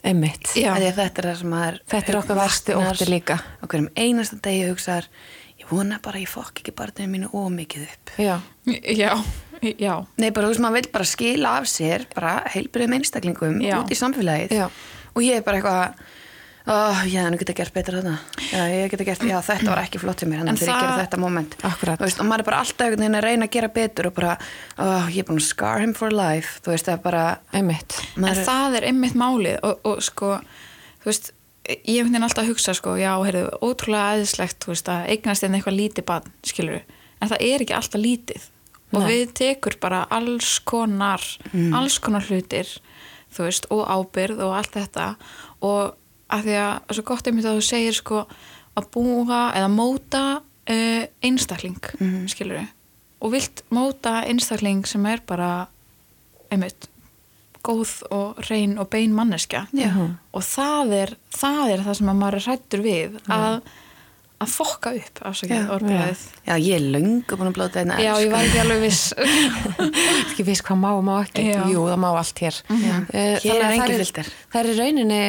einmitt 0.07 0.53
þetta 0.55 1.23
er 1.23 1.29
það 1.31 1.41
sem 1.41 1.51
maður 1.53 1.81
Þetta 1.93 2.13
er 2.13 2.19
okkar 2.21 2.39
versti 2.41 2.77
ótti 2.79 3.09
líka. 3.11 3.37
á 3.43 3.65
hverjum 3.67 3.89
einasta 3.97 4.39
degi 4.45 4.69
hugsaðar 4.71 5.09
ég 5.61 5.71
vona 5.73 5.99
bara 6.05 6.21
ég 6.23 6.31
fokk 6.31 6.61
ekki 6.63 6.75
barninu 6.77 7.13
mínu 7.15 7.31
ómikið 7.35 7.87
upp 7.89 8.13
já, 8.23 8.37
já, 8.67 9.13
já, 9.63 9.95
Nei, 10.21 10.31
bara 10.31 10.47
þú 10.47 10.53
veist, 10.53 10.63
maður 10.67 10.79
vil 10.81 10.93
bara 10.93 11.09
skila 11.09 11.55
af 11.61 11.71
sér 11.71 12.05
bara 12.15 12.35
heilbriðum 12.55 12.99
einstaklingum 12.99 13.59
Já. 13.65 13.79
út 13.81 13.91
í 13.91 13.99
samfélagið 13.99 14.55
Já. 14.59 14.67
og 15.15 15.25
ég 15.25 15.41
er 15.41 15.47
bara 15.47 15.59
eitthvað 15.61 16.05
oh, 16.73 17.03
já, 17.11 17.23
nú 17.31 17.39
geta 17.41 17.55
gert 17.57 17.75
betra 17.75 18.01
þarna. 18.01 18.17
Já, 18.51 18.63
ég 18.73 18.91
geta 18.93 19.07
gert, 19.07 19.25
já, 19.27 19.37
þetta 19.47 19.71
var 19.71 19.83
ekki 19.85 20.01
flott 20.03 20.23
sem 20.23 20.31
mér 20.33 20.43
En 20.45 20.59
þegar 20.59 20.75
ég 20.75 20.83
gera 20.83 20.99
þetta 21.05 21.21
moment. 21.23 21.57
Veist, 22.03 22.21
og 22.21 22.29
maður 22.29 22.45
er 22.45 22.49
bara 22.51 22.61
alltaf 22.65 22.85
einhvern 22.87 23.05
veginn 23.05 23.19
að 23.21 23.27
reyna 23.27 23.49
að 23.49 23.55
gera 23.57 23.71
betur 23.79 24.11
og 24.11 24.17
bara, 24.19 24.35
oh, 24.83 25.09
ég 25.13 25.23
er 25.23 25.31
búin 25.31 25.41
að 25.41 25.49
scar 25.49 25.83
him 25.85 25.95
for 25.97 26.15
life. 26.15 26.61
Þú 26.65 26.75
veist, 26.75 26.91
það 26.91 26.99
er 26.99 27.03
bara 27.07 27.25
einmitt. 27.57 27.99
En 28.19 28.43
það 28.43 28.79
er 28.81 28.89
einmitt 28.91 29.17
málið 29.19 29.59
og, 29.63 29.89
og 29.93 30.05
sko, 30.05 30.37
þú 31.03 31.13
veist 31.13 31.33
ég 31.67 32.07
hef 32.07 32.23
alltaf 32.23 32.45
að 32.45 32.53
hugsa 32.53 32.77
sko, 32.79 32.95
já, 33.01 33.11
heyrðu, 33.27 33.49
ótrúlega 33.59 34.13
aðeinslegt, 34.15 34.61
þú 34.63 34.71
veist, 34.71 34.91
að 34.93 35.09
eignast 35.15 35.43
hérna 35.43 35.59
eitthvað 35.59 35.81
lítið 35.81 36.07
barn, 36.07 36.37
skilur 36.47 36.85
en 37.21 37.33
það 37.33 37.45
er 37.49 37.65
ekki 37.65 37.77
alltaf 37.77 38.03
lítið. 38.03 38.49
Og 38.95 39.03
Nei. 39.03 39.07
við 39.11 39.33
tekur 39.37 39.77
bara 39.83 40.05
alls 40.15 40.57
konar 40.63 41.23
alls 41.75 41.97
konar 42.03 42.27
hlutir 42.29 42.69
þú 43.35 43.47
veist, 43.49 43.67
og 43.75 43.83
ábyrð 43.91 44.43
og 44.47 44.55
allt 44.57 44.77
þetta. 44.77 45.07
Og 45.67 45.97
að 46.33 46.49
því 46.49 46.57
að 46.63 46.97
svo 46.97 47.07
gott 47.13 47.29
einmitt 47.31 47.47
að 47.49 47.61
þú 47.61 47.67
segir 47.69 47.97
sko 47.97 48.25
að 48.77 48.91
búa 48.97 49.41
eða 49.57 49.71
móta 49.73 50.25
uh, 50.41 51.05
einstakling, 51.25 51.79
mm 52.01 52.27
skilur 52.33 52.65
og 53.25 53.33
vilt 53.33 53.63
móta 53.73 54.21
einstakling 54.29 54.85
sem 54.89 55.07
er 55.09 55.23
bara 55.27 55.67
einmitt 56.53 56.91
góð 57.67 57.97
og 58.15 58.43
reyn 58.47 58.77
og 58.79 58.87
bein 58.93 59.15
manneskja. 59.17 59.65
Já. 59.75 59.91
og 60.31 60.45
það 60.47 60.93
er, 61.01 61.17
það 61.35 61.73
er 61.73 61.83
það 61.89 61.99
sem 61.99 62.13
að 62.13 62.21
maður 62.21 62.37
er 62.39 62.45
hrættur 62.47 62.83
við 62.85 63.17
að, 63.33 63.57
að 64.45 64.53
fokka 64.53 64.93
upp 65.01 65.23
afsakið 65.33 65.57
Já. 65.57 65.65
orðbræðið 65.75 66.23
já, 66.47 66.53
ég 66.55 66.77
er 66.77 66.85
löngu 66.95 67.39
búin 67.41 67.51
að 67.51 67.57
blóta 67.57 67.81
þetta 67.81 67.99
Já, 68.05 68.13
ég 68.23 68.31
var 68.37 68.47
ekki 68.47 68.63
alveg 68.63 68.85
viss. 68.85 69.03
Ekki 70.29 70.47
viss 70.47 70.63
hvað 70.67 70.81
má 70.85 70.89
og 70.93 71.03
má 71.09 71.15
ekki. 71.25 71.49
Já. 71.49 71.65
jú, 71.73 71.83
það 71.89 72.01
má 72.05 72.09
allt 72.13 72.45
hér. 72.45 72.61
Já. 72.69 72.95
Eh, 73.11 73.35
Hér 73.41 73.41
þannig 73.41 73.57
er 73.57 73.67
að 73.67 73.77
engin 73.81 74.07
það 74.13 74.33
það 74.53 74.61
er 74.63 74.81
rauninni 74.85 75.21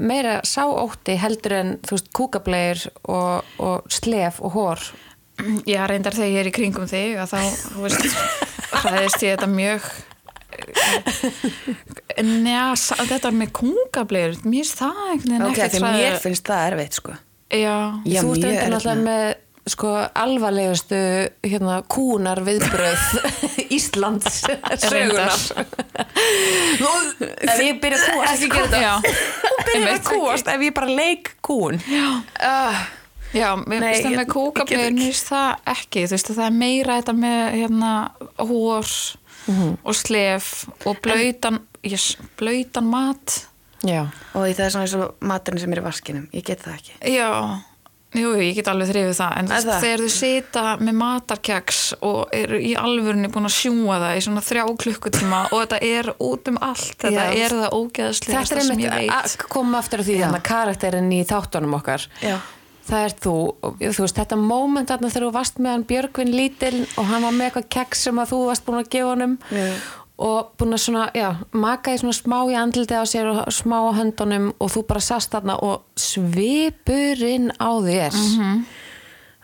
meira 0.00 0.40
sáótti 0.46 1.16
heldur 1.20 1.52
en 1.60 1.74
þú 1.86 1.96
veist 1.96 2.10
kúkableir 2.16 2.82
og, 3.08 3.44
og 3.62 3.86
slef 3.92 4.40
og 4.44 4.56
hór 4.56 4.86
Já, 5.68 5.82
reyndar 5.90 6.14
þegar 6.16 6.32
ég 6.32 6.40
er 6.40 6.48
í 6.48 6.52
kringum 6.56 6.86
þig 6.88 7.18
að 7.20 7.32
þá, 7.34 7.40
þú 7.74 7.82
veist, 7.84 8.06
hræðist 8.82 9.24
ég 9.26 9.34
þetta 9.36 9.48
mjög 9.52 9.90
Njá, 12.22 12.62
sa- 12.80 12.96
þetta 13.04 13.30
með 13.34 13.50
kungablegur, 13.58 14.38
mér 14.48 14.64
finnst 14.64 14.78
það 14.80 15.00
einhvern 15.10 15.32
veginn 15.34 15.46
ok, 15.46 15.56
ekkert 15.58 15.74
því 15.76 15.82
mér 15.84 16.16
finnst 16.22 16.46
það 16.48 16.62
erfitt 16.70 16.96
sko. 17.00 17.16
Já, 17.52 17.74
Já, 18.08 18.20
þú 18.24 18.30
stendur 18.38 18.70
náttúrulega 18.72 19.02
með. 19.04 19.34
Sko 19.66 19.88
alvarlegustu 20.14 20.98
hérna 21.42 21.80
kúnar 21.90 22.38
viðbröð 22.46 23.06
Íslands 23.76 24.42
sögunar 24.84 25.32
Nú, 26.80 26.92
ef 27.20 27.58
ég 27.64 27.80
byrja 27.82 27.98
að 27.98 28.12
kúast 28.12 28.34
Ekki 28.36 28.50
gera 28.52 28.68
þetta. 28.68 28.82
já. 28.84 28.94
Byrja 29.66 29.96
að 29.96 30.04
kúast 30.06 30.50
ef 30.52 30.62
ég 30.66 30.74
bara 30.76 30.92
leik 30.94 31.32
kún. 31.44 31.80
Uh, 31.82 32.78
Já, 33.34 33.48
mér 33.66 33.82
finnst 33.82 34.06
það 34.06 34.12
með 34.14 34.22
ekki. 34.22 34.76
mér 34.78 35.00
finnst 35.02 35.30
það 35.32 35.48
ekki, 35.74 36.02
þú 36.06 36.14
veist, 36.14 36.28
það 36.36 36.44
er 36.46 36.54
meira 36.60 36.96
þetta 37.00 37.14
með 37.18 37.40
hérna 37.58 37.90
hór 38.38 38.92
og 39.86 39.94
slef 39.98 40.46
og 40.88 41.00
blöytan, 41.04 41.58
yes, 41.86 42.06
blöytan 42.38 42.86
mat. 42.90 43.34
já, 43.86 44.06
og 44.32 44.46
það 44.46 44.62
er 44.68 44.72
svona 44.76 44.86
eins 44.86 44.94
og 44.96 45.26
maturinn 45.26 45.60
sem 45.62 45.74
er 45.74 45.82
í 45.82 45.84
vaskinum. 45.84 46.28
Ég 46.34 46.46
get 46.48 46.62
það 46.64 46.78
ekki. 46.78 46.96
Já, 47.18 47.28
jú, 48.20 48.32
ég 48.40 48.56
get 48.58 48.68
alveg 48.72 48.88
þrifið 48.90 49.14
það, 49.18 49.32
en 49.40 49.50
það? 49.50 49.68
þegar 49.84 50.02
þú 50.04 50.10
sita 50.16 50.64
með 50.80 50.96
matarkjaks 51.02 51.80
og 52.06 52.34
eru 52.36 52.58
í 52.60 52.72
alvörunni 52.80 53.30
búin 53.34 53.48
að 53.48 53.54
sjúa 53.56 53.98
það 54.02 54.16
í 54.18 54.24
svona 54.26 54.42
þrjá 54.46 54.64
klukkutíma 54.84 55.40
og 55.50 55.62
þetta 55.64 55.80
er 55.90 56.10
út 56.28 56.50
um 56.52 56.58
allt, 56.66 56.96
þetta 57.04 57.24
Já. 57.26 57.40
er 57.46 57.56
það 57.60 57.76
ógeðslega 57.80 58.42
þetta 58.42 58.58
er 58.58 58.66
sem 58.66 58.74
einmitt 58.76 58.86
ég 58.86 59.14
að 59.16 59.26
veit. 59.30 59.46
koma 59.56 59.80
aftur 59.82 60.02
á 60.02 60.04
því 60.08 60.18
að 60.28 60.38
karakterin 60.50 61.12
í 61.12 61.20
þáttunum 61.28 61.76
okkar 61.80 62.08
Já. 62.22 62.36
það 62.86 63.04
er 63.08 63.16
þú, 63.26 63.36
þú 63.82 64.06
veist, 64.06 64.18
þetta 64.22 64.40
moment 64.40 64.90
þarna 64.92 65.12
þegar 65.12 65.28
þú 65.28 65.34
varst 65.36 65.60
með 65.62 65.76
hann 65.76 65.86
Björgvin 65.92 66.34
lítil 66.36 66.74
og 66.96 67.04
hann 67.10 67.26
var 67.26 67.36
með 67.38 67.48
eitthvað 67.50 67.70
keks 67.78 68.06
sem 68.08 68.18
að 68.22 68.32
þú 68.34 68.42
varst 68.50 68.66
búin 68.68 68.82
að 68.82 68.90
gefa 68.96 69.12
honum 69.14 69.38
Já. 69.50 69.70
Og 70.18 70.54
búin 70.56 70.72
að 70.72 70.80
svona, 70.86 71.10
já, 71.12 71.28
maka 71.52 71.92
í 71.92 72.00
svona 72.00 72.16
smá 72.16 72.38
í 72.48 72.56
andliti 72.56 72.96
á 72.96 73.04
sér 73.04 73.28
og 73.34 73.52
smá 73.52 73.76
á 73.84 73.90
höndunum 73.98 74.50
og 74.56 74.70
þú 74.72 74.86
bara 74.88 75.00
sast 75.04 75.34
þarna 75.34 75.58
og 75.60 75.82
svipurinn 76.00 77.50
á 77.60 77.70
þér. 77.84 78.16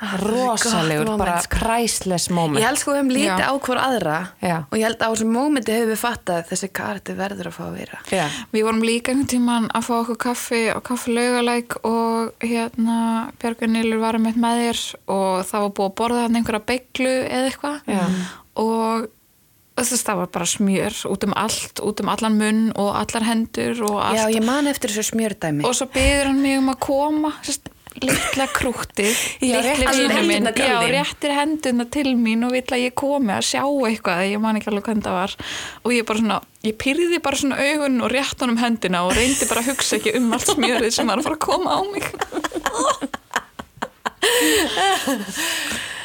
Rosalegur, 0.02 1.04
gott 1.06 1.18
bara 1.20 1.30
moment, 1.36 1.44
sko. 1.46 1.58
priceless 1.62 2.24
moment. 2.34 2.58
Ég 2.58 2.66
held 2.66 2.80
sko 2.80 2.90
við 2.90 2.98
höfum 2.98 3.12
lítið 3.14 3.42
á 3.46 3.52
hvort 3.54 3.82
aðra 3.84 4.14
Já. 4.42 4.56
og 4.66 4.74
ég 4.74 4.82
held 4.88 4.98
á 4.98 5.08
þessum 5.12 5.30
mómenti 5.30 5.76
höfum 5.76 5.92
við 5.92 6.00
fattað 6.00 6.40
að 6.40 6.48
þessi 6.50 6.68
karti 6.74 7.14
verður 7.20 7.50
að 7.52 7.54
fá 7.54 7.62
að 7.68 7.76
vera. 7.76 8.00
já, 8.10 8.24
Við 8.50 8.66
vorum 8.66 8.82
líka 8.82 9.12
einhvern 9.12 9.30
tíman 9.30 9.68
að 9.70 9.86
fá 9.86 9.94
okkur 10.00 10.18
kaffi 10.26 10.62
og 10.74 10.82
kaffi 10.88 11.14
laugalæk 11.14 11.78
og 11.86 12.32
hérna 12.42 12.98
Björgun 13.38 13.76
Nýlur 13.76 14.02
var 14.02 14.18
með 14.18 14.42
með 14.42 14.64
þér 14.64 14.82
og 15.06 15.46
það 15.52 15.66
var 15.68 15.74
búið 15.78 15.90
að 15.92 15.96
borða 16.02 16.24
hann 16.26 16.40
einhverja 16.40 16.66
beiglu 16.72 17.14
eða 17.22 17.52
eitthvað. 17.52 17.78
Og 18.58 19.06
þess 19.80 20.04
það 20.04 20.18
var 20.22 20.32
bara 20.34 20.48
smjör 20.48 20.94
út 21.08 21.24
um 21.24 21.34
allt, 21.38 21.80
út 21.80 22.00
um 22.02 22.08
allan 22.12 22.38
munn 22.38 22.64
og 22.76 22.90
allar 22.98 23.24
hendur 23.24 23.84
og 23.88 24.00
allt. 24.04 24.20
Já, 24.20 24.26
ég 24.36 24.44
man 24.44 24.68
eftir 24.68 24.92
þessu 24.92 25.12
smjördæmi. 25.12 25.64
og 25.64 25.76
svo 25.78 25.86
byður 25.92 26.26
hann 26.28 26.42
mig 26.42 26.58
um 26.60 26.68
að 26.72 26.78
koma 26.84 27.30
sérst, 27.40 27.70
litla 28.02 28.46
krúttið 28.48 29.12
réttir 30.92 31.34
hendurna 31.36 31.84
til 31.92 32.14
mín 32.16 32.44
og 32.46 32.52
vill 32.56 32.72
að 32.72 32.84
ég 32.86 32.94
komi 32.96 33.32
að 33.34 33.48
sjá 33.50 33.64
eitthvað 33.68 34.22
ég 34.30 34.40
man 34.40 34.56
ekki 34.56 34.70
alveg 34.72 34.86
hvernig 34.88 35.04
það 35.04 35.18
var. 35.18 35.32
Og 35.84 35.90
ég 35.92 36.06
bara 36.08 36.22
svona, 36.22 36.38
ég 36.64 36.74
pyrði 36.80 37.18
bara 37.24 37.40
svona 37.42 37.60
augun 37.60 38.00
og 38.00 38.08
rétt 38.12 38.38
honum 38.44 38.60
hendina 38.62 39.04
og 39.06 39.12
reyndi 39.16 39.48
bara 39.50 39.60
að 39.64 39.68
hugsa 39.72 39.98
ekki 39.98 40.16
um 40.18 40.32
allt 40.32 40.48
smjörið 40.54 40.92
sem 40.96 41.06
var 41.12 41.20
að 41.20 41.26
fara 41.28 41.36
að 41.36 41.46
koma 41.48 41.70
á 41.76 41.80
mig. 41.92 42.04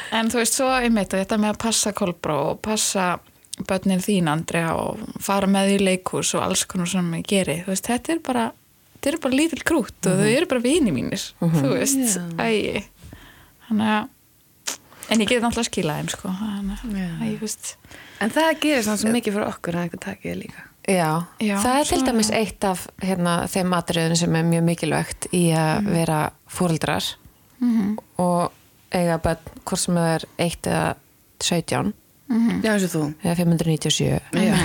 En 0.08 0.30
þú 0.32 0.40
veist 0.40 0.56
svo 0.56 0.68
einmitt 0.72 1.12
og 1.12 1.20
þetta 1.20 1.36
með 1.40 1.50
að 1.52 1.58
passa 1.64 1.92
kolbrá 1.96 2.36
og 2.50 2.62
passa 2.64 3.18
börnin 3.68 4.02
þín 4.04 4.30
Andrea 4.30 4.74
og 4.78 5.00
fara 5.22 5.48
með 5.50 5.74
í 5.76 5.80
leikhús 5.82 6.34
og 6.36 6.44
alls 6.44 6.64
konar 6.68 6.90
sem 6.90 7.08
ég 7.18 7.26
geri. 7.28 7.58
Þú 7.64 7.74
veist, 7.74 7.88
þetta 7.90 8.14
er 8.14 8.22
bara 8.24 8.46
bara 9.22 9.32
lítil 9.34 9.62
krút 9.64 10.06
og 10.10 10.20
þau 10.20 10.28
eru 10.28 10.46
bara 10.50 10.60
vini 10.60 10.90
mínir 10.92 11.22
þú 11.38 11.68
veist, 11.70 12.18
ægi 12.42 12.82
þannig 13.68 13.92
að 13.94 14.14
En 15.08 15.22
ég 15.22 15.30
get 15.30 15.40
náttúrulega 15.40 15.64
að 15.64 15.68
skila 15.70 15.94
þeim 15.96 16.08
sko. 16.12 16.30
Þannig 16.36 17.04
að 17.08 17.28
ég 17.30 17.36
veist. 17.40 17.70
En 18.20 18.32
það 18.34 18.48
gerir 18.60 18.82
svona 18.84 19.00
svo 19.00 19.12
mikið 19.14 19.36
fyrir 19.38 19.46
okkur 19.48 19.78
að 19.78 19.86
einhver 19.86 20.02
takið 20.04 20.34
líka. 20.42 20.64
Já, 20.88 21.08
Já, 21.40 21.54
það 21.64 21.78
er 21.78 21.88
til 21.88 22.00
dæmis 22.04 22.30
eitt 22.32 22.64
af 22.64 22.82
hérna, 23.00 23.32
þeim 23.48 23.72
atriðun 23.76 24.20
sem 24.20 24.36
er 24.36 24.46
mjög 24.48 24.66
mikilvægt 24.66 25.28
í 25.36 25.42
að 25.56 25.88
vera 25.92 26.20
fóreldrar 26.52 27.08
og 28.20 28.52
eiga 28.92 29.18
bönn 29.24 29.50
hvort 29.64 29.82
sem 29.82 29.96
það 29.96 30.12
er 30.14 30.26
1 30.44 30.70
eða 30.72 30.84
17 31.44 31.92
Já, 32.28 32.72
eins 32.74 32.84
og 32.88 32.92
þú. 32.92 33.02
eða 33.24 33.34
597 33.40 34.08
Já. 34.44 34.56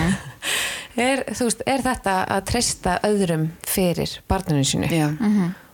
er, 1.07 1.23
þú 1.31 1.47
veist, 1.47 1.63
er 1.65 1.83
þetta 1.85 2.15
að 2.35 2.41
treysta 2.51 2.95
öðrum 3.07 3.45
fyrir 3.67 4.17
barninu 4.29 4.65
sínu 4.67 4.89
Já. 4.91 5.07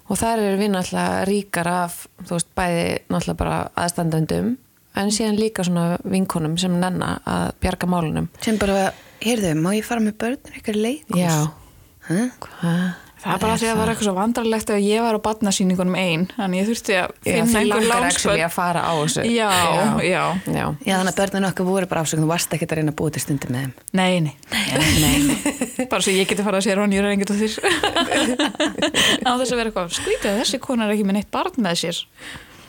og 0.09 0.17
þar 0.21 0.43
eru 0.45 0.59
við 0.61 0.71
náttúrulega 0.75 1.25
ríkar 1.29 1.69
af 1.73 1.99
þú 2.23 2.37
veist, 2.37 2.51
bæði 2.57 2.85
náttúrulega 3.09 3.39
bara 3.41 3.57
aðstandendum 3.85 4.51
en 4.99 5.11
síðan 5.13 5.37
líka 5.39 5.63
svona 5.65 5.97
vinkonum 6.03 6.57
sem 6.61 6.73
nenna 6.81 7.15
að 7.29 7.51
bjarga 7.63 7.89
málunum 7.89 8.29
Sem 8.41 8.57
bara, 8.61 8.91
heyrðu, 9.23 9.53
má 9.57 9.71
ég 9.77 9.85
fara 9.87 10.03
með 10.03 10.17
börnin 10.21 10.59
ykkur 10.61 10.79
leikús? 10.79 11.19
Já, 11.19 11.51
Hæ? 12.09 12.17
hvað? 12.45 13.08
Það 13.19 13.33
er 13.33 13.39
bara 13.43 13.55
því 13.59 13.65
að 13.67 13.71
það 13.73 13.79
var 13.79 13.89
eitthvað 13.91 14.07
svo 14.07 14.13
vandrarlegt 14.15 14.69
að 14.71 14.85
ég 14.85 15.03
var 15.03 15.17
á 15.19 15.25
badnasýningunum 15.27 15.95
einn 15.99 16.21
Þannig 16.37 16.61
ég 16.61 16.69
þurfti 16.69 16.95
að 16.95 17.13
finna 17.25 17.59
einhver 17.59 17.87
lánsbönn 17.89 18.43
að 18.45 18.53
fara 18.55 18.83
á 18.87 18.93
þessu 18.95 19.25
Já, 19.27 19.49
já, 19.59 19.83
já. 20.07 20.23
Já, 20.47 20.93
þannig 20.95 21.11
að 21.11 21.19
börnin 21.19 21.47
okkar 21.49 21.67
voru 21.67 21.89
bara 21.91 22.03
ásökn, 22.05 22.23
þú 22.23 22.29
varst 22.31 22.55
ekkert 22.55 22.75
að 22.75 22.79
reyna 22.79 22.93
að 22.93 22.99
búa 23.01 23.13
til 23.15 23.23
stundi 23.25 23.51
með 23.51 23.65
þeim. 23.65 23.73
Nei, 23.99 24.13
nei, 24.23 24.33
nei. 25.03 25.87
bara 25.91 26.05
svo 26.05 26.15
ég 26.15 26.29
geti 26.31 26.45
farið 26.47 26.61
að 26.61 26.67
sér 26.69 26.83
hann, 26.83 26.95
ég 26.95 27.03
er 27.03 27.11
engið 27.11 27.33
og 27.33 27.41
þér 27.43 27.53
á 29.27 29.31
þess 29.35 29.51
að 29.51 29.59
vera 29.59 29.71
eitthvað 29.71 29.97
skrítið 29.99 30.39
þessi 30.39 30.61
kona 30.63 30.87
er 30.87 30.95
ekki 30.95 31.07
með 31.09 31.19
neitt 31.19 31.31
barn 31.33 31.59
með 31.65 31.81
sér 31.83 32.05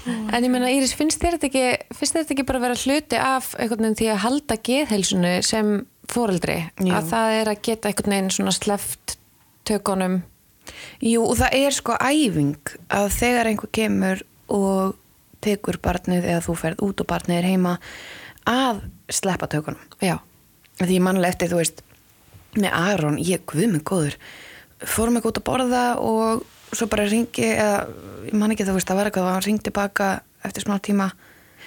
En 0.08 0.40
ég 0.40 0.48
meina 0.48 0.70
Íris, 0.72 0.94
finnst 0.96 1.20
þér 1.20 1.36
þetta 1.36 1.48
ekki 1.50 1.96
finnst 1.98 2.14
þér 2.14 2.22
þetta 2.24 2.34
ekki 2.34 2.44
bara 2.48 2.60
að 2.60 2.64
vera 2.64 2.78
hluti 2.80 3.18
af 3.20 3.50
einhvern 3.60 3.84
veginn 3.84 3.98
því 4.00 4.06
að 4.14 4.22
halda 4.24 4.56
geðheilsunu 4.68 5.32
sem 5.44 5.72
foreldri, 6.10 6.56
Jú. 6.80 6.94
að 6.96 7.10
það 7.12 7.34
er 7.36 7.50
að 7.52 7.60
geta 7.68 7.90
einhvern 7.90 8.14
veginn 8.16 8.32
svona 8.34 8.54
sleft 8.56 9.16
tökunum 9.68 10.22
Jú, 11.04 11.26
og 11.26 11.36
það 11.40 11.58
er 11.60 11.76
sko 11.76 11.98
æfing 11.98 12.74
að 12.88 13.12
þegar 13.18 13.50
einhver 13.52 13.72
kemur 13.76 14.24
og 14.50 14.96
tekur 15.44 15.78
barnið 15.82 16.26
eða 16.26 16.42
þú 16.44 16.56
ferð 16.60 16.82
út 16.88 17.04
og 17.04 17.08
barnið 17.08 17.38
er 17.40 17.48
heima 17.52 17.76
að 18.48 18.82
sleppa 19.12 19.48
tökunum. 19.50 19.80
Já, 20.04 20.18
Því 20.80 20.96
ég 20.96 21.02
manlega 21.04 21.34
eftir, 21.34 21.50
þú 21.52 21.58
veist, 21.60 21.82
með 22.56 22.72
Aron, 22.72 23.18
ég, 23.20 23.42
guð 23.48 23.66
mig 23.68 23.82
góður, 23.84 24.14
fórum 24.88 25.18
ekki 25.18 25.28
út 25.28 25.40
að 25.42 25.46
borða 25.50 25.82
og 26.00 26.46
svo 26.72 26.86
bara 26.88 27.04
ringi, 27.10 27.50
eða, 27.52 27.82
ég 28.30 28.36
man 28.40 28.54
ekki 28.54 28.64
það, 28.64 28.70
þú 28.70 28.76
veist, 28.78 28.88
það 28.88 29.00
var 29.00 29.10
eitthvað, 29.10 29.28
hann 29.34 29.44
ringdi 29.44 29.74
baka 29.76 30.08
eftir 30.48 30.64
smá 30.64 30.78
tíma, 30.80 31.10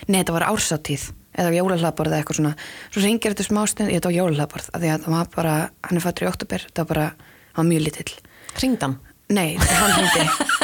nei, 0.07 0.17
þetta 0.23 0.33
var 0.33 0.47
ársáttíð, 0.47 1.05
eða 1.37 1.53
jólahlaðborð 1.59 2.09
eða 2.09 2.23
eitthvað 2.23 2.39
svona, 2.39 2.55
svo 2.87 3.03
ringir 3.05 3.35
eftir 3.35 3.49
smá 3.51 3.61
stund, 3.69 3.93
ég, 3.93 4.01
þetta 4.01 4.09
var 4.09 4.17
jólahlaðborð, 4.17 4.71
af 4.73 4.81
því 4.81 4.91
að 4.95 5.05
það 5.05 5.17
var 5.19 5.31
bara, 5.37 5.55
hann 5.85 5.99
er 5.99 6.05
fættur 6.07 6.25
í 6.25 6.31
oktober, 6.31 6.67
það 6.71 6.81
var 6.81 6.91
bara, 6.95 7.07
hann 7.53 7.61
var 7.61 7.69
mjög 7.69 7.85
lítill. 7.85 8.15
Hringdan 8.59 8.99
Nei, 9.33 9.55
hann 9.57 9.93
hringdi. 9.95 10.23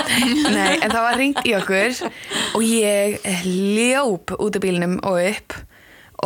Nei, 0.57 0.75
en 0.83 0.91
það 0.91 1.03
var 1.05 1.17
ringt 1.17 1.39
í 1.47 1.53
okkur 1.57 2.01
og 2.57 2.63
ég 2.65 3.15
ljóp 3.47 4.33
út 4.35 4.57
af 4.59 4.63
bílinum 4.65 4.97
og 5.07 5.19
upp 5.23 5.55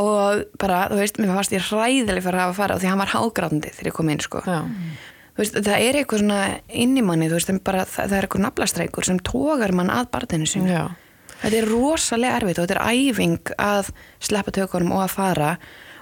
og 0.02 0.42
bara, 0.60 0.88
þú 0.90 0.98
veist, 0.98 1.20
mér 1.22 1.36
fannst 1.36 1.54
ég 1.54 1.68
hræðileg 1.70 2.26
fyrir 2.26 2.40
að 2.40 2.48
hafa 2.48 2.54
að 2.56 2.58
fara 2.58 2.78
og 2.78 2.82
því 2.82 2.90
hann 2.90 3.02
var 3.04 3.12
hágrátandi 3.14 3.74
þegar 3.76 3.90
ég 3.92 3.96
kom 4.00 4.10
inn, 4.10 4.24
sko. 4.26 4.42
Já, 4.50 4.58
veist, 5.38 5.60
það 5.60 5.86
er 5.86 6.00
eitthvað 6.00 6.24
svona 6.24 6.40
inn 6.84 6.98
í 6.98 7.06
manni, 7.06 7.30
þú 7.30 7.38
veist, 7.38 7.54
bara, 7.70 7.86
það, 7.86 8.10
það 8.10 8.18
er 8.18 8.28
eitthvað 8.28 8.46
naflastreikur 8.48 9.08
sem 9.08 9.22
tógar 9.30 9.76
mann 9.78 9.94
að 9.94 10.10
barninu 10.18 10.50
sínu. 10.50 10.74
Já, 10.74 10.84
Þetta 11.44 11.58
er 11.60 11.66
rosalega 11.68 12.36
erfitt 12.40 12.60
og 12.62 12.68
þetta 12.70 12.76
er 12.80 12.98
æfing 12.98 13.50
að 13.60 13.90
sleppa 14.24 14.54
tökunum 14.56 14.94
og 14.96 15.02
að 15.04 15.16
fara 15.18 15.50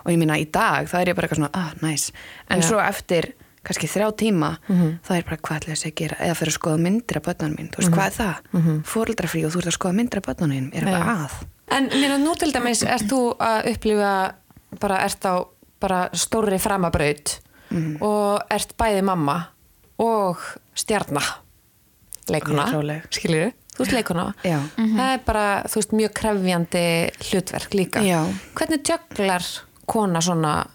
og 0.05 0.11
ég 0.13 0.19
minna 0.21 0.37
í 0.37 0.45
dag, 0.53 0.85
það 0.89 1.01
er 1.01 1.09
ég 1.11 1.17
bara 1.17 1.27
eitthvað 1.27 1.41
svona, 1.41 1.53
ah, 1.57 1.71
nice. 1.81 2.13
En 2.47 2.61
Já. 2.61 2.67
svo 2.69 2.81
eftir 2.81 3.31
kannski 3.63 3.87
þrjá 3.87 4.07
tíma 4.17 4.57
það 4.67 5.17
er 5.17 5.23
bara 5.23 5.37
hvað 5.37 5.57
ætla 5.57 5.73
þess 5.75 5.85
að 5.85 5.95
gera? 5.95 6.15
Eða 6.19 6.35
fyrir 6.39 6.51
að 6.51 6.57
skoða 6.59 6.77
myndir 6.77 7.17
af 7.17 7.23
börnunum 7.27 7.55
mín, 7.57 7.69
þú 7.71 7.77
veist 7.81 7.93
hvað 7.93 8.05
er 8.05 8.15
það? 8.17 8.35
Mm 8.51 8.61
-hmm. 8.61 8.83
fóreldrafrí 8.83 9.45
og 9.45 9.51
þú 9.51 9.57
ert 9.59 9.67
að 9.67 9.77
skoða 9.77 9.93
myndir 9.93 10.17
af 10.17 10.25
börnunum 10.27 10.55
mín 10.57 10.69
er 10.73 10.83
eitthvað 10.87 11.25
að? 11.25 11.33
En 11.71 11.89
mér 11.89 12.11
að 12.11 12.23
nú 12.25 12.35
til 12.35 12.51
dæmis 12.51 12.83
ert 12.83 13.07
þú 13.11 13.21
að 13.39 13.71
upplifa 13.71 14.33
bara 14.79 14.97
ert 15.05 15.25
á 15.25 15.33
bara 15.79 16.09
stórri 16.13 16.59
framabraut 16.59 17.39
og 18.01 18.41
ert 18.49 18.75
bæði 18.77 19.01
mamma 19.01 19.47
og 19.99 20.37
stjarna 20.75 21.21
leikuna, 22.29 22.65
Ég 22.65 22.67
er 22.67 22.73
róleg. 22.73 23.01
skilju 23.09 23.51
þú 23.75 23.85
ert 23.85 23.95
leikuna 23.95 24.33
Já. 24.43 24.59
það 24.77 25.13
er 25.13 25.19
bara, 25.25 25.63
þú 25.63 25.75
veist, 25.79 25.95
mjög 25.95 26.13
krefjandi 26.13 26.85
hlutverk 27.29 27.73
líka. 27.73 28.03
Já. 28.03 28.21
hvernig 28.55 28.83
tjöglar 28.83 29.45
kona 29.85 30.21
svona 30.21 30.67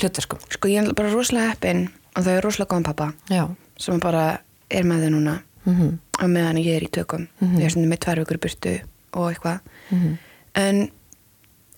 hlutverkum? 0.00 0.38
sko 0.50 0.68
ég 0.68 0.82
er 0.88 0.94
bara 0.96 1.12
rosalega 1.12 1.52
heppin 1.52 1.88
og 2.16 2.24
það 2.24 2.36
er 2.36 2.46
rosalega 2.46 2.70
góðan 2.74 2.86
pappa 2.88 3.08
Já, 3.30 3.44
sem 3.78 4.00
bara 4.00 4.24
er 4.70 4.84
með 4.88 5.06
þau 5.06 5.10
núna. 5.16 5.38
Mhm. 5.64 5.98
og 6.22 6.28
meðan 6.30 6.58
ég 6.58 6.76
er 6.76 6.82
í 6.82 6.90
tökum. 6.90 7.28
Ég 7.40 7.64
er 7.64 7.70
svona 7.70 7.88
með 7.90 7.98
tvær 8.04 8.18
vikur 8.22 8.38
burtu 8.38 8.80
og 9.14 9.32
eitthvað. 9.32 9.60
Mhm. 9.90 10.18
en 10.54 10.90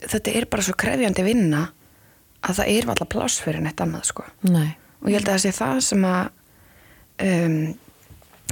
þetta 0.00 0.36
er 0.36 0.46
bara 0.46 0.62
svo 0.62 0.74
krefjandi 0.74 1.24
vinna 1.24 1.68
að 2.42 2.58
það 2.58 2.68
er 2.68 2.88
alltaf 2.88 3.08
pláss 3.08 3.40
fyrir 3.40 3.62
neitt 3.62 3.80
annað 3.80 4.04
sko. 4.04 4.24
Nei. 4.42 4.76
Og 5.02 5.08
ég 5.08 5.18
held 5.18 5.28
að 5.28 5.34
það 5.34 5.44
sé 5.44 5.52
það 5.52 5.80
sem 5.80 6.04
að 6.04 6.28
um, 7.24 7.74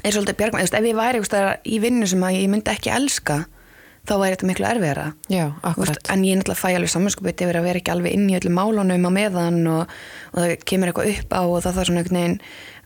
er 0.02 0.12
svolítið 0.12 0.36
bjargma 0.36 0.62
ef 0.62 0.72
ég 0.72 0.96
væri 0.96 1.20
í 1.64 1.78
vinnu 1.82 2.06
sem 2.06 2.22
að 2.22 2.38
ég 2.40 2.48
myndi 2.48 2.70
ekki 2.72 2.90
elska 2.90 3.46
þá 4.02 4.14
væri 4.18 4.34
þetta 4.34 4.50
miklu 4.50 4.66
erfiðara. 4.66 5.06
Já, 5.30 5.44
akkurat. 5.62 6.10
en 6.10 6.24
ég 6.26 6.38
náttúrulega 6.40 6.58
fæ 6.58 6.74
alveg 6.74 6.90
samanskupið 6.90 7.46
yfir 7.46 7.60
að 7.60 7.66
vera 7.68 7.82
ekki 7.82 7.94
alveg 7.94 8.16
inn 8.16 8.28
í 8.30 8.36
öllum 8.40 8.58
málunum 8.58 9.06
á 9.06 9.10
meðan 9.14 9.62
og, 9.70 9.96
og 10.34 10.38
það 10.42 10.54
kemur 10.66 10.90
eitthvað 10.90 11.12
upp 11.14 11.36
á 11.38 11.42
og 11.46 11.58
það 11.62 11.76
þarf 11.78 11.90
svona 11.90 12.02
einhvern 12.02 12.18
veginn 12.22 12.38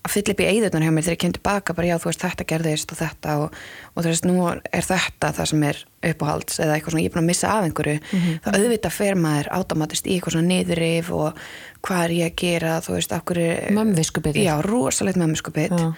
að 0.06 0.12
fylla 0.14 0.34
upp 0.34 0.40
í 0.42 0.46
eigðunar 0.46 0.84
hjá 0.86 0.92
mér 0.94 1.04
þegar 1.06 1.16
ég 1.16 1.22
kem 1.24 1.32
tilbaka 1.34 1.74
bara 1.74 1.88
já 1.88 1.96
þú 1.98 2.10
veist 2.10 2.22
þetta 2.22 2.44
gerðist 2.46 2.92
og 2.94 2.98
þetta 3.00 3.36
og, 3.42 3.56
og 3.96 4.04
þú 4.04 4.12
veist 4.12 4.26
nú 4.28 4.36
er 4.46 4.86
þetta 4.86 5.30
það 5.34 5.48
sem 5.50 5.64
er 5.66 5.80
uppáhalds 6.06 6.60
eða 6.62 6.76
eitthvað 6.76 6.94
svona 6.94 7.02
ég 7.02 7.08
er 7.10 7.14
búin 7.16 7.24
að 7.24 7.30
missa 7.32 7.50
af 7.50 7.66
einhverju. 7.66 7.96
Þá 8.44 8.48
auðvitað 8.52 8.94
fer 8.94 9.18
maður 9.18 9.50
automatist 9.56 10.06
í 10.06 10.14
eitthvað 10.14 10.36
svona 10.36 10.50
niðurif 10.52 11.10
og 11.16 11.40
hvað 11.86 12.04
er 12.04 12.14
ég 12.20 12.30
að 12.30 12.36
gera 12.44 12.76
þú 12.86 12.94
veist 12.98 13.16
okkur 13.16 13.40
Mömmuviskubitið. 13.80 14.44
já 14.46 14.54
rosalegt 14.62 15.18
mömmuskupið 15.18 15.74
Já. 15.74 15.88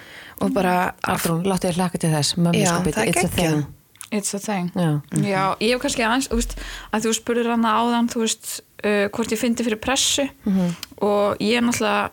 og 0.41 0.55
bara 0.57 0.95
Artrún, 1.03 1.45
láttu 1.45 1.69
ég 1.69 1.77
hlaka 1.77 2.01
til 2.01 2.15
þess. 2.15 2.39
Er 2.39 3.11
it's 3.11 3.25
a 3.25 3.29
thing 3.29 3.67
It's 4.11 4.35
a 4.35 4.39
thing. 4.41 4.71
Já. 4.75 5.01
Já, 5.23 5.43
ég 5.61 5.75
hef 5.75 5.83
kannski 5.83 6.05
aðeins, 6.07 6.31
veist, 6.33 6.55
að 6.93 7.09
þú 7.09 7.15
spurður 7.19 7.51
hana 7.53 7.75
áðan, 7.83 8.09
þú 8.13 8.23
veist, 8.25 8.53
uh, 8.85 9.09
hvort 9.13 9.35
ég 9.35 9.41
fyndi 9.43 9.67
fyrir 9.67 9.81
pressu. 9.85 10.29
Og 11.05 11.37
ég 11.45 11.61
náttúrulega, 11.65 12.11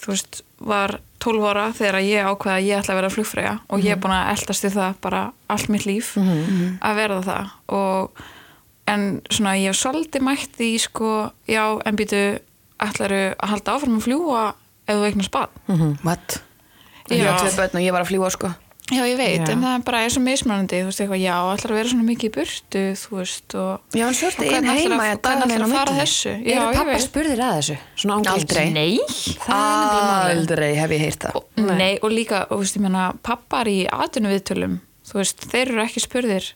þú 0.00 0.14
veist, 0.14 0.40
var 0.64 0.98
12 1.20 1.44
ára 1.50 1.66
þegar 1.76 2.00
ég 2.04 2.24
ákveða 2.28 2.56
að 2.56 2.64
ég 2.68 2.78
ætla 2.80 2.94
að 2.94 3.00
vera 3.00 3.12
flugfreyja. 3.12 3.54
Og 3.68 3.84
ég 3.84 3.92
er 3.92 4.00
búin 4.00 4.12
að 4.16 4.30
eldast 4.38 4.64
í 4.64 4.70
það 4.72 4.94
bara 5.04 5.32
allt 5.48 5.68
mitt 5.68 5.84
líf 5.88 6.14
að 6.80 6.96
verða 6.96 7.20
það. 7.28 7.52
Og 7.68 8.24
en 8.86 9.06
svona 9.30 9.56
ég 9.56 9.72
hef 9.72 9.76
svolítið 9.80 10.20
mætt 10.24 10.60
í 10.60 10.78
sko, 10.78 11.30
já, 11.48 11.64
en 11.84 11.96
býtu 11.96 12.38
ætlaru 12.80 13.34
að 13.38 13.48
halda 13.52 13.74
áfram 13.76 13.96
að 13.98 14.04
fljúa 14.08 14.42
ef 14.86 14.96
þú 14.98 15.04
eignast 15.08 15.30
bad 15.32 15.48
what? 16.04 16.42
ég 17.08 17.24
ég 17.80 17.92
var 17.92 18.02
að 18.04 18.10
fljúa 18.10 18.30
sko 18.32 18.50
Já, 18.92 19.00
ég 19.08 19.16
veit, 19.16 19.40
Já. 19.40 19.48
en 19.54 19.62
það 19.64 19.74
er 19.78 19.84
bara 19.86 20.00
er 20.04 20.10
svo 20.12 20.20
mismunandi, 20.20 20.80
þú 20.82 20.88
veist, 20.90 21.00
eitthvað, 21.00 21.20
já, 21.24 21.34
ætlar 21.54 21.72
að 21.72 21.78
vera 21.78 21.88
svona 21.88 22.04
mikið 22.04 22.26
í 22.28 22.32
burtu, 22.34 22.82
þú 23.00 23.14
veist, 23.16 23.54
og... 23.56 23.94
Já, 23.96 24.02
en 24.04 24.16
svo 24.18 24.28
ertu 24.28 24.42
og 24.44 24.50
hvernig 24.50 24.68
ein 24.68 24.74
ætlarðu 24.74 24.90
heima 24.92 25.06
að- 25.06 25.22
daginn 25.24 25.64
á? 25.64 25.68
Já, 26.44 26.58
Eru 26.58 26.74
pappa 26.76 26.98
spurðir 27.00 27.40
að 27.46 27.54
þessu? 27.56 27.76
Svona 28.02 28.18
ángríns? 28.18 28.44
Aldrei. 28.44 28.66
Nei. 28.74 28.98
Er. 29.48 30.34
Aldrei 30.34 30.68
hef 30.76 30.94
ég 30.98 31.00
heyrt 31.06 31.24
það 31.24 31.40
Nei. 31.80 31.94
og 32.02 32.12
líka, 32.12 32.42
og, 32.50 32.58
þú 32.58 32.60
veist, 32.66 32.76
ég 32.76 32.84
meina, 32.84 33.06
pappar 33.24 33.72
í 33.72 33.78
atvinnuviðtölum, 33.88 34.76
þú 35.08 35.18
veist, 35.22 35.48
þeir 35.48 35.72
eru 35.72 35.82
ekki 35.86 36.04
spurðir 36.04 36.52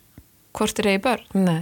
hvort 0.53 0.77
þeir 0.77 0.91
eigi 0.93 1.03
börn. 1.09 1.25
Nei. 1.49 1.61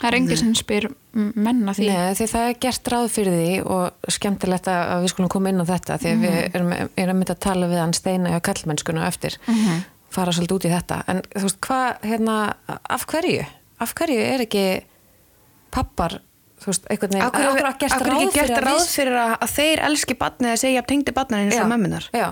Það 0.00 0.08
er 0.08 0.16
enginn 0.18 0.38
sem 0.40 0.54
spyr 0.58 0.86
m- 1.14 1.32
menn 1.36 1.60
að 1.70 1.76
því. 1.78 1.88
Nei, 1.92 2.14
því 2.18 2.26
það 2.32 2.46
er 2.48 2.56
gert 2.64 2.88
ráð 2.90 3.08
fyrir 3.14 3.34
því 3.38 3.50
og 3.70 4.12
skemmtilegt 4.16 4.66
að 4.72 4.80
að 4.96 5.02
við 5.04 5.12
skulum 5.12 5.28
koma 5.34 5.52
inn 5.52 5.62
á 5.62 5.66
þetta 5.68 5.98
því 6.02 6.12
að 6.14 6.22
við 6.24 6.38
erum, 6.56 6.72
erum 7.04 7.20
myndið 7.20 7.34
að 7.36 7.42
tala 7.46 7.68
við 7.70 7.80
hann 7.82 7.92
steina 7.94 8.32
og 8.36 8.42
kallmennskuna 8.48 9.06
eftir. 9.06 9.36
Fara 10.12 10.32
svolítið 10.34 10.56
út 10.58 10.66
í 10.66 10.72
þetta. 10.72 10.98
En 11.08 11.22
þú 11.32 11.44
veist 11.46 11.60
hvað, 11.64 12.02
hérna, 12.10 12.38
af 12.90 13.06
hverju? 13.08 13.44
Af 13.80 13.94
hverju 13.96 14.18
er 14.26 14.42
ekki 14.44 14.64
pappar, 15.72 16.18
þú 16.60 16.68
veist, 16.72 16.84
einhvern 16.92 17.14
veginn 17.14 17.26
Akkur 17.28 17.46
af 17.48 17.56
er 17.56 17.78
gert 17.80 17.94
ekki 17.96 18.10
ráð 18.10 18.34
gert 18.34 18.58
ráð 18.66 18.80
við- 18.82 18.90
fyrir 18.92 19.16
að, 19.22 19.32
að 19.46 19.54
þeir 19.56 19.80
elski 19.88 20.14
batnið 20.20 20.50
að 20.52 20.60
segja 20.66 20.82
tengdi 20.90 21.14
batnið 21.16 21.46
eins 21.46 21.60
og 21.62 21.70
mömmunar 21.72 22.08
Já, 22.12 22.26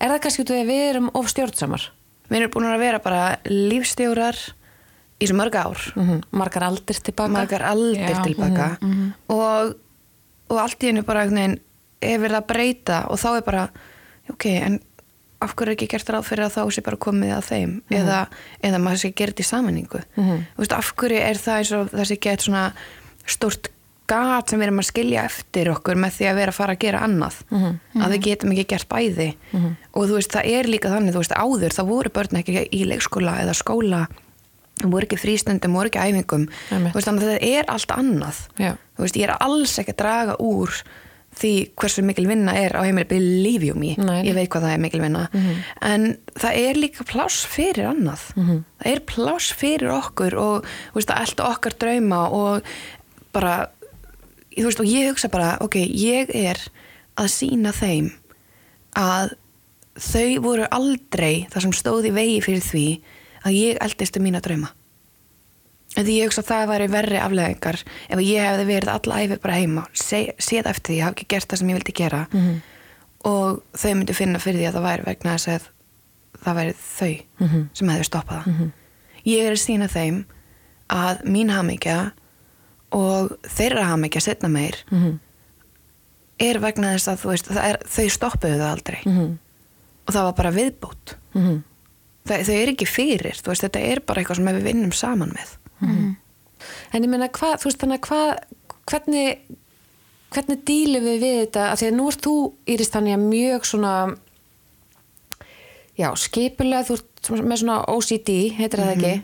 er 0.00 0.12
það 0.14 0.20
kannski 0.26 0.44
út 0.44 0.52
af 0.52 0.56
því 0.56 0.62
að 0.62 0.70
við 0.70 0.84
erum 0.92 1.10
of 1.18 1.28
stjórnsamar? 1.32 1.88
Við 2.30 2.38
erum 2.38 2.52
búin 2.54 2.68
að 2.70 2.78
vera 2.84 3.00
bara 3.02 3.24
lífstjórar 3.50 4.38
í 5.20 5.26
svo 5.28 5.36
mörg 5.36 5.54
ár. 5.60 5.80
Mm 5.96 6.20
margar 6.32 6.62
aldir 6.64 7.00
tilbaka 7.04 7.28
margar 7.32 7.62
aldir 7.68 8.08
Já. 8.14 8.22
tilbaka 8.24 8.68
og, 9.28 9.74
og 10.50 10.58
allt 10.58 10.82
í 10.82 10.90
hennu 10.90 11.02
bara 11.06 11.26
veginn 11.28 11.58
er 12.00 12.18
verið 12.22 12.38
að 12.40 12.46
breyta 12.48 13.02
og 13.10 13.18
þá 13.20 13.28
er 13.36 13.42
bara 13.44 13.64
ok, 14.30 14.46
en 14.46 14.78
af 15.40 15.54
hverju 15.56 15.70
er 15.72 15.76
ekki 15.76 15.88
gert 15.88 16.08
ráð 16.12 16.26
fyrir 16.28 16.44
að 16.46 16.54
þá 16.58 16.62
sé 16.76 16.82
bara 16.84 16.96
komið 17.00 17.30
að 17.36 17.44
þeim? 17.50 17.70
Eða, 17.96 18.26
eða 18.62 18.78
maður 18.80 18.98
sé 19.04 19.10
gert 19.16 19.40
í 19.40 19.44
sammenningu 19.44 20.00
Mhm. 20.16 20.40
veist, 20.58 20.72
af 20.76 20.92
hverju 20.96 21.20
er 21.20 21.36
það 21.40 21.58
eins 21.58 21.72
og 21.72 21.90
það 21.92 22.08
sé 22.10 22.18
gett 22.20 22.40
svona 22.44 22.64
stórt 23.26 23.68
gat 24.10 24.48
sem 24.50 24.58
við 24.58 24.66
erum 24.66 24.80
að 24.82 24.88
skilja 24.90 25.24
eftir 25.24 25.68
okkur 25.70 25.94
með 25.94 26.10
því 26.16 26.24
að 26.30 26.34
vera 26.40 26.50
að 26.50 26.56
fara 26.58 26.72
að 26.74 26.78
gera 26.82 27.00
annað? 27.06 27.36
Að 27.94 28.10
við 28.16 28.20
getum 28.26 28.50
ekki 28.52 28.64
gert 28.72 28.88
bæði. 28.90 29.28
Og 29.94 30.08
þú 30.08 30.16
veist, 30.18 30.32
það 30.34 30.48
er 30.50 30.64
líka 30.66 30.90
þannig, 30.90 31.14
þú 31.14 31.20
veist, 31.22 31.36
áður 31.38 31.76
það 31.76 31.86
voru 31.92 32.10
börn 32.10 32.40
ekki 32.40 32.64
í 32.74 32.80
leikskóla 32.90 33.36
eða 33.44 33.54
skóla 33.54 34.00
voru 34.88 35.04
ekki 35.04 35.18
frístundum, 35.20 35.76
voru 35.76 35.90
ekki 35.90 36.00
æfingum. 36.00 36.48
Veist, 36.70 37.06
þannig 37.06 37.26
að 37.26 37.30
þetta 37.34 37.52
er 37.58 37.70
allt 37.74 37.94
annað. 37.96 38.42
Veist, 39.00 39.16
ég 39.20 39.28
er 39.28 39.36
alls 39.36 39.78
ekki 39.82 39.92
að 39.92 40.00
draga 40.02 40.36
úr 40.40 40.82
því 41.40 41.50
hversu 41.78 42.02
mikil 42.02 42.26
vinna 42.26 42.56
er 42.58 42.72
á 42.74 42.82
heimili 42.82 43.06
believe 43.06 43.68
you 43.68 43.76
me, 43.78 43.92
Nei, 44.02 44.24
ég 44.26 44.34
veit 44.34 44.48
hvað 44.50 44.64
það 44.66 44.72
er 44.74 44.80
mikil 44.82 45.02
vinna. 45.04 45.26
En 45.86 46.06
það 46.34 46.56
er 46.58 46.80
líka 46.80 47.04
pláss 47.06 47.44
fyrir 47.46 47.86
annað, 47.92 48.24
það 48.34 48.88
er 48.90 49.02
pláss 49.06 49.52
fyrir 49.54 49.92
okkur 49.94 50.34
og 50.34 50.66
veist, 50.96 51.12
elda 51.14 51.52
okkar 51.52 51.76
drauma 51.78 52.24
og 52.34 52.66
bara 53.32 53.68
þú 54.56 54.66
veist, 54.66 54.82
og 54.82 54.90
ég 54.90 55.06
hugsa 55.12 55.30
bara, 55.30 55.52
ok, 55.62 55.76
ég 55.86 56.32
er 56.34 56.58
að 57.20 57.30
sína 57.30 57.70
þeim 57.76 58.10
að 58.98 59.36
þau 60.00 60.40
voru 60.42 60.66
aldrei 60.72 61.46
það 61.52 61.62
sem 61.62 61.72
stóði 61.76 62.10
vegi 62.16 62.40
fyrir 62.42 62.64
því 62.64 62.84
að 63.44 63.56
ég 63.56 63.78
eldist 63.80 64.16
um 64.16 64.22
mína 64.26 64.40
drauma. 64.44 64.70
Því 65.96 66.12
ég 66.20 66.28
hugsa 66.28 66.42
að 66.44 66.50
það 66.52 66.68
væri 66.70 66.86
verri 66.92 67.18
afleðingar 67.18 67.78
ef 68.14 68.20
ég 68.22 68.44
hefði 68.46 68.66
verið 68.68 68.90
alla 68.94 69.16
æfi 69.24 69.38
bara 69.42 69.54
heima 69.58 69.86
sé- 69.92 70.34
séð 70.38 70.68
eftir 70.70 70.92
því, 70.94 70.98
ég 71.00 71.04
hafi 71.04 71.14
ekki 71.18 71.28
gert 71.34 71.48
það 71.50 71.58
sem 71.58 71.68
ég 71.72 71.78
vildi 71.80 71.92
gera. 71.98 72.20
Og 73.24 73.62
þau 73.74 73.94
myndi 73.98 74.14
finna 74.14 74.38
fyrir 74.38 74.60
því 74.60 74.68
að 74.70 74.76
það 74.78 74.86
væri 74.86 75.06
vegna 75.08 75.34
þess 75.34 75.48
að 75.48 75.66
það 76.44 76.54
væri 76.60 76.74
þau 76.78 77.14
sem 77.74 77.88
hefði 77.88 78.04
stoppað 78.06 78.44
það. 78.44 78.70
Ég 79.26 79.44
er 79.44 79.52
að 79.52 79.64
sína 79.64 79.88
þeim 79.88 80.24
að 80.90 81.24
mín 81.26 81.50
hamingja 81.50 82.12
og 82.92 83.34
þeirra 83.44 83.84
hamingja 83.90 84.20
setna 84.20 84.48
meir 84.48 84.78
er 86.40 86.58
vegna 86.58 86.94
þess 86.96 87.08
að 87.12 87.26
veist, 87.28 87.50
er, 87.50 87.76
þau 87.84 88.06
stoppuðu 88.08 88.56
það 88.62 88.70
aldrei. 88.70 89.00
Og 90.06 90.14
það 90.14 90.22
var 90.24 90.32
bara 90.38 90.50
viðbót. 90.52 91.14
Mhm. 91.34 91.64
Þau 92.30 92.56
eru 92.56 92.74
ekki 92.74 92.86
fyrir, 92.88 93.38
þú 93.40 93.52
veist, 93.52 93.64
þetta 93.66 93.80
er 93.90 94.00
bara 94.06 94.22
eitthvað 94.22 94.40
sem 94.40 94.50
við 94.50 94.66
vinnum 94.70 94.92
saman 94.96 95.32
með. 95.36 95.56
En 96.92 97.04
ég 97.04 97.10
meina, 97.10 97.28
hvað, 97.32 97.56
þú 97.62 97.70
veist, 97.70 97.80
þannig 97.80 98.00
að 98.00 98.06
hvað, 98.08 98.30
hvernig, 98.90 99.56
hvernig 100.34 100.64
dílum 100.68 101.06
við 101.08 101.22
við 101.24 101.38
þetta? 101.44 101.70
Af 101.72 101.80
því 101.80 101.88
að 101.90 101.96
nú 101.96 102.08
ert 102.10 102.26
þú, 102.26 102.34
Íris 102.74 102.92
Tanja, 102.92 103.16
mjög 103.22 103.66
svona, 103.70 103.94
já, 105.98 106.08
skipulega, 106.16 106.84
þú 106.88 106.98
ert 107.00 107.50
með 107.50 107.62
svona 107.62 107.80
OCD, 107.94 108.32
heitir 108.58 108.84
það 108.84 108.94
ekki? 108.96 109.14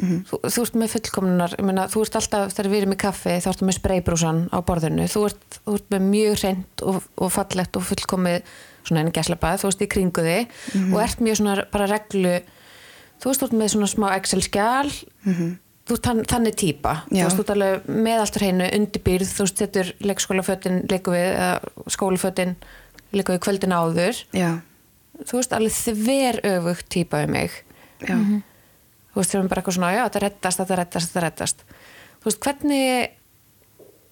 Þú, 0.00 0.38
þú 0.46 0.62
ert 0.64 0.76
með 0.80 0.92
fullkomnunar, 0.94 1.54
ég 1.58 1.66
meina, 1.66 1.88
þú 1.90 2.04
ert 2.06 2.14
alltaf, 2.20 2.52
þegar 2.54 2.70
við 2.70 2.78
erum 2.84 2.94
í 2.94 3.00
kaffi, 3.02 3.32
þá 3.42 3.48
ertu 3.50 3.66
með 3.68 3.76
spraybrúsan 3.80 4.38
á 4.54 4.58
borðinu, 4.64 5.08
þú 5.10 5.24
ert, 5.28 5.58
þú 5.66 5.74
ert 5.76 5.88
með 5.92 6.06
mjög 6.12 6.36
hreint 6.40 6.84
og, 6.86 7.00
og 7.20 7.32
fallegt 7.34 7.76
og 7.76 7.84
fullkomið 7.88 8.52
svona 8.84 9.02
einu 9.02 9.12
gæslapað, 9.14 9.62
þú 9.62 9.70
ert 9.70 9.84
í 9.84 9.88
kringu 9.94 10.24
þig 10.26 10.54
og 10.90 10.98
ert 11.02 11.22
mjög 11.24 11.40
svona 11.40 11.56
bara 11.72 11.88
reglu, 11.90 12.36
þú 13.20 13.30
veist, 13.30 13.42
þú 13.42 13.48
ert 13.48 13.56
með 13.60 13.72
svona 13.74 13.90
smá 13.90 14.06
Excel-skjál, 14.16 14.90
þú 15.88 15.96
ert 15.96 16.08
þann, 16.08 16.22
þannig 16.32 16.58
típa, 16.60 16.94
þú 17.10 17.20
veist, 17.20 17.38
þú 17.38 17.44
ert 17.44 17.54
alveg 17.56 17.90
með 18.08 18.24
allt 18.24 18.40
hreinu 18.40 18.70
undirbýrð, 18.78 19.34
þú 19.36 19.46
veist, 19.46 19.62
setur 19.64 19.92
leikskólafötin 20.06 20.82
leiku 20.90 21.14
við, 21.14 21.28
eða 21.30 21.92
skólafötin 21.96 22.56
leiku 23.16 23.36
við 23.36 23.44
kvöldin 23.46 23.76
áður, 23.76 24.24
já, 24.36 24.50
þú 25.20 25.40
veist, 25.40 25.56
alveg 25.56 25.78
þver 25.80 26.42
öfugt 26.56 26.90
típa 26.92 27.24
um 27.26 27.34
mig. 27.36 27.62
Já. 28.00 28.16
Þú 29.10 29.18
veist, 29.18 29.32
við 29.34 29.48
bara 29.50 29.60
eitthvað 29.60 29.76
svona, 29.76 29.94
já, 29.96 30.04
þetta 30.06 30.20
reddast, 30.22 30.60
þetta 30.62 30.76
reddast, 30.78 31.10
þetta 31.10 31.22
reddast. 31.26 31.64
Þú 32.20 32.28
veist, 32.30 32.44
hvernig 32.44 33.16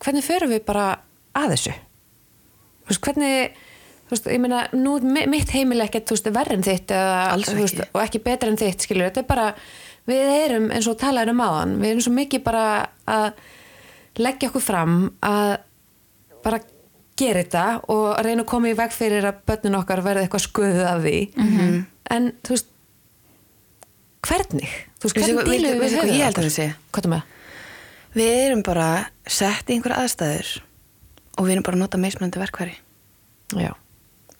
hvernig 0.02 0.26
förum 0.26 0.52
við 0.52 0.64
bara 0.66 0.86
að 1.38 1.54
þessu? 1.54 1.74
Þú 2.84 2.92
veist, 2.92 3.02
hvernig 3.06 3.64
þú 4.08 4.14
veist, 4.16 4.26
ég 4.32 4.40
meina, 4.40 4.62
nú 4.72 4.96
er 4.96 5.04
mi- 5.04 5.26
mitt 5.26 5.50
heimil 5.52 5.80
ekkert, 5.84 6.06
þú 6.08 6.16
veist, 6.16 6.30
verri 6.34 6.54
en 6.56 6.62
þitt 6.66 6.94
eða, 6.96 7.36
þú 7.44 7.54
veist, 7.60 7.78
ekki. 7.82 7.90
og 7.94 8.00
ekki 8.02 8.22
betra 8.24 8.48
en 8.48 8.56
þitt, 8.56 8.86
skilur, 8.86 9.10
þetta 9.10 9.20
er 9.24 9.28
bara 9.28 9.54
við 10.08 10.32
erum, 10.44 10.70
eins 10.72 10.88
og 10.88 10.96
talaður 10.98 11.30
um 11.34 11.40
áðan 11.44 11.76
við 11.82 11.90
erum 11.90 12.00
svo 12.06 12.12
mikið 12.16 12.42
bara 12.44 12.64
að 13.06 13.32
leggja 14.18 14.48
okkur 14.48 14.64
fram 14.64 14.94
að 15.22 15.58
bara 16.42 16.60
gera 17.18 17.42
þetta 17.42 17.66
og 17.92 18.18
reyna 18.24 18.42
að 18.42 18.46
koma 18.48 18.68
í 18.70 18.76
veg 18.78 18.90
fyrir 18.94 19.26
að 19.28 19.40
börnin 19.46 19.76
okkar 19.78 20.02
verði 20.02 20.24
eitthvað 20.26 20.46
skuðuð 20.46 20.86
af 20.86 21.02
því 21.02 21.16
-hmm. 21.36 21.84
en 22.10 22.32
þú 22.42 22.48
veist 22.54 22.66
hvernig? 24.28 24.68
Þú 24.98 25.08
veist, 25.08 25.16
hvernig 25.16 25.80
veistu- 25.80 26.06
við 26.06 26.14
ég 26.18 26.24
held 26.24 26.38
að 26.38 26.46
okkar? 26.46 26.50
það? 26.56 26.74
Hvað 26.92 27.04
er 27.04 27.10
með? 27.10 27.22
við 28.18 28.34
erum 28.46 28.62
bara 28.62 28.88
sett 29.26 29.68
í 29.70 29.74
einhverja 29.76 30.00
aðstæður 30.02 30.52
og 31.38 31.44
við 31.46 31.52
erum 31.52 31.62
bara 31.66 31.76
að 31.76 31.82
nota 31.84 31.98
mismunandi 32.00 32.40
verkværi 32.40 32.74
Já. 33.58 33.72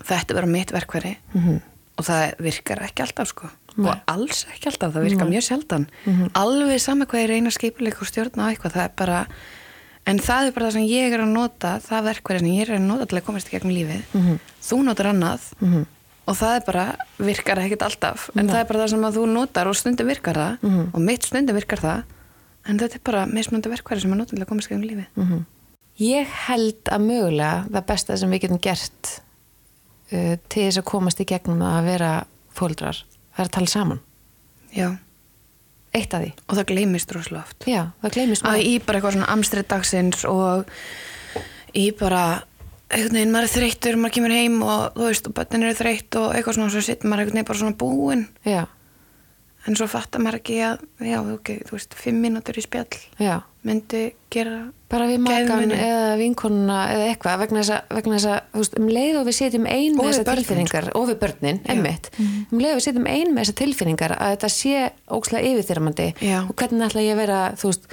Þetta 0.03 0.31
er 0.31 0.35
bara 0.41 0.47
mitt 0.47 0.71
verkværi 0.73 1.17
Mhm. 1.35 1.61
og 1.99 2.05
það 2.05 2.37
virkar 2.39 2.79
ekki 2.87 3.03
alltaf 3.03 3.29
sko 3.29 3.49
Nei. 3.77 3.91
og 3.91 3.99
alls 4.09 4.47
ekki 4.53 4.67
alltaf, 4.71 4.93
það 4.95 5.05
virkar 5.09 5.29
mjög 5.29 5.43
sjaldan 5.49 5.87
alveg 6.35 6.81
sama 6.81 7.05
hvað 7.07 7.23
ég 7.25 7.29
reyna 7.29 7.51
skipuleik 7.51 8.01
og 8.01 8.07
stjórna 8.09 8.47
á 8.47 8.51
eitthvað, 8.51 8.73
það 8.73 8.85
er 8.85 8.93
bara 8.97 9.27
en 10.07 10.19
það 10.19 10.47
er 10.47 10.53
bara 10.53 10.67
það 10.67 10.73
sem 10.73 10.83
ég 10.89 11.13
er 11.13 11.21
að 11.21 11.29
nota 11.33 11.79
það 11.81 12.05
verkværi 12.09 12.39
sem 12.39 12.49
ég 12.49 12.69
er 12.69 12.75
að 12.79 12.81
nota 12.87 13.07
til 13.07 13.19
að 13.19 13.25
komast 13.25 13.49
í 13.49 13.51
gegnum 13.51 13.75
lífið 13.75 14.39
þú 14.63 14.83
notar 14.85 15.07
annað 15.13 15.41
Mhm. 15.61 15.87
og 16.29 16.37
það 16.37 16.57
er 16.57 16.63
bara, 16.67 16.97
virkar 17.19 17.59
ekkert 17.59 17.83
alltaf 17.83 18.31
en 18.37 18.49
það 18.49 18.61
er 18.61 18.65
bara 18.65 18.79
það 18.85 18.89
sem 18.91 19.01
að 19.03 19.15
þú 19.17 19.27
notar 19.33 19.67
og 19.67 19.75
stundum 19.77 20.07
virkar 20.07 20.35
það 20.35 20.59
Mhm. 20.63 20.91
og 20.95 21.01
mitt 21.01 21.23
stundum 21.25 21.57
virkar 21.57 21.79
það 21.81 22.03
en 22.67 22.79
þetta 22.79 22.95
er 22.95 23.01
bara 23.05 23.27
mismunandi 23.27 23.69
verkværi 23.71 24.01
sem 24.01 24.13
að 24.13 24.17
nota 24.17 24.37
til 24.37 24.45
að 24.45 24.49
komast 24.49 24.69
í 24.71 24.75
gegnum 24.75 24.89
lífið 24.91 25.07
Mhm. 25.17 25.45
Ég 26.01 26.27
held 26.27 26.85
að 26.85 27.01
mögulega 27.03 27.69
það 27.71 27.87
besta 27.87 28.17
sem 28.17 28.31
við 28.31 28.41
getum 28.43 28.59
gert 28.61 29.21
uh, 30.13 30.35
til 30.49 30.65
þess 30.67 30.81
að 30.83 30.89
komast 30.91 31.21
í 31.23 31.29
gegnum 31.29 31.63
að 31.67 31.91
vera 31.93 32.13
fóldrar, 32.59 33.03
það 33.37 33.45
er 33.45 33.51
að 33.51 33.55
tala 33.59 33.73
saman? 33.73 34.01
Já, 34.75 34.89
eitt 35.97 36.15
af 36.15 36.25
því. 36.25 36.33
og 36.47 36.59
það 36.59 36.69
gleymist 36.73 37.15
rosalega 37.17 37.45
oft. 37.47 37.69
Já, 37.69 37.83
það 38.03 38.17
gleymist 38.19 38.45
að 38.45 38.53
maður. 38.57 38.69
í 38.69 38.75
bara 38.85 38.99
eitthvað 39.01 39.17
svona 39.19 39.33
amstrið 39.35 39.69
dagsins 39.73 40.25
og 40.29 40.73
í 41.79 41.87
bara 41.99 42.23
einhvern 42.89 43.19
veginn, 43.19 43.33
maður 43.35 43.47
er 43.49 43.53
þreyttur, 43.53 43.97
maður 44.01 44.15
kemur 44.17 44.33
heim 44.33 44.59
og 44.65 44.83
þú 44.97 45.09
veist, 45.11 45.29
og 45.29 45.35
börnin 45.37 45.67
eru 45.69 45.77
þreytt 45.77 46.19
og 46.21 46.29
eitthvað 46.33 46.57
svona 46.57 46.73
svo 46.73 46.83
sitt 46.85 47.05
maður 47.05 47.25
einhvern 47.25 47.37
veginn 47.37 47.49
bara 47.51 47.61
svona 47.63 47.79
búinn. 47.83 48.25
Já, 48.49 48.63
en 49.69 49.77
svo 49.79 49.89
fattar 49.91 50.23
maður 50.25 50.41
ekki 50.41 50.59
að 50.65 50.83
já, 51.05 51.19
ok, 51.21 51.53
þú 51.69 51.77
veist, 51.77 51.97
fimm 51.99 52.21
mínútur 52.25 52.59
í 52.59 52.65
spjall 52.65 52.99
já. 53.21 53.39
myndi 53.67 54.03
gera 54.33 54.59
Bara 54.89 55.05
við 55.05 55.19
makan 55.21 55.73
eða 55.77 56.13
vinkonuna 56.17 56.77
eða 56.95 57.09
eitthvað 57.11 57.41
vegna 57.43 57.61
þess 57.61 57.73
að, 57.75 57.91
vegna 57.99 58.15
þess 58.15 58.29
að 58.33 58.39
þú 58.53 58.63
veist, 58.63 58.77
um 58.81 58.87
leið 58.97 59.19
og 59.21 59.27
við 59.27 59.35
setjum 59.37 59.67
ein 59.69 59.99
með 59.99 60.07
börnin, 60.07 60.39
tilfinningar 60.39 60.87
og 60.97 61.09
við 61.11 61.19
börnin, 61.25 61.59
emmitt 61.75 62.09
um 62.19 62.63
leið 62.63 62.71
og 62.71 62.79
við 62.79 62.87
setjum 62.87 63.11
ein 63.11 63.35
með 63.35 63.43
þessar 63.43 63.59
tilfinningar 63.61 64.15
að 64.17 64.33
þetta 64.35 64.51
sé 64.55 64.87
ókslega 65.19 65.51
yfirþyrmandi 65.51 66.09
og 66.39 66.55
hvernig 66.57 66.89
ætla 66.89 67.05
ég 67.05 67.19
að 67.19 67.21
vera, 67.21 67.43
þú 67.61 67.73
veist 67.75 67.93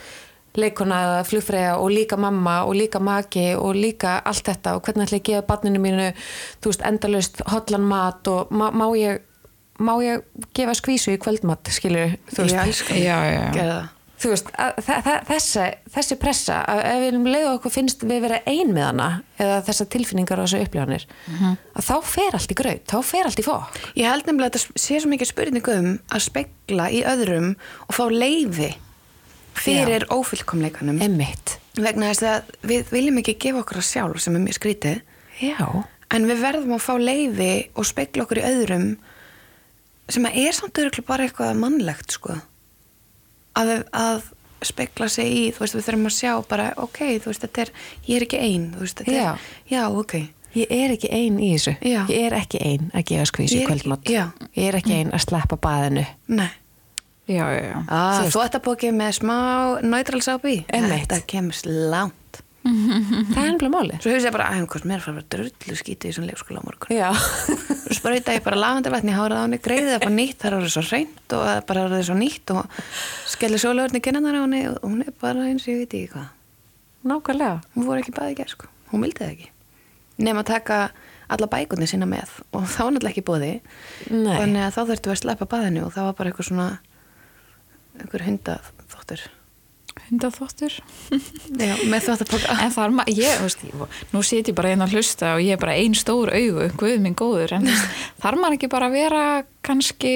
leikona 0.56 1.02
eða 1.04 1.22
flugfræða 1.28 1.76
og 1.84 1.92
líka 1.92 2.18
mamma 2.20 2.62
og 2.64 2.78
líka 2.80 3.02
maki 3.04 3.48
og 3.60 3.76
líka 3.76 4.22
allt 4.24 4.48
þetta 4.48 4.78
og 4.78 4.86
hvernig 4.88 5.10
ætla 5.10 5.20
ég 5.20 5.26
að 5.26 5.30
gefa 5.34 5.48
barninu 5.50 5.82
mínu 5.84 6.10
þú 6.64 6.72
veist, 6.72 6.86
endalaust 6.88 7.44
hotlan 7.52 7.88
mat 7.90 8.32
og 8.32 8.54
má, 8.56 8.70
má 8.72 8.88
ég 8.96 9.20
má 9.80 9.92
ég 10.04 10.24
gefa 10.56 10.76
skvísu 10.78 11.16
í 11.16 11.20
kvöldmat 11.22 11.68
skilur, 11.74 12.16
þú 12.32 12.46
veist? 12.46 12.90
Já, 12.96 13.18
já, 13.28 13.44
já. 13.56 13.76
þú 14.22 14.32
veist, 14.32 14.52
þessi, 15.28 15.66
þessi 15.92 16.18
pressa, 16.22 16.62
að 16.72 16.82
ef 16.92 17.02
við 17.02 17.08
erum 17.10 17.28
leið 17.28 17.48
okkur 17.50 17.74
finnst 17.76 18.06
við 18.08 18.22
vera 18.24 18.40
ein 18.48 18.72
með 18.76 18.88
hana 18.88 19.10
eða 19.42 19.58
þessar 19.68 19.90
tilfinningar 19.96 20.40
og 20.40 20.48
þessu 20.48 20.62
upplifanir 20.64 21.08
að 21.76 21.90
þá 21.90 21.96
fer 22.14 22.38
allt 22.40 22.56
í 22.56 22.58
graut, 22.62 22.86
þá 22.88 22.98
fer 23.04 23.28
allt 23.28 23.42
í 23.44 23.46
fók 23.46 23.82
ég 24.00 24.08
held 24.08 24.30
nefnilega 24.30 24.54
að 24.54 24.56
þetta 24.56 24.86
sé 24.86 25.02
svo 25.02 25.12
mikið 25.12 25.32
spurning 25.34 25.70
um 25.76 25.90
að 26.08 26.26
spegla 26.30 26.88
í 26.96 27.04
öðrum 27.04 27.52
og 27.88 27.98
fá 27.98 28.06
leiði 28.12 28.72
fyrir 29.56 30.04
ófullkomleikanum. 30.12 30.98
Emmitt 31.04 31.58
vegna 31.80 32.14
þess 32.14 32.24
að 32.28 32.56
við 32.68 32.90
viljum 32.96 33.20
ekki 33.20 33.36
gefa 33.40 33.62
okkur 33.64 33.80
að 33.80 33.90
sjálf 33.90 34.24
sem 34.24 34.36
er 34.36 34.44
mjög 34.44 34.58
skrítið. 34.58 35.04
Já, 35.44 35.68
En 36.14 36.28
við 36.30 36.42
verðum 36.44 36.76
að 36.76 36.84
fá 36.86 36.94
leiði 37.02 37.54
og 37.76 37.88
spekla 37.88 38.26
okkur 38.26 38.40
í 38.40 38.46
öðrum 38.46 38.90
sem 40.10 40.26
að 40.30 40.40
er 40.46 40.56
samt 40.58 40.82
örugglega 40.82 41.08
bara 41.08 41.28
eitthvað 41.28 41.60
mannlegt 41.62 42.16
sko. 42.18 42.38
Að, 43.56 43.72
að 43.96 44.26
spekla 44.66 45.08
sig 45.12 45.30
í, 45.32 45.44
þú 45.56 45.64
veist, 45.64 45.78
við 45.78 45.86
þurfum 45.88 46.10
að 46.10 46.16
sjá 46.18 46.32
bara, 46.50 46.66
ok, 46.82 47.00
þú 47.24 47.32
veist, 47.32 47.44
þetta 47.46 47.62
er, 47.66 47.72
ég 48.08 48.18
er 48.20 48.26
ekki 48.28 48.42
ein, 48.42 48.68
þú 48.76 48.84
veist, 48.84 49.00
þetta 49.02 49.16
Já. 49.16 49.30
er, 49.32 49.48
já, 49.72 49.82
ok. 50.02 50.14
ég 50.56 50.72
er 50.72 50.94
ekki 50.96 51.10
ein 51.12 51.40
í 51.40 51.50
þessu 51.54 51.74
Já. 51.84 52.02
ég 52.10 52.28
er 52.30 52.36
ekki 52.38 52.62
ein 52.64 52.92
að 52.96 53.08
gefa 53.12 53.48
kvöldmat 53.68 54.08
já. 54.08 54.30
ég 54.56 54.70
er 54.70 54.78
ekki 54.80 54.94
ein 54.96 55.12
að 55.12 55.26
sleppa 55.26 55.58
baðinu 55.60 56.06
Nei. 56.32 56.52
Já, 57.26 57.42
já, 57.50 57.62
já. 57.74 57.78
Ah, 57.90 58.22
Þú 58.30 58.42
ert 58.44 58.56
að 58.60 58.64
bókið 58.68 58.92
með 58.94 59.16
smá 59.18 59.38
neutral 59.82 60.20
sápi. 60.22 60.60
Einmitt. 60.70 61.08
Þetta 61.08 61.18
kemst 61.26 61.66
langt. 61.66 62.14
Það 62.66 63.40
er 63.42 63.50
ennblega 63.52 63.72
máli 63.74 63.98
svo 64.02 64.12
hefur 64.12 64.26
ég 64.26 64.34
bara, 64.34 64.48
hvort 64.66 64.88
mér 64.90 64.98
er 64.98 65.02
að 65.02 65.06
fara 65.06 65.24
drullu 65.36 65.76
skítið 65.78 66.10
í 66.10 66.16
svona 66.16 66.30
leikskóla 66.32 66.62
á 66.62 66.66
morgun? 66.66 66.90
Og 67.86 67.94
sprauta 67.94 68.34
ég 68.34 68.46
bara 68.46 68.58
lavendarvatni 68.58 69.14
í 69.14 69.16
hárað 69.16 69.38
á 69.38 69.46
henni 69.46 69.60
greiði 69.62 69.92
það 69.92 70.02
bara 70.06 70.16
nýtt, 70.16 70.38
það 70.42 70.50
er 70.50 70.58
orðið 70.58 70.74
svo 70.74 70.84
reynd 70.90 71.36
og 71.38 71.44
það 71.46 71.56
er 71.56 71.66
bara 71.70 71.84
orðið 71.86 72.06
svo 72.10 72.18
nýtt 72.18 72.54
og 72.56 72.80
skellir 73.36 73.62
sólöfurni 73.62 74.02
kennanar 74.08 74.40
á 74.40 74.42
henni 74.42 74.64
og 74.72 74.80
hún 74.82 75.04
er 75.06 75.14
bara 75.22 75.46
eins 75.46 75.68
og 75.68 75.74
ég 75.76 75.84
veit 75.84 75.94
ekki 76.00 76.14
hvað. 76.16 76.32
Nákvæmlega. 77.06 77.62
Hún 77.76 77.86
voru 77.86 78.02
ekki 78.02 78.16
baði 78.18 78.34
í 78.34 78.40
gerð 78.40 78.56
sko, 78.56 78.72
hún 78.90 79.06
vildi 79.06 79.22
það 79.22 79.36
ekki. 79.36 79.50
Nema 80.26 80.42
að 80.42 80.50
taka 80.56 80.80
alla 81.30 81.50
bækunni 81.50 81.88
sína 81.90 82.10
með 82.10 82.34
og 82.50 82.66
var 82.66 82.92
náttúrulega 82.94 83.14
ekki 83.14 83.26
bóði 83.26 83.54
þannig 84.10 84.62
að 84.66 84.76
þá 84.76 84.82
þurftu 84.92 85.14
að 85.14 85.22
sleppa 85.22 85.50
baðinu 85.50 85.86
og 85.86 85.94
það 85.96 86.10
var 86.10 86.20
bara 86.20 86.34
eitthvað 86.34 86.50
svona 86.50 86.68
einhver 88.02 88.26
hundaþvottur. 90.10 90.74
Já, 91.56 91.74
en 91.82 92.72
það 92.72 92.82
er, 92.86 92.94
ma- 92.94 93.06
ég, 93.10 93.40
veist, 93.42 93.62
ég- 93.66 94.00
nú 94.14 94.22
sit 94.24 94.50
ég 94.52 94.56
bara 94.58 94.72
einn 94.74 94.84
að 94.86 94.96
hlusta 94.98 95.34
og 95.36 95.42
ég 95.44 95.56
er 95.56 95.62
bara 95.62 95.76
ein 95.80 95.96
stór 95.98 96.32
augu 96.36 96.68
guð 96.78 96.98
minn 97.02 97.16
góður, 97.18 97.56
en 97.58 97.66
þarf 98.22 98.40
maður 98.42 98.58
ekki 98.60 98.70
bara 98.72 98.90
að 98.92 98.98
vera 99.00 99.24
kannski 99.66 100.14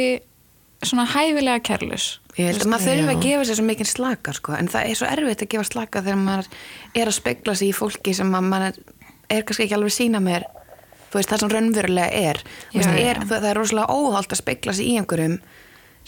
svona 0.83 1.07
hæfilega 1.11 1.59
kærlus 1.65 2.19
Ég 2.39 2.53
held 2.53 2.61
að 2.63 2.69
maður 2.71 2.85
þurfi 2.87 3.03
að 3.03 3.17
Já. 3.17 3.23
gefa 3.25 3.47
sér 3.49 3.57
svo 3.59 3.65
mikinn 3.67 3.89
slaka 3.89 4.33
sko, 4.37 4.53
en 4.55 4.69
það 4.71 4.85
er 4.91 4.95
svo 4.99 5.07
erfitt 5.11 5.41
að 5.43 5.49
gefa 5.51 5.65
slaka 5.67 6.03
þegar 6.05 6.21
maður 6.21 6.47
er 6.95 7.09
að 7.11 7.17
spegla 7.17 7.55
sig 7.59 7.71
í 7.73 7.75
fólki 7.75 8.13
sem 8.15 8.29
að 8.37 8.45
maður 8.53 8.77
er 9.29 9.43
kannski 9.43 9.65
ekki 9.65 9.75
alveg 9.75 9.91
sína 9.97 10.21
mér 10.23 10.45
þú 11.09 11.17
veist, 11.17 11.31
það 11.33 11.41
sem 11.43 11.51
raunverulega 11.55 12.21
er, 12.29 12.39
Þú 12.71 12.77
veist, 12.79 12.93
Já, 12.95 13.09
er 13.09 13.19
það, 13.25 13.33
það 13.41 13.49
er 13.49 13.59
rosalega 13.59 13.97
óhald 13.97 14.31
að 14.35 14.39
spegla 14.43 14.75
sig 14.77 14.87
í 14.87 14.95
einhverjum 15.01 15.35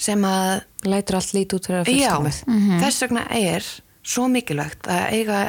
sem 0.01 0.23
að 0.25 0.63
lætur 0.89 1.19
allt 1.19 1.33
lít 1.37 1.53
út 1.53 1.67
fyrir 1.69 1.83
að 1.83 1.91
já, 1.93 2.09
fullkomið 2.15 2.39
þess 2.81 3.03
vegna 3.05 3.25
er 3.37 3.67
svo 4.01 4.25
mikilvægt 4.33 4.87
að 4.89 5.03
eiga 5.13 5.41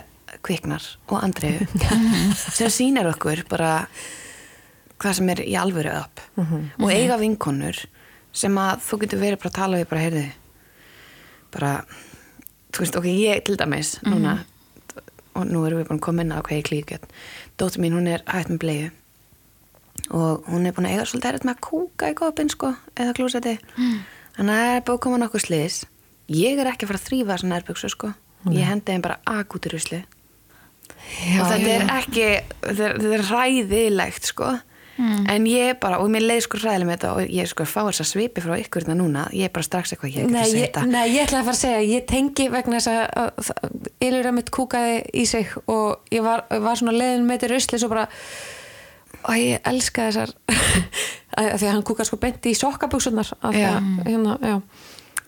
kviknar 0.45 0.85
og 1.09 1.23
andriðu 1.25 1.67
sem 2.59 2.69
sýnir 2.73 3.09
okkur 3.15 3.45
bara 3.49 3.73
hvað 5.03 5.17
sem 5.19 5.31
er 5.33 5.41
í 5.45 5.55
alvöru 5.59 5.93
upp. 5.99 6.21
Og 6.79 6.93
eiga 6.93 7.17
vinkonur 7.19 7.81
sem 8.33 8.55
að 8.61 8.81
þú 8.87 8.99
getur 9.03 9.21
verið 9.21 9.41
bara 9.43 9.51
að 9.51 9.57
tala 9.59 9.81
við 9.81 9.89
bara 9.91 10.05
heyrði 10.07 10.27
bara 11.53 11.73
þú 12.73 12.81
veist, 12.85 12.97
ok, 12.97 13.07
ég 13.13 13.43
til 13.45 13.57
dæmis 13.61 13.97
núna, 14.07 14.39
og 15.37 15.45
nú 15.49 15.65
erum 15.67 15.83
við 15.83 15.89
búin 15.91 15.99
að 16.01 16.07
koma 16.07 16.23
inn 16.25 16.33
á 16.33 16.41
hvað 16.41 16.59
ég 16.61 16.69
klíkjöld 16.69 17.07
dóttir 17.61 17.83
mín, 17.85 17.97
hún 17.99 18.09
er 18.09 18.23
hægt 18.29 18.49
með 18.53 18.63
bleiðu 18.63 18.91
og 20.17 20.49
hún 20.49 20.65
er 20.67 20.73
búin 20.77 20.89
að 20.89 20.95
eiga 20.97 21.05
svolítið 21.11 21.31
erfitt 21.35 21.45
með 21.49 21.55
að 21.59 21.65
kúka 21.69 22.09
í 22.13 22.17
kopinn 22.17 22.53
sko, 22.53 22.73
eða 22.97 23.17
klúseti 23.19 23.59
þannig 24.37 24.57
að 24.57 24.65
það 24.65 24.75
er 24.77 24.83
búin 24.87 24.97
að 24.99 25.03
koma 25.07 25.21
nokkuð 25.23 25.45
sliðis 25.47 25.79
ég 26.33 26.59
er 26.63 26.71
ekki 26.73 26.87
að 26.87 26.93
fara 26.93 27.01
að 27.03 27.07
þrýfa 27.11 27.33
þessa 27.35 27.51
nærbuksu 27.53 27.89
sko. 27.93 28.13
Ég 28.53 28.67
hendi 28.67 28.89
þeim 28.93 29.03
bara 29.05 29.19
akut 29.29 29.67
í 29.69 29.73
rusli 29.77 30.03
og 30.03 31.49
þetta 31.51 31.73
er 31.73 31.89
ekki 31.99 32.27
þetta 32.63 33.17
er, 33.17 33.25
ræðilegt 33.31 34.29
sko. 34.33 34.53
En 35.03 35.47
ég 35.49 35.79
bara, 35.83 35.97
og 36.03 36.11
mér 36.13 36.23
leið 36.29 36.43
sko 36.45 36.59
ræðilega 36.61 36.87
með 36.87 36.97
þetta 36.99 37.13
og 37.17 37.31
ég 37.33 37.49
sko 37.51 37.65
fá 37.67 37.79
þess 37.89 38.03
að 38.05 38.09
svipi 38.11 38.43
frá 38.45 38.53
ykkur 38.61 38.85
þetta 38.85 38.97
núna, 38.99 39.23
ég 39.35 39.49
er 39.49 39.53
bara 39.55 39.67
strax 39.67 39.95
eitthvað, 39.95 40.13
ég 40.13 40.27
ekki 40.27 40.35
Nei 40.35 40.43
að 40.43 40.51
segja 40.53 40.67
þetta. 40.69 40.83
nei, 40.93 41.07
ég 41.15 41.25
ætla 41.25 41.41
að 41.41 41.47
fara 41.49 41.57
að 41.57 41.63
segja, 41.63 41.81
ég 41.89 42.05
tengi 42.13 42.47
vegna 42.53 42.79
þess 42.79 42.91
að- 42.93 44.29
að 44.29 44.37
mitt 44.37 44.51
kúkaði 44.55 44.99
í 45.17 45.25
sig 45.27 45.49
og 45.67 46.13
ég 46.13 46.23
var, 46.23 46.45
var 46.51 46.77
svona 46.79 46.93
leiðin 46.95 47.27
með 47.27 47.41
þetta 47.41 47.51
rusli 47.55 47.79
svo 47.83 47.89
bara 47.89 48.07
og 49.25 49.35
ég 49.41 49.61
elska 49.73 50.11
þessar 50.11 50.35
að 51.39 51.55
því 51.57 51.69
að 51.69 51.73
hann 51.73 51.87
kúkaði 51.89 52.11
sko 52.11 52.21
beint 52.23 52.47
í 52.47 52.55
það, 52.59 53.89
hérna, 54.07 54.37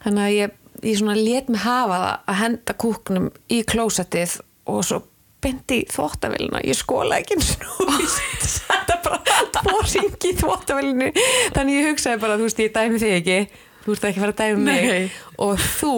þannig 0.05 0.23
að 0.27 0.37
ég, 0.37 0.55
ég 0.85 1.01
svona 1.01 1.17
let 1.19 1.51
mig 1.53 1.64
hafa 1.64 1.99
það 2.05 2.31
að 2.33 2.40
henda 2.43 2.77
kúknum 2.85 3.29
í 3.49 3.61
klósettið 3.69 4.38
og 4.71 4.81
svo 4.87 5.03
beint 5.45 5.75
í 5.77 5.83
þvóttavélina 5.93 6.62
ég 6.64 6.79
skóla 6.79 7.21
ekki 7.21 7.37
þetta 7.45 8.99
bara 9.05 9.21
tvo 9.59 9.77
ringi 9.85 10.33
í 10.33 10.37
þvóttavélinu 10.40 11.11
þannig 11.57 11.79
ég 11.79 11.88
hugsaði 11.90 12.23
bara, 12.25 12.38
þú 12.40 12.49
veist, 12.49 12.64
ég 12.64 12.75
dæmi 12.75 13.01
þig 13.03 13.17
ekki. 13.21 13.38
Þú 13.85 13.93
ert 13.93 14.05
ekki 14.09 14.17
að 14.17 14.23
fara 14.25 14.33
að 14.33 14.38
dæmi 14.40 14.62
mig. 14.64 14.87
Nei. 14.88 15.09
og 15.45 15.59
þú 15.61 15.97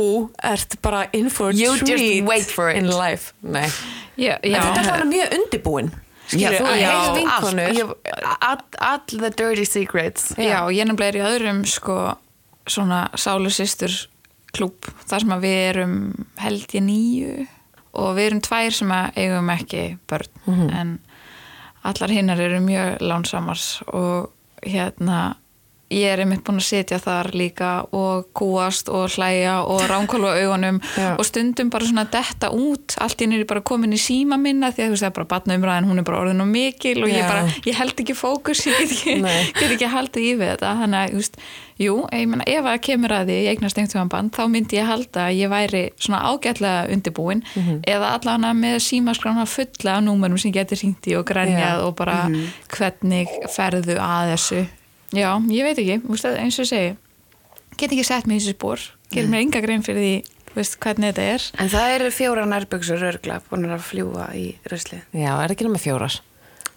ert 0.50 0.74
bara 0.82 1.04
in 1.14 1.28
for 1.30 1.54
a 1.54 1.76
treat 1.78 2.26
wait 2.26 2.50
for 2.50 2.72
it. 2.72 2.80
in 2.80 2.90
life. 2.90 3.30
Nei. 3.46 3.68
já, 4.42 4.56
en 4.56 4.64
þetta 4.64 4.80
er 4.80 4.88
svona 4.90 5.08
mjög 5.12 5.38
undibúin 5.38 5.92
Já, 5.92 6.05
skilur, 6.26 6.76
já, 6.80 6.92
vinkonur. 7.14 7.72
Ég- 7.76 8.36
all, 8.40 8.62
all 8.80 9.00
the 9.06 9.30
dirty 9.30 9.64
secrets. 9.64 10.32
Já, 10.36 10.60
ég 10.72 10.86
nefnilega 10.88 11.08
er 11.12 11.18
í 11.20 11.24
öðrum 11.30 11.64
sko 11.66 11.98
svona 12.66 13.04
sálusistur 13.14 13.92
klúb 14.56 14.88
þar 15.06 15.20
sem 15.22 15.34
að 15.36 15.44
við 15.46 15.58
erum 15.70 15.96
held 16.42 16.66
ég 16.74 16.82
nýju 16.82 17.46
og 17.96 18.14
við 18.16 18.26
erum 18.30 18.40
tvær 18.44 18.72
sem 18.74 18.90
að 18.92 19.18
eigum 19.22 19.50
ekki 19.54 19.84
börn. 20.10 20.70
En 20.74 20.98
allar 21.86 22.10
hinnar 22.10 22.40
eru 22.40 22.58
mjög 22.60 22.98
lánsamars 23.00 23.82
og 23.94 24.32
hérna 24.66 25.36
ég 25.92 26.06
er 26.10 26.22
einmitt 26.22 26.42
búin 26.46 26.58
að 26.58 26.66
sitja 26.66 26.98
þar 26.98 27.28
líka 27.38 27.70
og 27.94 28.26
kúast 28.36 28.88
og 28.90 29.12
hlæja 29.14 29.60
og 29.70 29.84
ránkólu 29.86 30.26
á 30.26 30.34
augunum 30.42 30.80
og 31.14 31.22
stundum 31.26 31.70
bara 31.70 31.86
svona 31.86 32.06
detta 32.10 32.50
út. 32.50 32.96
Allt 33.02 33.22
í 33.22 33.28
nýri 33.30 33.46
bara 33.46 33.62
komin 33.62 33.94
í 33.94 34.00
síma 34.00 34.38
minna 34.40 34.72
því 34.72 34.82
að 34.82 34.88
þú 34.88 34.96
veist 34.96 35.04
það 35.04 35.10
er 35.12 35.16
bara 35.20 35.30
batnaumræðin, 35.34 35.86
hún 35.90 36.02
er 36.02 36.08
bara 36.08 36.22
orðin 36.24 36.42
og 36.42 36.50
mikil 36.50 36.96
og 37.04 37.12
ég 37.12 37.22
Já. 37.22 37.28
bara, 37.30 37.54
ég 37.68 37.78
held 37.78 38.02
ekki 38.02 38.16
fókus 38.18 38.64
ég 38.66 38.80
get 38.80 38.96
ekki, 38.96 39.16
get 39.60 39.76
ekki 39.76 39.92
haldið 39.92 40.26
í 40.26 40.34
við 40.40 40.52
þetta. 40.54 40.72
Þannig 40.82 41.02
að, 41.04 41.14
veist, 41.20 41.38
jú, 41.78 41.96
ég 42.10 42.26
meina 42.32 42.46
ef 42.50 42.66
að 42.66 42.78
kemur 42.88 43.14
að 43.14 43.30
því, 43.30 43.36
ég 43.44 43.54
eignast 43.54 43.78
einhvern 43.78 44.10
band 44.10 44.34
þá 44.34 44.42
myndi 44.50 44.80
ég 44.80 44.88
halda 44.90 45.28
að 45.28 45.38
ég 45.38 45.52
væri 45.52 45.82
svona 46.00 46.22
ágætlega 46.32 46.86
undirbúin 46.96 47.44
eða 47.86 48.14
allavega 48.16 48.54
með 48.56 48.78
símaskrána 48.86 49.46
fulla 49.46 49.98
af 49.98 50.02
númerum 50.06 50.40
sem 50.40 50.54
getur 50.54 50.80
hringt 50.80 51.06
í 51.06 51.14
og 51.18 51.26
grænjað 51.28 51.78
Já. 51.78 51.84
og 51.84 51.94
bara 51.98 52.18
hvernig 52.72 53.30
ferðu 53.52 54.00
að 54.00 54.32
þessu 54.34 54.64
já, 55.16 55.30
ég 55.52 55.66
veit 55.66 55.82
ekki, 55.82 55.98
þú 56.04 56.14
veist, 56.14 56.30
eins 56.36 56.60
og 56.60 56.66
ég 56.66 56.72
segi 56.72 56.94
get 57.76 57.92
ekki 57.92 58.06
sett 58.06 58.28
mig 58.28 58.40
í 58.40 58.44
þessu 58.44 58.56
spór 58.56 58.84
gerir 59.12 59.30
mér 59.30 59.44
enga 59.44 59.62
grein 59.64 59.84
fyrir 59.86 60.02
því, 60.02 60.36
þú 60.50 60.58
veist, 60.58 60.76
hvernig 60.82 61.12
þetta 61.12 61.26
er. 61.34 61.46
En 61.62 61.72
það 61.72 61.94
eru 61.96 62.12
fjóra 62.14 62.46
nærböksur 62.50 63.08
örgla 63.10 63.40
búin 63.48 63.68
að 63.70 63.84
fljúa 63.86 64.28
í 64.36 64.46
rusli. 64.72 65.00
já, 65.12 65.32
er 65.34 65.54
ekki 65.54 65.66
nema 65.68 65.82
fjórar? 65.82 66.20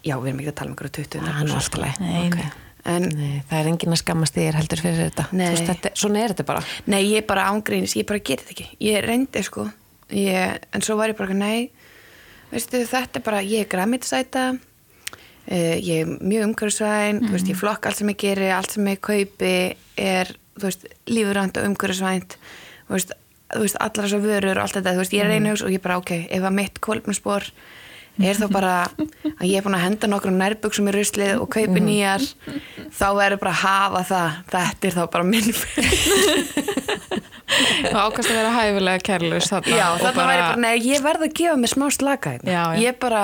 Já, 0.00 0.16
við 0.16 0.30
erum 0.30 0.42
ekki 0.42 0.52
að 0.52 0.58
tala 0.60 0.70
um 0.70 0.76
einhverju 0.76 0.94
20 0.96 1.10
það 1.10 1.18
er 1.20 1.24
nú 1.24 1.30
nærbuxur, 1.30 1.60
alltaf 1.60 1.82
leið 1.84 2.02
Nei, 2.04 2.20
okay. 2.28 2.50
En 2.88 3.04
Nei, 3.12 3.42
það 3.50 3.58
er 3.58 3.66
enginn 3.68 3.92
að 3.92 3.98
skammast 4.00 4.36
þér 4.38 4.56
heldur 4.56 4.80
fyrir 4.80 5.02
þetta. 5.02 5.26
Veist, 5.36 5.66
þetta, 5.68 5.90
svona 6.00 6.22
er 6.22 6.32
þetta 6.32 6.46
bara. 6.48 6.62
Nei, 6.88 7.02
ég 7.10 7.26
bara 7.28 7.42
ángrínis, 7.52 7.92
ég 7.98 8.06
bara 8.08 8.22
gerði 8.24 8.46
þetta 8.46 8.54
ekki. 8.54 8.68
Ég 8.86 9.04
reyndi 9.04 9.42
sko, 9.44 9.66
ég, 10.16 10.64
en 10.72 10.86
svo 10.86 10.96
var 10.96 11.12
ég 11.12 11.18
bara, 11.18 11.36
nei, 11.36 11.68
veistu 12.48 12.80
þetta 12.88 13.20
er 13.20 13.26
bara, 13.26 13.42
ég 13.44 13.66
er 13.66 13.68
græmitsæta, 13.74 14.46
uh, 14.54 14.69
ég 15.50 16.04
er 16.04 16.12
mjög 16.20 16.46
umhverfisvæn, 16.50 17.24
þú 17.24 17.32
veist, 17.34 17.50
ég 17.50 17.58
flokk 17.58 17.88
allt 17.88 17.98
sem 17.98 18.12
ég 18.12 18.20
geri, 18.22 18.50
allt 18.54 18.76
sem 18.76 18.86
ég 18.86 19.00
kaupi 19.02 19.54
er, 19.98 20.30
lífurand 21.10 21.58
og 21.58 21.66
umhverfisvænt, 21.72 22.38
allar 22.90 24.06
þessar 24.06 24.22
vörur 24.22 24.56
og 24.60 24.64
allt 24.64 24.78
þetta, 24.78 24.96
veist, 25.00 25.16
ég 25.16 25.26
er 25.26 25.34
einu 25.34 25.54
hugsa 25.54 25.66
og 25.66 25.74
ég 25.74 25.82
bara, 25.82 25.98
ok, 25.98 26.14
ef 26.30 26.46
að 26.46 26.56
mitt 26.60 26.78
kolpnusspor 26.84 27.50
er 28.20 28.36
þá 28.36 28.46
bara 28.52 28.74
að 29.40 29.46
ég 29.48 29.58
er 29.58 29.64
búin 29.64 29.76
að 29.78 29.86
henda 29.86 30.10
nokkrum 30.10 30.38
nærbuksum 30.38 30.90
í 30.90 30.94
ruslið 30.94 31.40
og 31.40 31.48
kaupi 31.54 31.80
nýjar 31.82 32.22
þá 32.92 33.06
verður 33.16 33.40
bara 33.42 33.54
að 33.54 33.62
hafa 33.64 34.02
það. 34.10 34.38
Þetta 34.52 34.90
er 34.90 34.96
þá 34.98 35.02
bara 35.14 35.28
minn 35.30 35.50
og 37.90 37.96
ákast 37.96 38.30
að 38.30 38.36
vera 38.36 38.52
hæfilega 38.54 39.02
kærlaus 39.04 39.50
þarna 39.50 39.78
Já, 39.78 39.86
þarna 40.02 40.26
væri 40.28 40.44
bara, 40.44 40.60
nei, 40.62 40.74
ég 40.84 41.02
verð 41.04 41.26
að 41.26 41.34
gefa 41.40 41.56
mér 41.58 41.72
smá 41.72 41.86
slaka 41.94 42.36
hérna. 42.36 42.52
Já, 42.52 42.62
já. 42.76 42.82
Ég 42.84 43.00
bara 43.02 43.22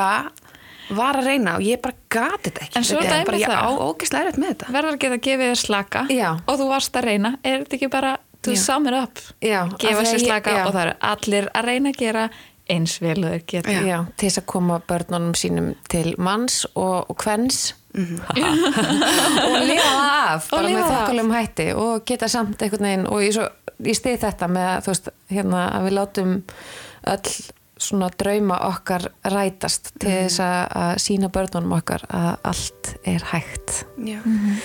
var 0.91 1.17
að 1.21 1.27
reyna 1.27 1.57
og 1.57 1.63
ég 1.67 1.81
bara 1.83 1.95
gati 2.09 2.51
þetta 2.51 2.61
ekki. 2.67 2.77
En 2.77 2.85
svo 2.87 3.01
Þetta 3.01 3.17
dæmi 3.17 3.27
bara, 3.27 3.39
ég 3.39 3.49
það. 3.51 3.63
á 3.67 3.71
ógislega 3.87 4.25
erfitt 4.27 4.39
með 4.43 4.49
þetta. 4.55 4.73
verður 4.77 4.93
að 4.93 4.99
geta 5.05 5.19
gefið 5.27 5.51
þér 5.51 5.61
slaka 5.63 6.07
Já. 6.15 6.29
og 6.47 6.59
þú 6.61 6.69
varst 6.71 6.97
að 7.01 7.05
reyna, 7.11 7.31
er 7.45 7.59
þetta 7.65 7.77
ekki 7.81 7.91
bara 7.91 8.13
to 8.43 8.51
Já. 8.53 8.57
sum 8.63 8.87
it 8.87 8.95
up 8.95 9.19
Já, 9.43 9.61
gefa 9.79 10.03
sér 10.05 10.15
að 10.15 10.21
ég- 10.21 10.27
slaka 10.27 10.51
já. 10.55 10.67
og 10.67 10.73
það 10.75 10.83
eru 10.87 10.95
allir 11.01 11.49
að 11.55 11.65
reyna 11.65 11.91
að 11.91 11.97
gera 11.99 12.29
eins 12.69 12.97
vel 13.01 13.19
og 13.25 13.31
þeir 13.31 13.45
geta 13.47 14.07
til 14.17 14.29
þess 14.29 14.39
að 14.41 14.47
koma 14.47 14.81
börnunum 14.89 15.35
sínum 15.39 15.75
til 15.89 16.15
manns 16.19 16.65
og, 16.75 17.11
og 17.11 17.17
hvens 17.23 17.75
og 17.97 19.61
lifa 19.67 19.91
það 19.91 20.17
af 20.35 20.49
bara 20.51 20.67
lifa 20.67 20.81
með 20.81 20.91
þokkalum 20.93 21.31
hætti 21.37 21.67
og 21.79 22.03
geta 22.09 22.29
samt 22.29 22.63
einhvern 22.63 22.87
veginn 22.89 23.07
og 23.11 23.23
ég, 23.25 23.39
ég 23.87 23.97
stið 23.99 24.19
þetta 24.27 24.49
með 24.53 24.67
að, 24.73 24.81
þú 24.87 24.93
veist, 24.93 25.09
hérna, 25.33 25.63
að 25.79 25.87
við 25.89 25.97
látum 26.01 26.35
öll 27.15 27.33
svona 27.77 28.09
drauma 28.19 28.57
okkar 28.71 29.09
rætast 29.29 29.93
til 30.01 30.11
þess 30.15 30.41
að, 30.41 31.01
sína 31.03 31.29
börnunum 31.33 31.75
okkar 31.77 32.07
að 32.09 32.31
allt 32.53 32.93
er 33.05 33.25
hægt. 33.33 33.83
Já, 34.01 34.21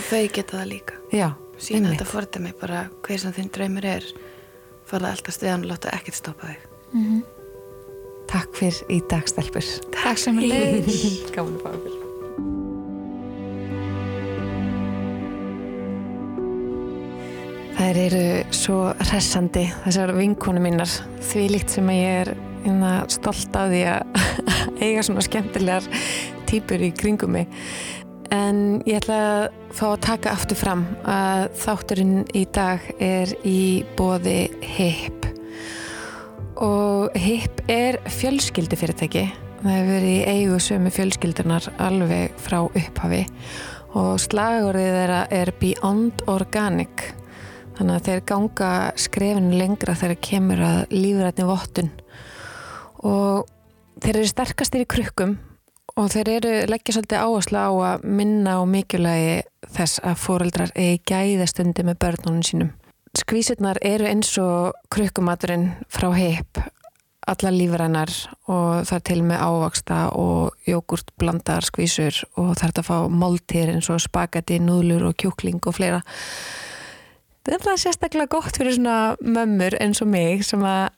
þau 0.10 0.24
geta 0.38 0.58
það 0.62 0.68
líka. 0.72 1.00
Já, 1.12 1.30
Sína 1.62 1.78
einmitt. 1.92 2.00
þetta 2.00 2.10
fórta 2.10 2.40
mig 2.42 2.56
bara 2.62 2.86
hver 3.06 3.20
sem 3.22 3.34
þinn 3.36 3.52
draumur 3.54 3.86
er 3.86 4.08
farða 4.90 5.12
alltaf 5.14 5.36
stiðan 5.38 5.66
og 5.68 5.74
láta 5.76 5.92
ekkert 5.94 6.18
stoppa 6.18 6.50
þig. 6.54 6.68
Takk 8.32 8.56
fyrir 8.56 8.80
í 8.92 9.02
dagstelpur 9.12 9.66
Takk 9.92 10.20
sem 10.20 10.38
er 10.40 10.48
leið 10.48 10.88
Gaman 11.36 11.58
að 11.58 11.64
fá 11.66 11.72
okkur 11.76 11.98
Þær 17.82 17.98
eru 17.98 18.24
svo 18.54 18.78
hressandi, 19.08 19.64
þessar 19.86 20.12
vinkonu 20.16 20.62
minnar, 20.64 20.92
því 21.32 21.46
líkt 21.56 21.74
sem 21.74 21.88
að 21.90 21.98
ég 21.98 22.20
er 22.22 22.32
stolt 23.12 23.56
af 23.56 23.72
því 23.72 23.82
að 23.92 24.22
eiga 24.86 25.04
svona 25.06 25.24
skemmtilegar 25.26 25.88
týpur 26.50 26.82
í 26.84 26.92
kringum 26.96 27.36
mig. 27.36 27.50
En 28.32 28.80
ég 28.88 29.02
ætla 29.02 29.18
að 29.20 29.42
fá 29.76 29.86
að 29.90 30.04
taka 30.06 30.32
aftur 30.32 30.60
fram 30.60 30.86
að 31.04 31.50
þátturinn 31.60 32.22
í 32.38 32.46
dag 32.56 32.86
er 33.04 33.34
í 33.44 33.84
bóði 33.98 34.48
HIP. 34.64 35.28
Og 36.62 37.18
HIP 37.18 37.64
er 37.72 38.00
fjölskyldufyrirtæki. 38.08 39.26
Það 39.62 39.76
hefur 39.76 39.92
verið 39.92 40.14
í 40.14 40.38
eigu 40.38 40.60
sömu 40.64 40.92
fjölskyldunar 40.96 41.68
alveg 41.84 42.38
frá 42.40 42.62
upphafi. 42.64 43.26
Og 44.00 44.14
slagorðið 44.24 44.96
þeirra 44.96 45.24
er 45.36 45.52
Beyond 45.60 46.24
Organic. 46.32 47.10
Þannig 47.76 47.98
að 47.98 48.08
þeir 48.08 48.24
ganga 48.32 48.72
skrefinu 49.00 49.60
lengra 49.60 49.98
þegar 49.98 50.24
kemur 50.24 50.64
að 50.64 50.96
lífrætni 50.96 51.50
vottun 51.50 51.92
og 53.08 53.48
þeir 54.02 54.22
eru 54.22 54.32
sterkastir 54.32 54.86
í 54.86 54.90
krukkum 54.90 55.38
og 56.00 56.12
þeir 56.14 56.30
eru 56.38 56.52
leggja 56.72 56.96
svolítið 56.96 57.24
áherslu 57.26 57.62
á 57.62 57.72
að 57.92 58.06
minna 58.20 58.58
á 58.58 58.62
mikilvægi 58.66 59.40
þess 59.76 60.04
að 60.08 60.22
fóreldrar 60.24 60.76
eigi 60.76 61.02
gæðastundi 61.12 61.86
með 61.88 62.00
börnunum 62.04 62.46
sínum. 62.46 62.72
Skvísurnar 63.18 63.82
eru 63.84 64.08
eins 64.08 64.32
og 64.40 64.78
krukkumaturinn 64.94 65.74
frá 65.92 66.14
heip 66.16 66.62
alla 67.30 67.52
lífrænar 67.54 68.12
og 68.50 68.88
það 68.88 68.96
er 68.96 69.04
til 69.06 69.20
með 69.28 69.44
ávaksta 69.46 69.98
og 70.18 70.56
jógurt 70.68 71.12
blandar 71.22 71.66
skvísur 71.68 72.18
og 72.40 72.56
það 72.58 72.66
er 72.68 72.82
að 72.82 72.88
fá 72.88 72.98
máltir 73.14 73.72
eins 73.76 73.92
og 73.94 74.02
spagetti, 74.02 74.58
núðlur 74.64 75.12
og 75.12 75.18
kjúkling 75.22 75.62
og 75.62 75.78
fleira. 75.78 76.02
Þetta 77.46 77.74
er 77.74 77.82
sérstaklega 77.82 78.32
gott 78.32 78.58
fyrir 78.58 78.76
svona 78.78 79.16
mömmur 79.22 79.78
eins 79.82 80.02
og 80.02 80.10
mig 80.10 80.46
sem 80.46 80.66
að 80.66 80.90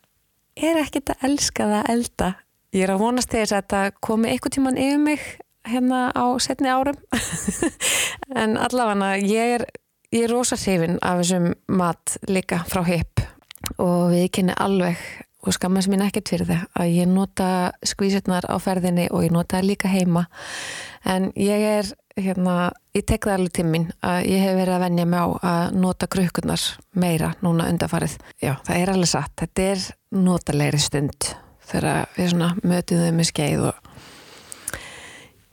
er 0.56 0.80
ekkert 0.82 1.14
að 1.14 1.26
elska 1.30 1.68
það 1.70 1.80
að 1.80 1.94
elda. 1.94 2.30
Ég 2.74 2.86
er 2.86 2.94
að 2.94 3.04
vonast 3.04 3.34
þess 3.34 3.54
að 3.54 3.62
þetta 3.62 3.82
komi 4.02 4.32
eitthvað 4.32 4.56
tíman 4.58 4.80
yfir 4.82 5.02
mig 5.02 5.26
hérna 5.70 6.00
á 6.14 6.26
setni 6.42 6.72
árum. 6.72 6.98
En 8.42 8.58
allavega 8.58 9.18
ég 9.22 9.58
er, 9.60 9.66
ég 10.14 10.26
er 10.26 10.32
rosa 10.34 10.58
hrifin 10.58 10.98
af 11.02 11.22
þessum 11.22 11.52
mat 11.70 12.18
líka 12.28 12.64
frá 12.70 12.82
hip. 12.88 13.22
Og 13.78 14.10
við 14.14 14.30
kynni 14.34 14.56
alveg 14.58 15.00
og 15.44 15.54
skammast 15.54 15.92
mín 15.92 16.04
ekkert 16.06 16.32
fyrir 16.32 16.48
það 16.48 16.64
að 16.80 16.94
ég 16.96 17.10
nota 17.12 17.48
skvísurnar 17.86 18.48
á 18.48 18.56
ferðinni 18.64 19.10
og 19.12 19.26
ég 19.26 19.34
nota 19.36 19.60
það 19.60 19.70
líka 19.70 19.92
heima. 19.92 20.26
En 21.06 21.32
ég 21.36 21.66
er 21.68 21.92
hérna, 22.20 22.72
ég 22.94 23.06
tek 23.10 23.26
það 23.26 23.38
alveg 23.38 23.56
til 23.58 23.66
mín 23.70 23.88
að 24.06 24.28
ég 24.30 24.44
hef 24.46 24.58
verið 24.60 24.76
að 24.76 24.84
venja 24.86 25.06
mig 25.10 25.24
á 25.24 25.28
að 25.54 25.78
nota 25.82 26.10
krukkurnar 26.14 26.66
meira 26.94 27.32
núna 27.46 27.70
undarfarið 27.72 28.18
já, 28.38 28.54
það 28.68 28.76
er 28.78 28.94
alveg 28.94 29.12
satt, 29.14 29.34
þetta 29.42 29.70
er 29.72 29.88
notalegri 30.24 30.82
stund 30.84 31.32
þegar 31.72 32.12
við 32.18 32.36
mötum 32.62 33.02
þau 33.02 33.16
með 33.18 33.30
skeið 33.32 33.66
og 33.72 33.88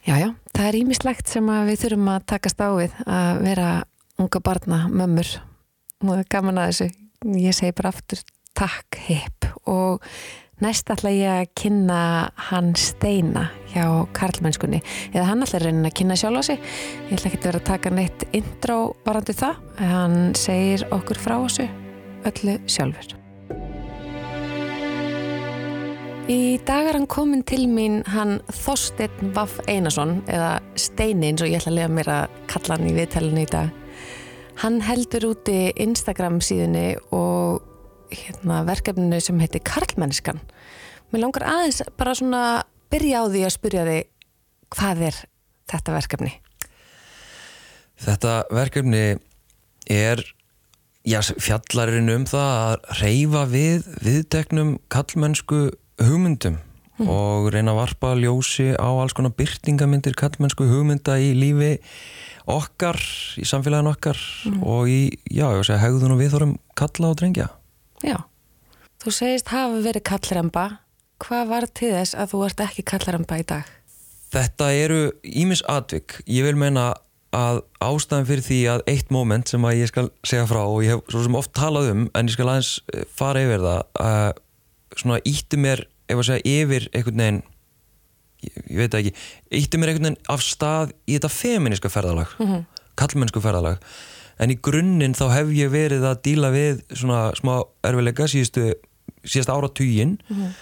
já, 0.05 0.15
já, 0.21 0.29
það 0.53 0.67
er 0.67 0.81
ímislegt 0.83 1.33
sem 1.33 1.55
við 1.71 1.81
þurfum 1.85 2.13
að 2.13 2.27
takast 2.35 2.61
á 2.61 2.69
við 2.77 3.01
að 3.07 3.43
vera 3.47 3.71
unga 4.21 4.43
barna, 4.45 4.85
mömmur. 4.89 5.31
Og 6.05 6.25
gaman 6.33 6.61
að 6.61 6.71
þessu. 6.73 6.89
Ég 7.41 7.57
segi 7.57 7.77
bara 7.77 7.93
aftur 7.93 8.23
takk 8.57 8.99
hip 9.07 9.47
og 9.69 10.05
næst 10.65 10.91
ætla 10.93 11.13
ég 11.15 11.31
að 11.33 11.53
kynna 11.59 12.01
hann 12.51 12.75
Steina 12.79 13.47
hjá 13.73 13.85
Karlmennskunni. 14.17 14.83
Eða 15.15 15.29
hann 15.31 15.45
ætla 15.45 15.61
að 15.61 15.69
reyna 15.69 15.89
að 15.91 15.97
kynna 16.01 16.19
sjálf 16.19 16.43
á 16.43 16.43
sig. 16.51 16.67
Ég 17.09 17.15
ætla 17.17 17.31
ekki 17.31 17.41
að 17.41 17.49
vera 17.49 17.63
að 17.63 17.71
taka 17.71 17.95
neitt 17.95 18.27
intro 18.37 18.81
varandi 19.07 19.37
það, 19.37 19.63
hann 19.81 20.19
segir 20.39 20.87
okkur 20.95 21.21
frá 21.21 21.37
þessu 21.39 21.71
öllu 22.29 22.59
sjálfur. 22.69 23.17
Í 26.31 26.61
dag 26.63 26.87
er 26.87 26.95
hann 26.95 27.09
komin 27.11 27.41
til 27.43 27.65
mín 27.67 28.05
hann 28.13 28.37
Þorstein 28.55 29.33
Vaff 29.35 29.57
Einarsson 29.67 30.21
eða 30.31 30.61
Steini 30.79 31.33
eins 31.33 31.43
og 31.43 31.51
ég 31.51 31.59
ætla 31.59 31.73
að 31.73 31.79
lega 31.81 31.95
mér 31.97 32.11
að 32.15 32.37
kalla 32.53 32.77
hann 32.77 32.87
í 32.87 32.95
viðtælunni 32.95 33.47
í 33.49 33.51
dag. 33.51 33.73
Hann 34.61 34.79
heldur 34.85 35.31
úti 35.33 35.73
Instagram 35.81 36.39
síðunni 36.45 36.93
og 37.17 37.65
hérna, 38.11 38.63
verkefninu 38.69 39.21
sem 39.23 39.41
heitir 39.43 39.63
Karlmennskan. 39.67 40.41
Mér 41.11 41.25
langar 41.25 41.47
aðeins 41.51 41.83
bara 41.99 42.15
svona 42.19 42.45
byrja 42.91 43.23
á 43.23 43.31
því 43.31 43.45
að 43.47 43.57
spyrja 43.57 43.87
þig 43.89 44.11
hvað 44.75 45.05
er 45.11 45.21
þetta 45.71 45.97
verkefni? 45.97 46.33
Þetta 48.01 48.35
verkefni 48.55 49.05
er 49.91 50.23
já, 51.05 51.21
fjallarinn 51.21 52.11
um 52.15 52.27
það 52.29 52.51
að 52.63 52.89
reyfa 53.03 53.45
við 53.51 53.93
viðteknum 54.05 54.75
kallmennsku 54.93 55.63
hugmyndum 56.01 56.59
mm. 57.01 57.11
og 57.11 57.51
reyna 57.55 57.75
að 57.75 57.81
varpa 57.83 58.15
ljósi 58.19 58.71
á 58.77 58.89
alls 58.89 59.15
konar 59.17 59.35
byrtingamindir 59.37 60.17
kallmennsku 60.19 60.69
hugmynda 60.71 61.19
í 61.21 61.33
lífi 61.37 61.77
okkar, 62.51 62.99
í 63.39 63.47
samfélagin 63.47 63.91
okkar 63.93 64.19
mm. 64.49 64.61
og 64.67 64.91
í, 64.91 65.01
já, 65.29 65.47
ég 65.55 65.67
segja, 65.67 65.83
hegðun 65.85 66.17
og 66.17 66.23
viðþórum 66.23 66.59
kalla 66.79 67.13
og 67.13 67.21
drengja. 67.21 67.51
Já, 68.07 68.17
þú 69.03 69.13
segist 69.13 69.53
hafa 69.53 69.83
verið 69.85 70.07
kallremba. 70.09 70.65
Hvað 71.21 71.51
var 71.51 71.67
til 71.77 71.93
þess 71.93 72.17
að 72.17 72.33
þú 72.33 72.43
ert 72.47 72.65
ekki 72.65 72.87
kallremba 72.89 73.41
í 73.41 73.45
dag? 73.45 73.69
Þetta 74.31 74.73
eru 74.73 75.01
ímis 75.27 75.61
atvik. 75.69 76.21
Ég 76.31 76.47
vil 76.47 76.57
meina 76.57 76.95
að 77.35 77.61
ástæðan 77.83 78.27
fyrir 78.27 78.43
því 78.47 78.61
að 78.73 78.85
eitt 78.91 79.13
moment 79.15 79.51
sem 79.51 79.65
að 79.67 79.83
ég 79.83 79.91
skal 79.91 80.09
segja 80.27 80.49
frá 80.51 80.63
og 80.65 80.81
ég 80.83 80.97
hef 80.97 81.13
svo 81.13 81.23
sem 81.23 81.37
oft 81.39 81.53
talað 81.55 81.91
um 81.93 82.07
en 82.19 82.31
ég 82.31 82.35
skal 82.35 82.49
aðeins 82.51 82.73
fara 83.15 83.45
yfir 83.45 83.63
það 83.63 83.83
að 84.03 84.41
svona 84.99 85.21
ítti 85.31 85.61
mér, 85.63 85.85
ef 86.11 86.19
að 86.19 86.27
segja, 86.27 86.57
yfir 86.59 86.89
einhvern 86.91 87.23
veginn 87.23 87.43
ég, 88.43 88.57
ég 88.65 88.81
veit 88.81 88.97
ekki, 88.99 89.13
ítti 89.61 89.79
mér 89.79 89.93
einhvern 89.93 90.09
veginn 90.09 90.33
af 90.35 90.43
stað 90.43 90.95
í 91.07 91.19
þetta 91.19 91.33
feminiska 91.37 91.93
ferðalag 91.93 92.35
mm 92.41 92.51
-hmm. 92.51 92.65
kallmennsku 92.99 93.45
ferðalag 93.45 93.79
en 94.41 94.53
í 94.53 94.59
grunninn 94.65 95.17
þá 95.17 95.27
hef 95.35 95.51
ég 95.57 95.73
verið 95.73 96.07
að 96.09 96.23
díla 96.27 96.53
við 96.55 96.85
svona 96.93 97.31
smá 97.39 97.59
erfilega 97.87 98.29
síðustu 98.31 98.73
síðast 99.21 99.53
ára 99.53 99.69
týjin 99.69 100.17
mm 100.17 100.37
-hmm. 100.37 100.55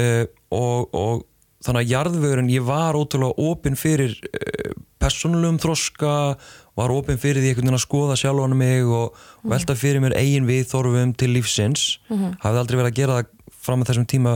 uh, 0.00 0.24
og, 0.50 0.94
og 0.94 1.24
þannig 1.64 1.84
að 1.84 1.92
jarðvegurinn, 1.94 2.52
ég 2.52 2.66
var 2.66 2.98
ótrúlega 2.98 3.34
opinn 3.40 3.78
fyrir 3.80 4.12
uh, 4.12 4.74
personlegum 5.00 5.60
þroska, 5.60 6.36
var 6.76 6.92
opinn 6.92 7.20
fyrir 7.20 7.40
því 7.40 7.52
einhvern 7.52 7.68
veginn 7.68 7.80
að 7.80 7.86
skoða 7.86 8.18
sjálf 8.20 8.44
hann 8.44 8.56
mig 8.58 8.84
og, 8.84 9.16
og 9.44 9.50
velta 9.54 9.76
fyrir 9.76 10.02
mér 10.04 10.16
eigin 10.18 10.48
við 10.48 10.68
þorfum 10.72 11.14
til 11.16 11.32
lífsins, 11.32 11.98
mm 12.08 12.16
-hmm. 12.16 12.36
hafði 12.44 12.60
aldrei 12.60 12.78
verið 12.78 12.92
að 12.92 13.00
gera 13.00 13.16
það 13.18 13.26
fram 13.64 13.80
með 13.80 13.88
þessum 13.88 14.06
tíma 14.06 14.32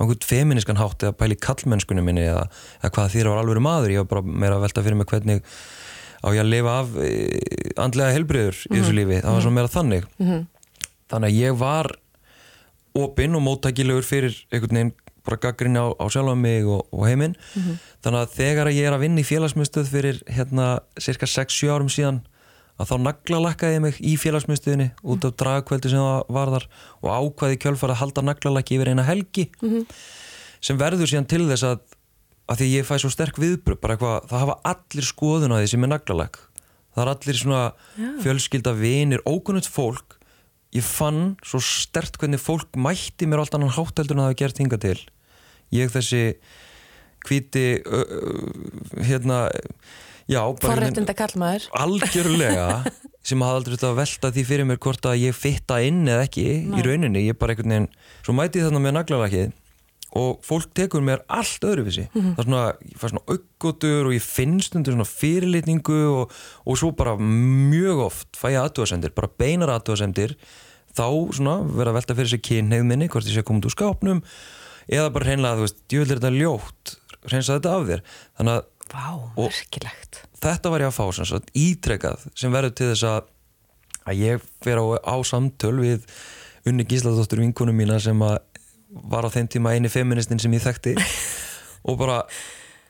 einhvern 0.00 0.24
feminískan 0.24 0.80
hátt 0.80 1.02
eða 1.04 1.12
pæli 1.12 1.36
kallmennskunum 1.36 2.04
minni 2.04 2.24
eða, 2.24 2.48
eða 2.80 2.92
hvað 2.96 3.12
þýra 3.14 3.34
var 3.34 3.42
alveg 3.42 3.60
maður, 3.60 3.92
ég 3.92 4.00
var 4.00 4.08
bara 4.08 4.22
meira 4.24 4.56
að 4.56 4.64
velta 4.64 4.82
fyrir 4.82 4.96
mig 4.96 5.06
hvernig 5.06 5.42
á 6.20 6.26
ég 6.34 6.42
að 6.42 6.52
lifa 6.52 6.76
af 6.82 6.96
e, 7.00 7.10
andlega 7.80 8.14
helbriður 8.14 8.62
í 8.68 8.76
þessu 8.76 8.96
lífi, 8.96 9.20
það 9.20 9.36
var 9.36 9.44
svona 9.44 9.58
meira 9.58 9.72
þannig. 9.72 10.08
Mm 10.18 10.30
-hmm. 10.30 10.46
þannig 11.10 11.28
að 11.30 11.38
ég 11.40 11.60
var 11.60 11.92
opinn 13.00 13.36
og 13.38 13.44
móttækilegur 13.46 14.06
fyrir 14.06 14.34
einhvern 14.50 14.76
veginn 14.76 14.92
bara 15.24 15.36
gaggrinni 15.36 15.78
á, 15.78 15.86
á 15.94 16.04
sjálf 16.10 16.36
mig 16.36 16.66
og, 16.66 16.86
og 16.92 17.06
heiminn. 17.06 17.36
Mm 17.54 17.62
-hmm. 17.62 17.76
þannig 18.02 18.20
að 18.20 18.34
þegar 18.34 18.72
ég 18.72 18.86
er 18.86 18.92
að 18.92 19.04
vinna 19.04 19.20
í 19.20 19.28
félagsmyndstöð 19.30 19.86
fyrir 19.88 20.22
hérna 20.26 20.80
cirka 20.98 21.26
6-7 21.26 21.70
árum 21.70 21.88
síðan 21.88 22.22
að 22.80 22.88
þá 22.90 22.96
naglalakkaði 23.04 23.76
ég 23.76 23.82
mig 23.84 24.00
í 24.00 24.16
félagsmyndstöðinni 24.16 24.90
út 25.04 25.24
af 25.24 25.36
dragkveldi 25.36 25.90
sem 25.92 26.00
það 26.00 26.22
var 26.28 26.52
þar 26.54 26.66
og 27.02 27.08
ákvaði 27.10 27.60
kjölfar 27.60 27.92
að 27.92 28.00
halda 28.00 28.22
naglalakki 28.22 28.76
yfir 28.78 28.88
eina 28.88 29.04
helgi. 29.04 29.50
Mm 29.60 29.68
-hmm. 29.68 29.84
sem 30.60 30.78
verður 30.78 31.08
síðan 31.08 31.28
til 31.28 31.48
þess 31.48 31.64
að 31.64 31.78
að 32.50 32.62
því 32.62 32.70
ég 32.74 32.86
fæ 32.88 32.96
svo 32.98 33.10
sterk 33.12 33.38
viðbröð 33.40 33.80
bara 33.82 33.96
eitthvað, 33.96 34.30
það 34.30 34.42
hafa 34.44 34.56
allir 34.72 35.06
skoðun 35.06 35.54
á 35.54 35.58
því 35.60 35.68
sem 35.72 35.86
er 35.86 35.92
naglalakk 35.94 36.40
það 36.94 37.02
er 37.04 37.12
allir 37.14 37.38
svona 37.38 37.60
Já. 37.94 38.08
fjölskylda 38.24 38.72
vinir, 38.78 39.22
ókunnult 39.28 39.68
fólk. 39.70 40.16
Ég 40.74 40.86
fann 40.86 41.36
svo 41.46 41.58
stert 41.62 42.18
hvernig 42.20 42.42
fólk 42.42 42.76
mætti 42.78 43.26
mér 43.26 43.42
allt 43.42 43.56
annan 43.58 43.72
hátteldur 43.74 44.16
en 44.16 44.22
það 44.22 44.28
hefði 44.30 44.40
gert 44.42 44.62
hinga 44.62 44.80
til. 44.82 44.98
Ég 45.74 45.90
þessi 45.94 46.22
hvíti 47.26 47.64
hérna 49.04 49.40
já, 50.30 50.40
forrættinda 50.62 51.14
kallmaður 51.18 51.66
algjörlega 51.76 52.68
sem 53.28 53.42
hafði 53.44 53.58
aldrei 53.58 53.74
þetta 53.74 53.90
að 53.90 53.98
velta 53.98 54.30
því 54.34 54.44
fyrir 54.48 54.68
mér 54.70 54.80
hvort 54.80 55.08
að 55.10 55.18
ég 55.26 55.36
fitta 55.36 55.80
inn 55.84 56.06
eða 56.08 56.24
ekki 56.24 56.46
Nei. 56.64 56.78
í 56.80 56.86
rauninni, 56.86 57.26
ég 57.26 57.36
bara 57.38 57.52
einhvern 57.52 57.74
veginn 57.74 57.90
svo 58.24 58.36
mæti 58.38 58.62
ég 58.62 58.70
þarna 58.70 58.82
með 58.86 58.96
naglalakið 58.96 59.52
og 60.18 60.40
fólk 60.42 60.72
tekur 60.74 61.04
mér 61.06 61.22
allt 61.30 61.64
öðruvísi. 61.64 62.08
Mm 62.10 62.20
-hmm. 62.20 62.34
það 62.34 62.38
er 62.38 62.44
svona, 62.44 62.64
ég 62.90 62.98
fær 62.98 63.12
svona 63.12 63.28
aukkotur 63.28 64.06
og 64.06 64.12
ég 64.12 64.22
finnst 64.22 64.74
undir 64.74 64.92
svona 64.92 65.04
fyrirlitningu 65.04 66.00
og, 66.10 66.32
og 66.66 66.78
svo 66.78 66.90
bara 66.90 67.16
mjög 67.16 67.98
oft 68.06 68.28
fæ 68.36 68.50
ég 68.50 68.62
aðtúasendir, 68.62 69.14
bara 69.14 69.28
beinar 69.38 69.68
aðtúasendir 69.68 70.36
þá 70.96 71.32
svona 71.32 71.62
vera 71.62 71.90
að 71.90 71.94
velta 71.94 72.14
fyrir 72.14 72.28
sig 72.28 72.42
kynneið 72.42 72.84
minni, 72.84 73.08
hvort 73.08 73.26
ég 73.26 73.34
sé 73.34 73.42
komið 73.42 73.66
úr 73.66 73.76
skápnum 73.76 74.22
eða 74.88 75.12
bara 75.12 75.24
hreinlega 75.24 75.56
þú 75.56 75.60
veist, 75.60 75.78
djúvel 75.88 76.10
er 76.10 76.18
þetta 76.18 76.38
ljótt 76.40 76.96
hreinsa 77.28 77.58
þetta 77.58 77.74
af 77.76 77.86
þér. 77.86 78.02
Þannig 78.38 78.54
að 78.54 78.64
Vá, 78.90 79.22
Þetta 80.42 80.70
var 80.72 80.80
ég 80.80 80.90
að 80.90 80.96
fá 80.96 81.12
sem 81.14 81.24
sagt 81.28 81.50
ítrekað 81.54 82.24
sem 82.34 82.50
verður 82.50 82.74
til 82.74 82.88
þess 82.90 83.04
að 83.06 83.20
að 84.08 84.22
ég 84.24 84.46
fer 84.64 84.80
á, 84.80 84.84
á 84.98 85.16
samtöl 85.26 85.76
við 85.78 86.06
unni 86.68 86.84
gísladóttur 86.88 87.40
vinkunum 87.44 87.76
mína 87.76 88.00
sem 88.02 88.18
að 88.24 88.38
var 88.90 89.26
á 89.26 89.30
þeim 89.30 89.48
tíma 89.50 89.74
eini 89.76 89.90
feministin 89.92 90.40
sem 90.42 90.52
ég 90.56 90.64
þekkti. 90.64 90.94
Og 91.88 91.96
bara, 92.00 92.20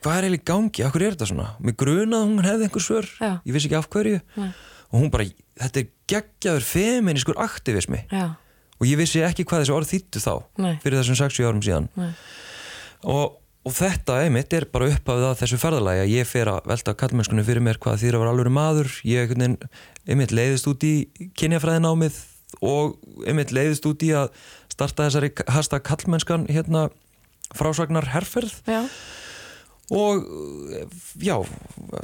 hvað 0.03 0.17
er 0.19 0.27
eiginlega 0.29 0.47
gangi? 0.51 0.85
Hverju 0.91 1.09
er 1.11 1.17
þetta 1.17 1.29
svona? 1.31 1.49
Mér 1.63 1.77
grunaði 1.79 2.21
að 2.21 2.31
hún 2.33 2.47
hefði 2.47 2.67
einhver 2.69 2.85
svör, 2.85 3.09
Já. 3.21 3.33
ég 3.47 3.55
vissi 3.55 3.69
ekki 3.71 3.79
af 3.79 3.91
hverju. 3.93 4.21
Nei. 4.41 4.51
og 4.91 4.97
hún 4.99 5.11
bara, 5.15 5.27
þetta 5.61 5.79
er 5.85 5.91
geggjaður 6.11 6.65
feminískur 6.67 7.37
aktivismi. 7.39 8.01
Já, 8.11 8.25
og 8.81 8.89
ég 8.89 8.99
vissi 8.99 9.21
ekki 9.23 9.45
hvað 9.47 9.63
þessi 9.63 9.75
orð 9.77 9.91
þýttu 9.93 10.23
þá 10.25 10.33
Nei. 10.65 10.73
fyrir 10.83 10.99
þessum 10.99 11.19
60 11.21 11.47
árum 11.47 11.61
síðan. 11.63 11.87
Og, 13.07 13.37
og 13.63 13.77
þetta 13.77 14.17
einmitt 14.25 14.57
er 14.59 14.67
bara 14.73 14.89
uppafið 14.91 15.29
að 15.29 15.39
þessu 15.45 15.61
ferðalagi 15.63 16.03
að 16.03 16.11
ég 16.17 16.27
fer 16.27 16.51
að 16.51 16.67
velta 16.73 16.97
kallmennskunni 17.05 17.47
fyrir 17.47 17.63
mér 17.63 17.79
hvað 17.79 18.03
þýr 18.03 18.19
að 18.19 18.25
vera 18.25 18.35
alveg 18.35 18.53
maður. 18.57 18.91
Ég 19.07 19.37
einmitt 20.11 20.35
leiðist 20.35 20.67
út 20.73 20.89
í 20.89 20.95
kynjafræðinámið 21.39 22.19
og 22.67 22.97
einmitt 23.31 23.55
leiðist 23.55 23.87
út 23.87 24.03
í 24.03 24.11
að 24.17 24.33
starta 24.81 25.09
þessari 25.09 25.33
hashtag 25.47 25.87
kallmennskan 25.87 26.49
hérna 26.51 26.89
frásagnar 27.55 28.09
herferð. 28.11 28.55
Já, 28.67 28.85
og 29.91 30.23
já, 31.19 31.35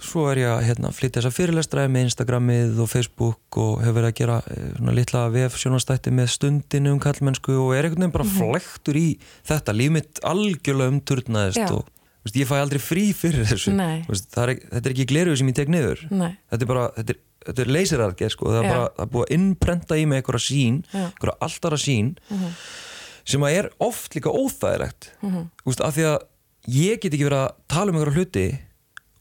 svo 0.02 0.24
er 0.32 0.40
ég 0.42 0.50
að 0.50 0.64
hérna, 0.66 0.90
flytja 0.94 1.20
þessa 1.20 1.36
fyrirlestraði 1.36 1.92
með 1.94 2.08
Instagramið 2.08 2.80
og 2.82 2.88
Facebook 2.90 3.58
og 3.62 3.84
hefur 3.84 4.00
verið 4.00 4.10
að 4.10 4.16
gera 4.20 4.38
eh, 4.50 4.64
svona 4.74 4.94
litla 4.96 5.22
vef 5.30 5.58
sjónastætti 5.62 6.14
með 6.14 6.32
stundinu 6.34 6.96
um 6.96 7.02
kallmennsku 7.02 7.54
og 7.54 7.76
er 7.76 7.86
einhvern 7.86 8.08
veginn 8.08 8.16
bara 8.16 8.26
flektur 8.32 8.98
í 8.98 9.06
þetta, 9.46 9.76
líf 9.78 9.94
mitt 9.94 10.22
algjörlega 10.26 10.96
umturnaðist 10.96 11.76
og 11.78 11.86
ég 12.34 12.50
fæ 12.50 12.56
aldrei 12.58 12.82
frí 12.82 13.06
fyrir 13.14 13.46
þessu. 13.46 13.70
Er, 13.78 14.02
þetta 14.10 14.82
er 14.82 14.90
ekki 14.90 15.06
gleruð 15.12 15.38
sem 15.38 15.54
ég 15.54 15.58
tek 15.60 15.70
niður. 15.70 16.02
Þetta 16.50 16.66
er 16.66 16.70
bara, 16.72 16.88
þetta 16.98 17.14
er, 17.14 17.20
þetta 17.46 17.62
er 17.64 17.72
leysirargeð 17.76 18.32
sko, 18.34 18.50
það 18.52 18.58
er 18.62 18.68
bara, 18.72 18.88
það 18.96 19.04
er 19.06 19.12
búið 19.14 19.26
að 19.26 19.34
innprenta 19.38 19.98
í 19.98 20.06
mig 20.06 20.20
einhverja 20.22 20.44
sín, 20.46 20.80
einhverja 20.92 21.36
alltara 21.46 21.78
sín 21.80 22.12
sem 23.26 23.42
að 23.46 23.56
er 23.60 23.70
oft 23.82 24.14
líka 24.14 24.30
óþægilegt. 24.30 25.10
Mhm. 25.22 25.46
þú 25.62 25.72
veist, 25.72 25.80
af 25.82 25.94
því 25.96 26.04
að 26.12 26.18
ég 26.76 27.00
get 27.00 27.12
ekki 27.14 27.26
verið 27.28 27.42
að 27.46 27.54
tala 27.68 27.90
um 27.90 27.98
einhverja 27.98 28.18
hluti 28.20 28.46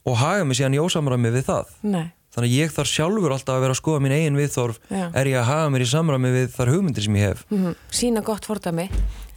og 0.06 0.16
haga 0.20 0.44
mig 0.44 0.56
síðan 0.58 0.76
í 0.76 0.82
ósamræmi 0.82 1.32
við 1.34 1.48
það. 1.50 1.72
Nei. 1.82 2.12
Þannig 2.36 2.50
að 2.52 2.56
ég 2.60 2.72
þarf 2.74 2.90
sjálfur 2.92 3.32
alltaf 3.32 3.54
að 3.56 3.62
vera 3.64 3.72
að 3.72 3.78
skoða 3.80 4.00
mín 4.04 4.12
eigin 4.12 4.36
viðþorf 4.36 4.78
Já. 4.92 5.06
er 5.16 5.28
ég 5.30 5.38
að 5.40 5.46
haga 5.48 5.70
mér 5.72 5.84
í 5.86 5.88
samræmi 5.88 6.32
við 6.34 6.50
þar 6.52 6.70
hugmyndir 6.74 7.06
sem 7.06 7.16
ég 7.16 7.30
hef? 7.30 7.44
Mm 7.48 7.74
Sína 7.96 8.20
gott 8.26 8.44
fordæmi. 8.44 8.90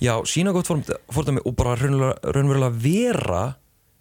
Já, 0.03 0.13
sína 0.27 0.51
gott 0.51 0.67
fordæmi 0.67 1.39
og 1.45 1.55
bara 1.55 1.77
raunverulega 1.79 2.75
vera 2.75 3.43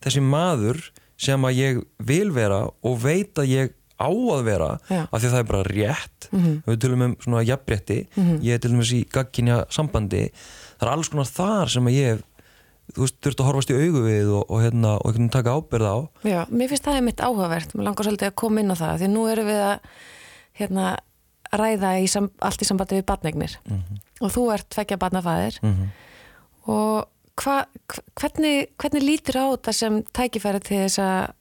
þessi 0.02 0.22
maður 0.22 0.82
sem 1.18 1.46
að 1.46 1.60
ég 1.60 1.80
vil 2.10 2.32
vera 2.34 2.64
og 2.82 2.98
veit 3.02 3.38
að 3.38 3.52
ég 3.52 3.77
á 3.98 4.08
að 4.08 4.44
vera 4.46 4.70
Já. 4.90 5.02
af 5.10 5.18
því 5.20 5.26
að 5.26 5.32
það 5.34 5.38
er 5.42 5.48
bara 5.50 5.62
rétt. 5.68 6.28
Mhm. 6.32 6.62
við 6.66 6.78
tölum 6.84 7.02
um 7.08 7.16
svona 7.20 7.42
jafnrétti 7.44 7.98
ég 8.42 8.54
er 8.54 8.58
til 8.58 8.70
dæmis 8.70 8.92
í 8.94 9.02
gagginja 9.10 9.64
sambandi 9.70 10.30
það 10.78 10.86
er 10.86 10.92
alls 10.92 11.08
konar 11.08 11.24
þar 11.26 11.68
sem 11.68 11.84
að 11.90 11.96
ég 11.98 12.22
þú 12.94 13.02
veist, 13.04 13.16
þurft 13.20 13.40
að 13.42 13.48
horfast 13.50 13.70
í 13.70 13.74
augu 13.76 14.00
við 14.06 14.28
og, 14.32 14.44
og, 14.48 14.62
hérna, 14.64 14.94
og 14.96 15.04
einhvern 15.10 15.26
veginn 15.28 15.34
taka 15.34 15.52
ábyrð 15.58 15.88
á. 15.92 15.96
Já, 16.24 16.38
mér 16.48 16.68
finnst 16.70 16.84
það 16.86 16.94
einmitt 16.96 17.20
áhugavert. 17.20 17.74
Mér 17.76 17.84
langar 17.84 18.06
svolítið 18.06 18.30
að 18.30 18.34
koma 18.40 18.60
inn 18.62 18.72
á 18.72 18.76
það 18.80 18.94
því 19.02 19.08
nú 19.12 19.26
erum 19.28 19.46
við 19.50 19.60
að 19.60 19.78
hérna, 20.62 20.86
ræða 21.52 21.90
í 22.00 22.06
sam, 22.08 22.30
allt 22.40 22.62
í 22.64 22.68
sambandi 22.68 22.96
við 22.96 23.04
batnegnir 23.08 23.58
og 24.20 24.32
þú 24.32 24.46
ert 24.54 24.68
tveggja 24.72 24.96
batnafæðir 25.00 25.58
Mhm. 25.62 25.90
og 26.68 27.06
hva, 27.36 27.66
hvernig, 28.16 28.68
hvernig 28.80 29.02
lítur 29.04 29.36
á 29.36 29.44
þetta 29.52 29.72
sem 29.74 30.02
tækifæri 30.12 30.60
til 30.64 30.76
þess 30.88 30.98
að 30.98 31.32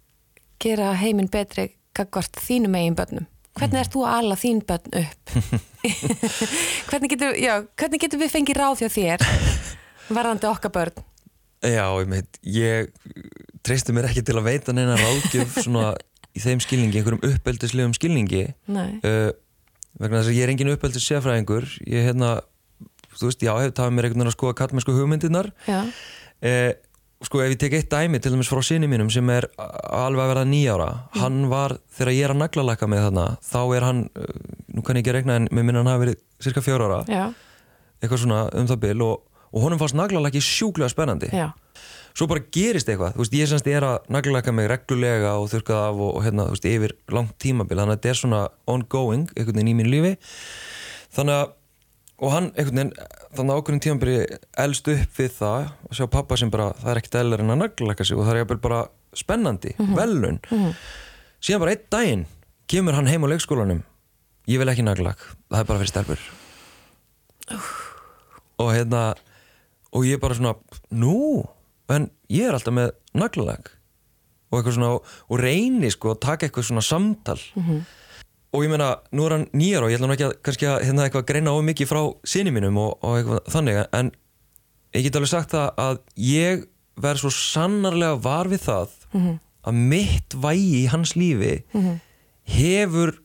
gera 0.60 0.94
heiminn 1.00 1.30
betri 1.32 1.70
gagvart 1.98 2.40
þínum 2.46 2.78
eigin 2.78 2.98
börnum. 2.98 3.28
Hvernig 3.58 3.82
ert 3.82 3.94
þú 3.94 4.04
að 4.06 4.16
ala 4.20 4.38
þín 4.38 4.60
börn 4.70 4.98
upp? 5.00 5.36
Hvernig 6.90 7.14
getur, 7.14 7.38
já, 7.42 7.54
hvernig 7.80 8.04
getur 8.04 8.22
við 8.22 8.34
fengið 8.36 8.60
ráð 8.60 8.84
hjá 8.84 8.90
þér 8.94 9.24
varðandi 10.14 10.50
okkar 10.52 10.74
börn? 10.76 11.06
Já, 11.66 11.86
ég 11.98 12.10
meit, 12.12 12.38
ég 12.46 12.92
treysti 13.66 13.96
mér 13.96 14.12
ekki 14.12 14.22
til 14.28 14.38
að 14.38 14.46
veita 14.52 14.76
neina 14.76 14.98
ráðgjöf 15.00 15.58
svona 15.64 15.96
í 16.38 16.44
þeim 16.44 16.62
skilningi, 16.62 17.00
einhverjum 17.00 17.34
uppeldislegum 17.34 17.96
skilningi. 17.98 18.44
Uh, 18.70 19.32
vegna 19.98 20.22
þess 20.22 20.30
að 20.30 20.38
ég 20.38 20.46
er 20.46 20.54
engin 20.54 20.74
uppeldis 20.76 21.08
sérfræðingur 21.10 21.66
ég 21.90 22.06
hérna, 22.12 22.36
þú 23.16 23.32
veist, 23.32 23.42
já, 23.42 23.56
hef 23.58 23.74
tafið 23.74 23.98
mér 23.98 24.10
einhvern 24.10 24.22
veginn 24.22 24.34
að 24.34 24.38
skoða 24.38 24.60
kallmennsku 24.62 24.98
hugmyndirnar. 25.00 25.50
Uh, 25.66 26.76
sko, 27.26 27.42
ef 27.42 27.54
ég 27.56 27.60
tek 27.62 27.76
eitt 27.78 27.90
dæmi 27.92 28.20
til 28.22 28.34
dæmis 28.34 28.50
frá 28.52 28.62
sinni 28.66 28.90
mínum 28.90 29.10
sem 29.14 29.30
er 29.34 29.48
alveg 29.58 30.24
að 30.24 30.32
verða 30.34 30.46
nýjára 30.50 30.90
hann 31.18 31.48
var, 31.52 31.78
þegar 31.98 32.14
ég 32.14 32.28
er 32.28 32.34
að 32.36 32.42
naglalakka 32.44 32.90
með 32.92 33.06
þarna 33.08 33.28
þá 33.48 33.62
er 33.64 33.86
hann, 33.88 34.04
uh, 34.14 34.42
nú 34.76 34.86
kann 34.86 35.00
ég 35.00 35.06
ekki 35.06 35.16
rekna 35.18 35.40
en 35.42 35.50
með 35.52 35.70
minna 35.70 35.84
hann 35.84 35.92
hafi 35.94 36.06
verið 36.06 36.22
cirka 36.44 36.64
fjóra 36.66 36.90
ára. 36.90 37.00
Já, 37.10 37.26
eitthvað 38.02 38.24
svona 38.24 38.44
um 38.54 38.70
það 38.70 38.82
bil 38.86 39.06
og, 39.08 39.24
og 39.50 39.66
honum 39.66 39.82
fannst 39.82 39.98
naglalakki 39.98 40.44
sjúklega 40.44 40.92
spennandi. 40.94 41.32
Já. 41.34 41.50
Svo 42.18 42.26
bara 42.30 42.42
gerist 42.54 42.88
eitthvað, 42.90 43.14
þú 43.14 43.22
veist, 43.22 43.36
ég 43.38 43.50
semst 43.50 43.68
er 43.70 43.86
að 43.86 44.08
naglalaka 44.14 44.54
mig 44.54 44.70
reglulega 44.72 45.36
og 45.38 45.52
þurkað 45.52 45.84
af 45.84 46.00
og, 46.02 46.16
og 46.18 46.24
hérna, 46.26 46.48
þú 46.48 46.56
veist, 46.56 46.70
yfir 46.70 46.96
langt 47.14 47.36
tímabil 47.42 47.78
þannig 47.78 47.94
að 47.94 48.00
þetta 48.00 48.10
er 48.10 48.20
svona 48.22 48.40
ongoing, 48.74 49.28
einhvern 49.36 49.60
veginn 49.60 49.70
í 49.70 49.76
mínu 49.78 49.92
lífi. 49.94 50.14
Þannig 51.14 51.38
að 51.38 51.54
og 52.18 52.32
hann, 52.34 52.48
einhvern 52.58 52.80
veginn, 52.80 52.94
þannig 53.38 53.60
ákveðin 53.60 53.82
tímabili 53.86 54.16
elst 54.64 54.88
upp 54.90 55.20
við 55.20 55.36
það 55.38 55.68
og 55.86 55.98
sjá 56.00 56.06
pappa 56.10 56.38
sem 56.40 56.50
bara, 56.54 56.72
það 56.80 56.92
er 56.94 57.02
ekkert 57.02 57.20
eðlar 57.22 57.44
en 57.44 57.54
að 57.54 57.62
naglalaka 57.62 58.08
sig 58.08 58.18
og 58.18 58.26
það 58.26 58.42
er 58.42 58.62
bara 58.64 58.80
spennandi 59.18 59.76
velun, 59.98 60.40
síðan 61.40 61.62
bara 61.64 61.76
einn 61.76 61.86
daginn 61.94 62.26
kemur 62.68 62.98
hann 62.98 63.08
heim 63.08 63.24
á 63.24 63.32
leikskólanum. 63.32 63.84
Ég 64.48 64.60
vil 64.60 64.70
ekki 64.72 64.84
naglalak, 64.84 65.22
það 65.52 65.60
er 65.62 65.68
bara 65.70 65.80
fyrir 65.84 65.92
stelpur. 65.92 66.26
Og 68.58 68.74
hérna 68.74 69.02
og 69.94 70.06
ég 70.08 70.20
bara 70.20 70.36
svona, 70.36 70.56
nú? 70.92 71.46
En 71.90 72.10
ég 72.34 72.48
er 72.50 72.58
alltaf 72.58 72.74
með 72.76 72.92
naglalag 73.16 73.70
og 74.52 74.58
eitthvað 74.58 74.76
svona 74.76 74.90
og 74.98 75.40
reyni 75.40 75.90
sko 75.92 76.14
að 76.14 76.22
taka 76.24 76.48
eitthvað 76.48 76.68
svona 76.70 76.84
samtal 76.84 77.38
og 78.56 78.64
ég 78.64 78.72
meina, 78.72 78.94
nú 79.12 79.26
er 79.28 79.36
hann 79.36 79.46
nýjar 79.58 79.84
og 79.84 79.92
ég 79.92 80.00
ætla 80.00 80.08
nú 80.08 80.16
ekki 80.16 80.28
að 80.30 80.38
kannski 80.48 80.70
að 80.72 80.86
hérna 80.88 81.06
eitthvað 81.08 81.28
greina 81.30 81.54
of 81.54 81.66
mikið 81.68 81.90
frá 81.90 82.02
sinni 82.24 82.54
mínum 82.56 82.80
og, 82.80 82.96
og 83.04 83.20
eitthvað 83.20 83.52
þannig 83.54 83.82
en 84.00 84.12
ég 84.96 85.04
get 85.08 85.20
alveg 85.20 85.34
sagt 85.34 85.54
það 85.56 85.82
að 85.84 86.00
ég 86.24 86.66
verð 86.98 87.24
svo 87.26 87.32
sannarlega 87.36 88.18
var 88.24 88.48
við 88.50 88.64
það 88.70 88.96
að 89.68 89.82
mitt 89.92 90.38
vægi 90.48 90.78
í 90.80 90.86
hans 90.94 91.16
lífi 91.20 91.58
hefur 92.48 93.18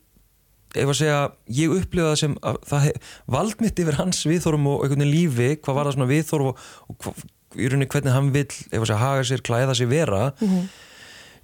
ef 0.73 0.89
að 0.89 0.97
segja, 0.97 1.21
ég 1.53 1.69
upplifa 1.69 2.09
það 2.11 2.19
sem 2.23 2.35
að 2.41 2.55
það 2.65 2.83
hef, 2.87 3.09
vald 3.29 3.59
mitt 3.61 3.79
yfir 3.83 3.97
hans 3.99 4.23
viðþórum 4.25 4.67
og 4.71 4.83
einhvern 4.83 5.03
veginn 5.03 5.13
lífi, 5.13 5.49
hvað 5.61 5.75
var 5.77 5.85
það 5.89 5.95
svona 5.97 6.07
viðþórum 6.09 6.49
og, 6.49 6.63
og 6.89 6.97
hva, 7.05 7.13
í 7.53 7.67
rauninni 7.69 7.89
hvernig 7.93 8.15
hann 8.15 8.31
vill 8.33 8.47
ef 8.49 8.79
að 8.79 8.87
segja, 8.89 9.01
haga 9.03 9.27
sér, 9.29 9.43
klæða 9.45 9.75
sér 9.77 9.91
vera. 9.91 10.21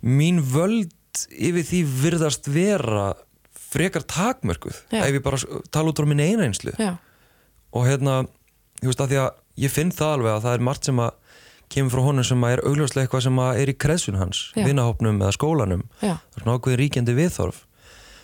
Mín 0.02 0.42
völd 0.42 0.90
yfir 1.30 1.68
því 1.70 1.84
virðast 2.02 2.50
vera 2.50 3.12
frekar 3.70 4.06
takmörkuð 4.10 4.78
Já. 4.92 5.04
ef 5.06 5.14
ég 5.14 5.24
bara 5.26 5.40
tala 5.72 5.92
út 5.94 6.00
frá 6.02 6.08
minni 6.10 6.26
einreinslu 6.32 6.74
og 6.80 7.86
hérna, 7.86 8.24
ég 8.82 8.90
veist 8.90 9.02
að 9.04 9.12
því 9.14 9.20
að 9.22 9.32
ég 9.66 9.74
finn 9.74 9.92
það 9.94 10.14
alveg 10.18 10.34
að 10.34 10.46
það 10.48 10.58
er 10.58 10.66
margt 10.70 10.90
sem 10.90 11.02
að 11.04 11.12
kemur 11.70 11.94
frá 11.94 12.02
honum 12.08 12.26
sem 12.26 12.44
að 12.48 12.54
er 12.56 12.62
augljóslega 12.66 13.06
eitthvað 13.06 13.26
sem 13.28 13.42
að 13.46 13.60
er 13.62 13.70
í 13.70 13.76
kreðsun 13.78 14.18
hans, 14.18 14.40
Já. 14.58 14.64
vinahópnum 14.66 15.20
eða 15.22 15.36
skólanum. 15.36 15.84
Já, 16.02 16.16
það 16.18 16.40
er 16.40 16.46
svona 16.46 16.56
ákveðin 16.58 16.80
ríkjandi 16.82 17.14
viðþorf 17.20 17.60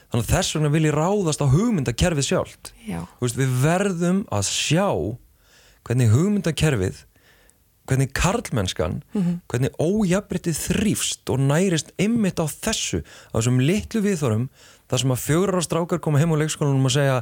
þannig 0.05 0.23
að 0.25 0.31
þess 0.31 0.55
vegna 0.55 0.71
vil 0.73 0.85
ég 0.87 0.95
ráðast 0.95 1.43
á 1.45 1.47
hugmyndakerfið 1.53 2.25
sjálft. 2.29 2.71
Já, 2.87 2.99
Þú 3.19 3.25
veist, 3.27 3.37
við 3.41 3.53
verðum 3.65 4.23
að 4.33 4.47
sjá 4.49 4.87
hvernig 5.85 6.13
hugmyndakerfið 6.15 7.03
hvernig 7.85 8.13
karlmennskan 8.17 8.95
hvernig 9.13 9.75
ójafnbryttið 9.77 10.57
þrýfst 10.57 11.29
og 11.29 11.43
nærist 11.45 11.91
einmitt 12.01 12.41
á 12.41 12.49
þessu 12.49 13.03
á 13.05 13.37
þessum 13.37 13.59
litlu 13.61 14.01
viðþorum 14.01 14.47
þar 14.91 15.03
sem 15.03 15.15
að 15.15 15.23
fjórar 15.25 15.59
á 15.59 15.63
strákar 15.67 16.03
koma 16.03 16.21
heim 16.21 16.33
á 16.33 16.41
leikskólanum 16.41 16.87
og 16.87 16.95
segja 16.95 17.19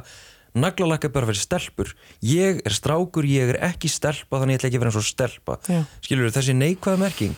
naglalakka 0.54 1.10
bara 1.10 1.26
fyrir 1.30 1.42
stelpur. 1.42 1.94
Ég 2.22 2.60
er 2.62 2.76
strákur, 2.76 3.26
ég 3.26 3.54
er 3.54 3.58
ekki 3.72 3.90
stelpa 3.90 4.38
þannig 4.38 4.56
ég 4.56 4.62
ætla 4.62 4.70
ekki 4.70 4.78
að 4.78 4.84
vera 4.84 4.92
eins 4.92 5.00
og 5.00 5.08
stelpa. 5.08 5.58
Já. 5.66 5.82
skilur 6.04 6.34
þessi 6.34 6.54
neikvæða 6.54 7.02
merking 7.02 7.34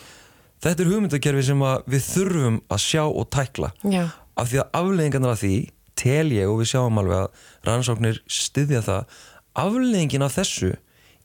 þetta 0.63 0.83
er 0.83 0.91
hugmyndakerfi 0.91 1.45
sem 1.45 1.63
við 1.89 2.05
þurfum 2.07 2.59
að 2.73 2.83
sjá 2.83 3.03
og 3.05 3.29
tækla. 3.33 3.71
Já, 3.85 4.03
af 4.37 4.51
því 4.51 4.61
að 4.63 4.77
afleðingarnar 4.81 5.35
af 5.35 5.41
því 5.43 5.55
tel 5.97 6.27
ég 6.33 6.51
og 6.51 6.61
við 6.61 6.71
sjáum 6.73 7.01
alveg 7.01 7.23
að 7.23 7.47
rannsóknir 7.67 8.21
styðja 8.29 8.83
það 8.85 9.17
afleðingin 9.57 10.25
af 10.25 10.37
þessu 10.37 10.71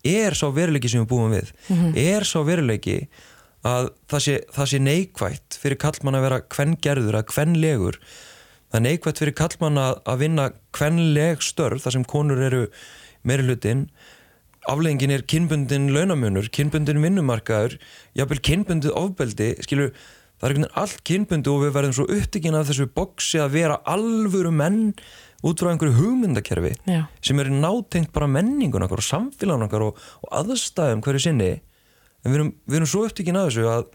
er 0.08 0.36
sá 0.36 0.46
veruleiki 0.52 0.90
sem 0.90 1.04
við 1.04 1.10
búum 1.12 1.34
við. 1.34 1.52
Er 1.98 2.26
sá 2.28 2.40
veruleiki 2.46 2.98
að 3.68 3.92
það 4.10 4.24
sé, 4.24 4.36
það 4.52 4.70
sé 4.72 4.82
neikvætt 4.82 5.58
fyrir 5.62 5.80
kallmann 5.80 6.18
að 6.18 6.26
vera 6.26 6.42
kvengerður 6.50 7.20
að 7.20 7.28
kvenlegur 7.30 8.00
það 8.72 8.80
er 8.80 8.86
neikvætt 8.88 9.22
fyrir 9.22 9.36
kallmann 9.36 9.78
að, 9.78 10.18
vinna 10.24 10.48
kvenleg 10.72 11.44
störf 11.44 11.84
þar 11.84 11.98
sem 11.98 12.08
konur 12.08 12.40
eru 12.40 12.66
meiri 13.28 13.46
hlutin 13.46 13.86
afleggingin 14.70 15.10
er 15.16 15.24
kynbundin 15.26 15.90
launamunur, 15.94 16.48
kynbundin 16.54 17.02
vinnumarkaður 17.02 17.78
jafnvel 18.18 18.40
kynbundið 18.46 18.94
ofbeldi. 18.98 19.48
Skilur, 19.64 19.90
það 20.38 20.46
er 20.46 20.52
einhvern 20.52 20.66
veginn 20.66 20.80
allt 20.82 21.02
kynbundi 21.08 21.50
og 21.50 21.64
við 21.64 21.74
verðum 21.76 21.96
svo 21.96 22.06
upptikinn 22.10 22.58
af 22.58 22.68
þessu 22.70 22.88
boksi 22.94 23.42
að 23.42 23.56
vera 23.56 23.80
alvöru 23.90 24.52
menn 24.54 24.80
út 25.42 25.58
frá 25.58 25.72
einhverju 25.72 25.96
hugmyndakerfi 25.98 26.72
Já. 26.86 27.04
sem 27.22 27.42
er 27.42 27.50
nátengt 27.50 28.12
bara 28.14 28.30
menningun 28.30 28.86
okkar 28.86 29.02
og 29.02 29.08
samfélagun 29.08 29.66
okkar 29.66 29.86
og, 29.88 30.00
og 30.22 30.34
aðstæðum 30.42 31.02
hverju 31.02 31.24
sinni. 31.26 31.52
En 32.22 32.30
við 32.30 32.38
erum, 32.38 32.54
við 32.70 32.78
erum 32.78 32.90
svo 32.92 33.04
upptíkin 33.08 33.38
að 33.38 33.50
þessu 33.50 33.68
að, 33.72 33.86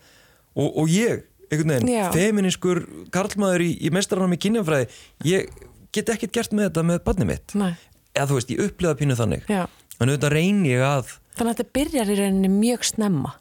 og, 0.59 0.67
og 0.84 0.91
ég, 0.91 1.23
einhvern 1.52 1.74
veginn 1.74 2.14
feminískur 2.16 2.82
karlmaður 3.14 3.64
í, 3.66 3.70
í 3.88 3.91
mestaranum 3.95 4.36
í 4.36 4.39
kynjafræði 4.43 4.88
ég 5.28 5.52
get 5.95 6.12
ekkert 6.14 6.34
gert 6.36 6.56
með 6.56 6.70
þetta 6.70 6.84
með 6.89 7.02
barnið 7.08 7.30
mitt 7.32 7.56
Nei. 7.58 7.74
eða 8.16 8.28
þú 8.32 8.39
veist, 8.39 8.54
ég 8.54 8.64
upplifa 8.68 8.98
pínu 9.00 9.18
þannig 9.20 9.48
Já. 9.52 9.64
en 10.00 10.10
auðvitað 10.12 10.36
reyni 10.38 10.74
ég 10.74 10.84
að 10.86 11.16
Þannig 11.38 11.52
að 11.54 11.58
þetta 11.60 11.76
byrjar 11.78 12.10
í 12.10 12.16
rauninni 12.18 12.50
mjög 12.50 12.86
snemma. 12.89 13.32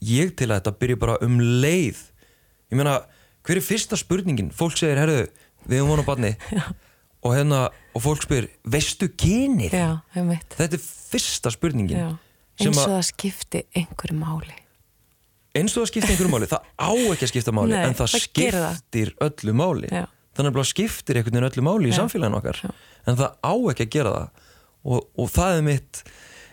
ég 0.00 0.30
til 0.38 0.48
að 0.48 0.60
þetta 0.60 0.76
byrja 0.80 1.00
bara 1.02 1.18
um 1.26 1.38
leið 1.40 1.98
ég 2.72 2.78
meina, 2.80 2.94
hver 3.44 3.60
er 3.60 3.66
fyrsta 3.66 3.98
spurningin 4.00 4.52
fólk 4.54 4.78
segir, 4.80 5.00
herðu, 5.00 5.26
við 5.68 5.80
erum 5.82 5.90
vona 5.92 6.04
á 6.06 6.08
barni 6.08 6.30
og 7.26 7.34
hérna, 7.34 7.66
og 7.92 8.04
fólk 8.04 8.24
spyr 8.24 8.48
veistu 8.64 9.10
kynið? 9.12 9.74
Já, 9.76 10.00
þetta 10.56 10.78
er 10.78 10.82
fyrsta 10.82 11.52
spurningin 11.52 12.16
Eins 12.58 12.74
og 12.74 12.82
að, 12.82 12.96
það 12.96 13.04
skipti 13.06 13.60
einhverju 13.78 14.16
máli. 14.18 14.54
Eins 15.58 15.74
og 15.76 15.82
það 15.84 15.90
skiptir 15.92 16.12
einhverju 16.14 16.32
máli 16.34 16.48
það 16.50 16.62
á 16.78 16.90
ekki 17.12 17.26
að 17.26 17.32
skipta 17.32 17.52
máli, 17.58 17.72
Nei, 17.74 17.84
en 17.88 17.94
það, 17.98 18.12
það 18.14 18.28
gerir 18.38 18.58
það. 18.62 18.76
skiptir 18.78 19.12
öllu 19.28 19.54
máli 19.62 19.88
Já. 19.92 20.04
þannig 20.38 20.52
að 20.52 20.58
það 20.60 20.70
skiptir 20.72 21.16
einhvern 21.20 21.34
veginn 21.38 21.48
öllu 21.50 21.66
máli 21.68 21.88
í 21.88 21.92
Já. 21.92 21.98
samfélaginu 22.00 22.38
okkar 22.40 22.60
Já. 22.64 22.70
en 23.06 23.16
það 23.16 23.30
á 23.42 23.52
ekki 23.72 23.86
að 23.86 23.92
gera 23.96 24.12
það 24.14 24.28
og, 24.84 25.08
og 25.18 25.28
það 25.34 25.56
er 25.58 25.62
mitt 25.68 26.02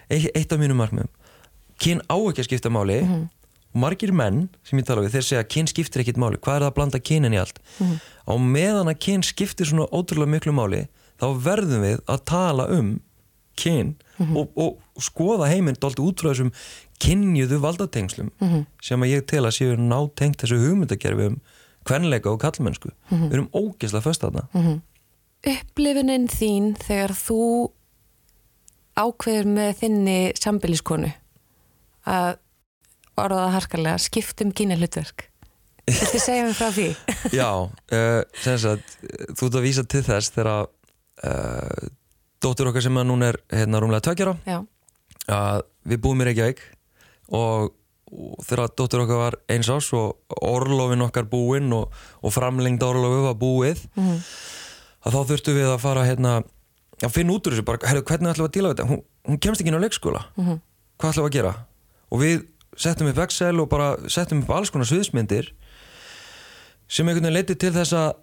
eitt, 0.09 0.29
eitt 0.35 0.51
af 0.55 0.59
mínum 0.59 0.79
markmiðum 0.81 1.13
kyn 1.81 2.01
á 2.09 2.15
ekki 2.17 2.41
að 2.43 2.49
skipta 2.49 2.69
máli 2.73 2.99
Mhm. 3.05 3.23
og 3.75 3.81
margir 3.81 4.11
menn 4.15 4.47
sem 4.63 4.79
ég 4.79 4.85
tala 4.87 5.01
við 5.03 5.11
þeir 5.17 5.25
segja 5.27 5.43
að 5.43 5.49
kyn 5.51 5.67
skiptir 5.67 6.01
ekkit 6.03 6.17
máli 6.21 6.37
hvað 6.39 6.55
er 6.55 6.61
það 6.63 6.71
að 6.71 6.75
blanda 6.77 6.99
kynin 6.99 7.33
í 7.35 7.39
allt 7.41 7.59
Mhm. 7.79 7.99
á 8.27 8.33
meðan 8.39 8.87
að 8.93 8.99
kyn 9.03 9.21
skiptir 9.23 9.67
svona 9.67 9.89
ótrúlega 9.91 10.31
miklu 10.31 10.53
máli 10.55 10.87
þá 11.19 11.27
verðum 11.43 11.83
við 11.83 11.99
að 12.07 12.23
tala 12.25 12.67
um 12.71 12.99
kyn 13.57 13.95
Mhm. 14.17 14.37
og, 14.37 14.49
og 14.55 14.77
skoða 14.99 15.49
heiminn 15.51 15.75
dálítið 15.75 16.07
út 16.07 16.21
frá 16.23 16.29
þessum 16.31 16.51
kynjuðu 16.99 17.59
valdatengslum 17.59 18.31
Mhm. 18.41 18.65
sem 18.81 19.01
að 19.01 19.11
ég 19.15 19.25
tel 19.27 19.43
að 19.43 19.55
séu 19.57 19.75
nátengt 19.77 20.37
þessu 20.41 20.57
hugmyndakerfi 20.61 21.27
um 21.27 21.41
kvenleika 21.85 22.31
og 22.31 22.39
kallmennsku 22.41 22.89
Mhm. 23.11 23.29
við 23.29 23.33
erum 23.33 23.49
ógeðslega 23.53 24.01
föst 24.03 24.21
þarna 24.21 24.81
Upplifunin 25.45 26.27
þín 26.27 26.75
þegar 26.81 27.11
þú 27.13 27.69
ákveður 28.97 29.45
með 29.51 29.71
þinni 29.81 30.17
sambiliskonu 30.39 31.11
að 32.07 32.37
orðaða 33.19 33.51
harkalega 33.59 33.99
skiptum 34.01 34.51
kynja 34.55 34.77
hlutverk. 34.79 35.27
Viltu 35.85 36.19
segja 36.19 36.47
mér 36.47 36.55
frá 36.57 36.71
því? 36.73 36.87
Já, 37.39 37.49
uh, 37.69 38.23
sem 38.41 38.57
sagt 38.57 38.95
þú 39.37 39.49
ert 39.49 39.59
að 39.59 39.65
vísa 39.67 39.83
til 39.87 40.01
þess 40.07 40.31
þegar 40.33 40.65
uh, 40.65 41.89
dóttur 42.41 42.71
okkar 42.71 42.81
sem 42.81 42.97
að 42.97 43.05
núna 43.11 43.29
er 43.33 43.37
hérna 43.53 43.81
rúmlega 43.83 44.35
Já. 44.47 44.65
að 45.29 45.61
við 45.85 46.01
búum 46.01 46.21
í 46.21 46.25
Reykjavík 46.31 46.63
og, 47.29 47.71
og 48.11 48.43
þegar 48.45 48.69
dóttur 48.77 49.03
okkar 49.05 49.17
var 49.21 49.35
eins 49.49 49.69
ás 49.69 49.87
og 49.97 50.17
orlofin 50.41 51.01
okkar 51.01 51.25
búinn 51.29 51.71
og, 51.73 51.91
og 52.21 52.33
framlengd 52.33 52.83
orlofi 52.83 53.23
var 53.25 53.35
búið 53.41 53.85
Mhm. 53.95 54.19
að 55.05 55.13
þá 55.13 55.19
þurftum 55.29 55.55
við 55.59 55.69
að 55.73 55.79
fara 55.79 56.05
hérna 56.05 56.43
að 57.03 57.11
finna 57.11 57.33
út 57.33 57.45
úr 57.47 57.53
þessu 57.53 57.65
bara, 57.65 57.77
herru, 57.87 58.01
hvernig 58.01 58.31
ætlum 58.33 58.45
við 58.47 58.49
að 58.49 58.55
díla 58.55 58.69
við 58.69 58.75
þetta 58.75 58.89
hún, 58.89 59.01
hún 59.27 59.39
kemst 59.39 59.61
ekki 59.61 59.67
inn 59.73 59.77
á 59.77 59.85
leikskóla 59.85 60.21
Mhm. 60.37 60.59
hvað 60.99 61.11
ætlum 61.11 61.25
við 61.25 61.29
að 61.29 61.37
gera 61.37 61.55
og 62.11 62.19
við 62.21 62.45
settum 62.77 63.07
upp 63.07 63.17
Excel 63.25 63.59
og 63.59 63.69
bara 63.69 63.97
settum 64.09 64.41
upp 64.43 64.49
alls 64.51 64.69
konar 64.69 64.85
sviðsmyndir 64.85 65.51
sem 66.87 67.07
einhvern 67.07 67.23
veginn 67.25 67.33
leiti 67.37 67.55
til 67.59 67.71
þess 67.73 67.93
að 67.97 68.13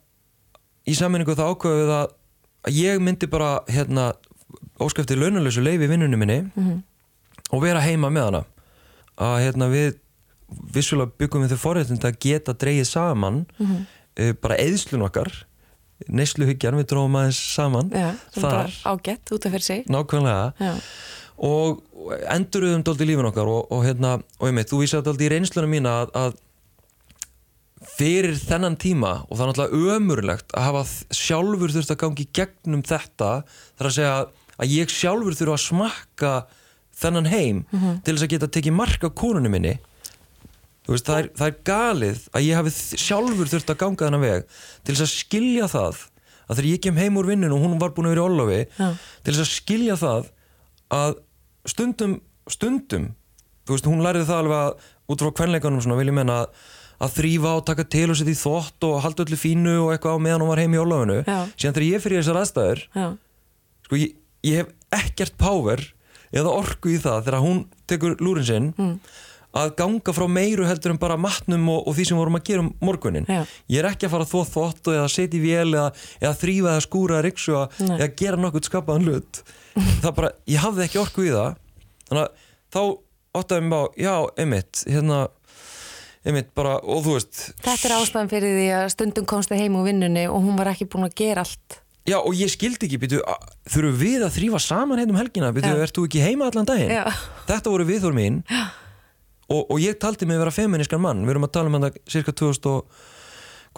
í 0.86 0.94
sammenningu 0.98 1.34
það 1.34 1.52
ákveðu 1.54 1.82
við 1.82 1.92
að, 1.96 2.12
ég 2.72 3.00
myndi 3.02 3.26
bara 3.30 3.60
hérna 3.68 4.12
óskæfti 4.82 5.16
launalösu 5.18 5.62
leifi 5.64 5.84
í 5.86 5.90
vinnunni 5.90 6.16
minni 6.18 6.40
Mhm. 6.56 6.82
og 7.52 7.62
vera 7.62 7.80
heima 7.80 8.08
með 8.10 8.24
hana 8.30 8.44
að 9.18 9.36
hérna 9.44 9.68
við 9.72 9.98
vissulega 10.72 11.12
byggum 11.18 11.42
við 11.46 11.54
þau 11.54 11.62
forréttind 11.66 12.04
að 12.04 12.18
geta 12.20 12.52
dreigið 12.54 12.86
saman 12.90 13.46
Mhm. 13.58 13.86
uh, 14.20 14.32
bara 14.42 14.56
eðslun 14.60 15.02
okkar 15.08 15.30
neysluhyggjan, 16.08 16.74
við 16.80 16.86
dróðum 16.90 17.14
aðeins 17.20 17.38
saman 17.54 17.90
Já, 17.94 18.08
Þar. 18.34 18.72
ágætt 18.90 19.30
út 19.32 19.46
af 19.46 19.52
fyrir 19.52 19.62
sig. 19.62 19.84
nákvæmlega 19.86 20.52
Já. 20.58 20.74
og 21.38 21.82
enduröðum 22.28 22.82
dálítið 22.82 23.06
lífin 23.12 23.28
okkar 23.30 23.46
og, 23.46 23.70
og 23.72 23.84
hérna, 23.86 24.16
og 24.40 24.48
ég 24.48 24.54
meit, 24.54 24.66
þú 24.68 24.80
vísaði 24.82 25.06
dálítið 25.06 25.26
í 25.28 25.30
reynsluna 25.30 25.68
mína 25.70 25.92
að, 26.02 26.10
að 26.18 26.34
fyrir 27.96 28.36
þennan 28.38 28.76
tíma 28.78 29.12
og 29.28 29.36
það 29.38 29.42
er 29.44 29.50
náttúrulega 29.52 29.96
ömurlegt 29.96 30.52
að 30.54 30.66
hafa 30.68 30.82
sjálfur 31.18 31.72
þurft 31.74 31.94
að 31.94 32.00
gangi 32.04 32.26
gegnum 32.38 32.82
þetta 32.86 33.30
þar 33.78 33.88
að 33.88 33.96
segja 33.96 34.12
að 34.62 34.74
ég 34.76 34.92
sjálfur 34.94 35.38
þurfa 35.38 35.56
að 35.56 35.64
smakka 35.66 36.32
þennan 36.96 37.28
heim 37.32 37.64
til 38.04 38.14
þess 38.14 38.26
að 38.26 38.32
geta 38.34 38.48
tekið 38.52 38.76
mark 38.76 39.04
á 39.06 39.10
konunni 39.10 39.50
minni 39.52 39.74
veist, 40.88 41.06
það, 41.06 41.18
er, 41.22 41.28
það 41.38 41.46
er 41.48 41.58
galið 41.68 42.22
að 42.34 42.46
ég 42.48 42.58
hafi 42.58 42.72
sjálfur 42.98 43.50
þurft 43.52 43.70
að 43.72 43.80
ganga 43.84 44.06
þennan 44.08 44.24
veg 44.26 44.46
til 44.82 44.94
þess 44.96 45.04
að 45.06 45.12
skilja 45.14 45.68
það 45.70 46.00
að 46.42 46.56
þegar 46.58 46.68
ég 46.72 46.82
kem 46.84 46.98
heim 47.00 47.16
úr 47.20 47.28
vinnun 47.30 47.54
og 47.54 47.62
hún 47.62 47.78
var 47.80 47.94
búin 47.96 48.08
að 48.10 48.16
vera 48.16 48.24
í 48.24 48.28
Ólofi 48.28 48.60
Já. 48.76 48.88
til 49.22 49.32
þess 49.34 49.44
að 49.44 49.52
skilja 49.52 49.96
það 50.00 50.30
að 50.92 51.14
stundum, 51.70 52.16
stundum 52.50 53.06
þú 53.62 53.76
veist, 53.76 53.86
hún 53.88 54.02
lærið 54.04 54.26
það 54.28 54.40
alveg 54.42 54.62
að 54.66 54.88
út 55.14 55.22
frá 55.22 55.32
kvenleikanum 55.38 55.82
svona 55.84 55.98
vil 56.00 56.10
ég 56.10 56.16
menna 56.18 56.40
að, 56.42 56.66
að 57.06 57.14
þrýfa 57.20 57.52
og 57.60 57.64
taka 57.70 57.86
til 57.94 58.08
og 58.10 58.18
setja 58.18 58.34
í 58.34 58.40
þvott 58.42 58.88
og 58.88 58.98
halda 59.06 59.24
öllu 59.26 59.38
fínu 59.38 59.76
og 59.86 59.92
eitthvað 59.94 60.18
á 60.18 60.24
meðan 60.26 60.44
hún 60.44 60.50
var 60.52 60.62
heim 60.64 60.74
í 60.76 60.82
Ólofinu 60.82 61.18
Já. 61.22 61.38
síðan 61.54 61.76
þegar 61.78 61.86
ég 61.88 62.04
fyrir 62.04 62.20
þessar 62.24 62.40
aðstæður 62.42 62.84
sko, 63.86 64.00
ég, 64.02 64.14
ég 64.50 64.60
hef 64.64 64.74
ekkert 64.98 65.38
power 65.40 65.86
eða 66.32 66.54
orku 66.62 66.92
í 66.94 66.98
það 67.02 67.26
þegar 67.28 67.44
hún 67.44 67.62
tekur 67.90 68.16
lúrin 68.24 68.46
sinn 68.48 68.72
Mm. 68.78 68.96
að 69.52 69.74
ganga 69.76 70.12
frá 70.16 70.24
meiru 70.32 70.64
heldur 70.64 70.94
en 70.94 70.98
bara 71.02 71.16
matnum 71.20 71.66
og, 71.68 71.82
og 71.88 71.92
því 71.98 72.06
sem 72.08 72.16
vorum 72.16 72.38
að 72.38 72.44
gera 72.48 72.62
um 72.64 72.70
morgunin 72.80 73.26
Já. 73.28 73.42
ég 73.68 73.82
er 73.82 73.88
ekki 73.90 74.06
að 74.08 74.14
fara 74.14 74.24
að 74.24 74.32
þvott 74.54 74.88
og 74.88 74.94
eða 74.96 75.10
setja 75.12 75.36
í 75.36 75.42
vél 75.44 75.74
eða, 75.74 75.90
eða 76.22 76.38
þrýfa 76.40 76.70
eða 76.72 76.84
skúra 76.86 77.18
eða 77.18 77.26
riksu 77.26 77.58
eða 77.90 78.08
gera 78.16 78.40
nokkuð 78.40 78.68
skapaðan 78.70 79.04
hlut 79.10 79.42
það 80.04 80.14
bara, 80.16 80.30
ég 80.48 80.64
hafði 80.64 80.86
ekki 80.86 81.02
orku 81.02 81.26
í 81.28 81.34
það 81.34 81.52
þannig 82.08 82.24
að 82.24 82.48
þá 82.72 82.82
áttaði 83.42 83.68
mig 83.68 83.76
á, 83.76 83.84
já, 84.06 84.14
einmitt 84.40 84.82
hérna, 84.88 85.20
einmitt 86.24 86.50
bara, 86.56 86.74
og 86.80 87.04
þú 87.04 87.14
veist 87.18 87.38
Þetta 87.64 87.88
er 87.90 87.94
ástæðan 87.98 88.32
fyrir 88.32 88.56
því 88.56 88.66
að 88.78 88.88
stundum 88.96 89.28
komst 89.28 89.52
það 89.52 89.62
heim 89.66 89.76
úr 89.80 89.86
vinnunni 89.88 90.24
og 90.32 90.44
hún 90.48 90.56
var 90.60 90.72
ekki 90.72 90.88
búin 90.92 91.06
að 91.08 91.16
gera 91.18 91.44
allt. 91.44 91.78
Já, 92.08 92.18
og 92.18 92.34
ég 92.34 92.50
skildi 92.50 92.88
ekki, 92.88 92.98
býtu, 93.02 93.20
þurfum 93.70 93.98
við 94.00 94.24
að 94.26 94.34
þrýfa 94.36 94.60
saman 94.64 94.98
hérna 95.02 95.14
um 95.14 95.20
helgina, 95.20 95.52
býtu, 95.54 95.70
Já. 95.70 95.82
ert 95.86 95.96
þú 95.96 96.06
ekki 96.08 96.22
heima 96.24 96.48
allan 96.50 96.68
daginn? 96.68 96.90
Já. 96.90 97.04
þetta 97.50 97.72
voru 97.74 97.86
viðhór 97.88 98.16
mín 98.16 98.40
og, 98.50 99.62
og 99.70 99.76
ég 99.82 99.98
taldi 100.02 100.26
mig 100.26 100.38
að 100.38 100.44
vera 100.46 100.54
feminískan 100.56 101.02
mann 101.02 101.22
við 101.26 101.34
erum 101.36 101.46
að 101.48 101.54
tala 101.58 101.70
um 101.70 101.78
þetta 101.78 102.02
cirka 102.14 102.34
2000 102.42 102.70
og, 102.72 103.04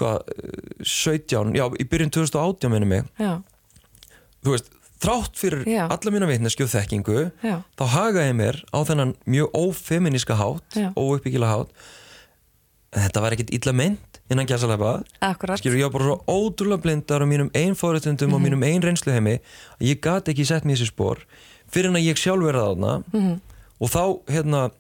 hvað, 0.01 0.33
eh, 0.35 0.87
17 0.95 1.53
já, 1.59 1.67
í 1.79 1.89
byrjun 1.91 2.15
2018 2.17 2.73
minnum 2.73 2.95
mig 2.95 3.05
Já. 3.21 3.35
þú 4.45 4.55
veist, 4.57 4.73
þrátt 5.05 5.37
fyrir 5.41 5.67
Já. 5.69 5.85
alla 5.91 6.15
mína 6.15 6.31
vitneski 6.31 6.65
og 6.65 6.73
þekkingu 6.73 7.27
Já. 7.45 7.59
þá 7.77 7.85
hagaði 7.93 8.39
mér 8.41 8.63
á 8.73 8.79
þennan 8.89 9.15
mjög 9.29 9.53
ófeminíska 9.61 10.39
hátt 10.41 10.81
Já. 10.81 10.89
óuppbyggilega 10.97 11.59
hátt 11.59 11.77
þetta 12.95 13.21
var 13.25 13.35
ekkit 13.37 13.51
illa 13.59 13.73
mynd 13.77 14.21
innan 14.31 14.47
gæsalega 14.49 15.57
skilur 15.61 15.79
ég 15.81 15.89
var 15.89 15.95
bara 15.99 16.05
svo 16.05 16.17
ótrúlega 16.31 16.83
blindar 16.85 17.25
á 17.25 17.27
mínum 17.29 17.51
einn 17.55 17.75
fórættundum 17.77 18.33
og 18.37 18.41
mínum 18.45 18.63
einn 18.65 18.83
reynsluheimi 18.85 19.39
að 19.81 19.89
ég 19.91 20.01
gat 20.05 20.31
ekki 20.33 20.47
sett 20.49 20.65
mér 20.65 20.79
þessi 20.79 20.93
spór 20.93 21.25
fyrir 21.75 21.91
en 21.91 21.99
að 21.99 22.07
ég 22.09 22.21
sjálf 22.21 22.45
verða 22.47 22.69
þarna 22.71 22.93
Mhm. 23.13 23.41
og 23.81 23.91
þá 23.91 24.03
hérna 24.31 24.71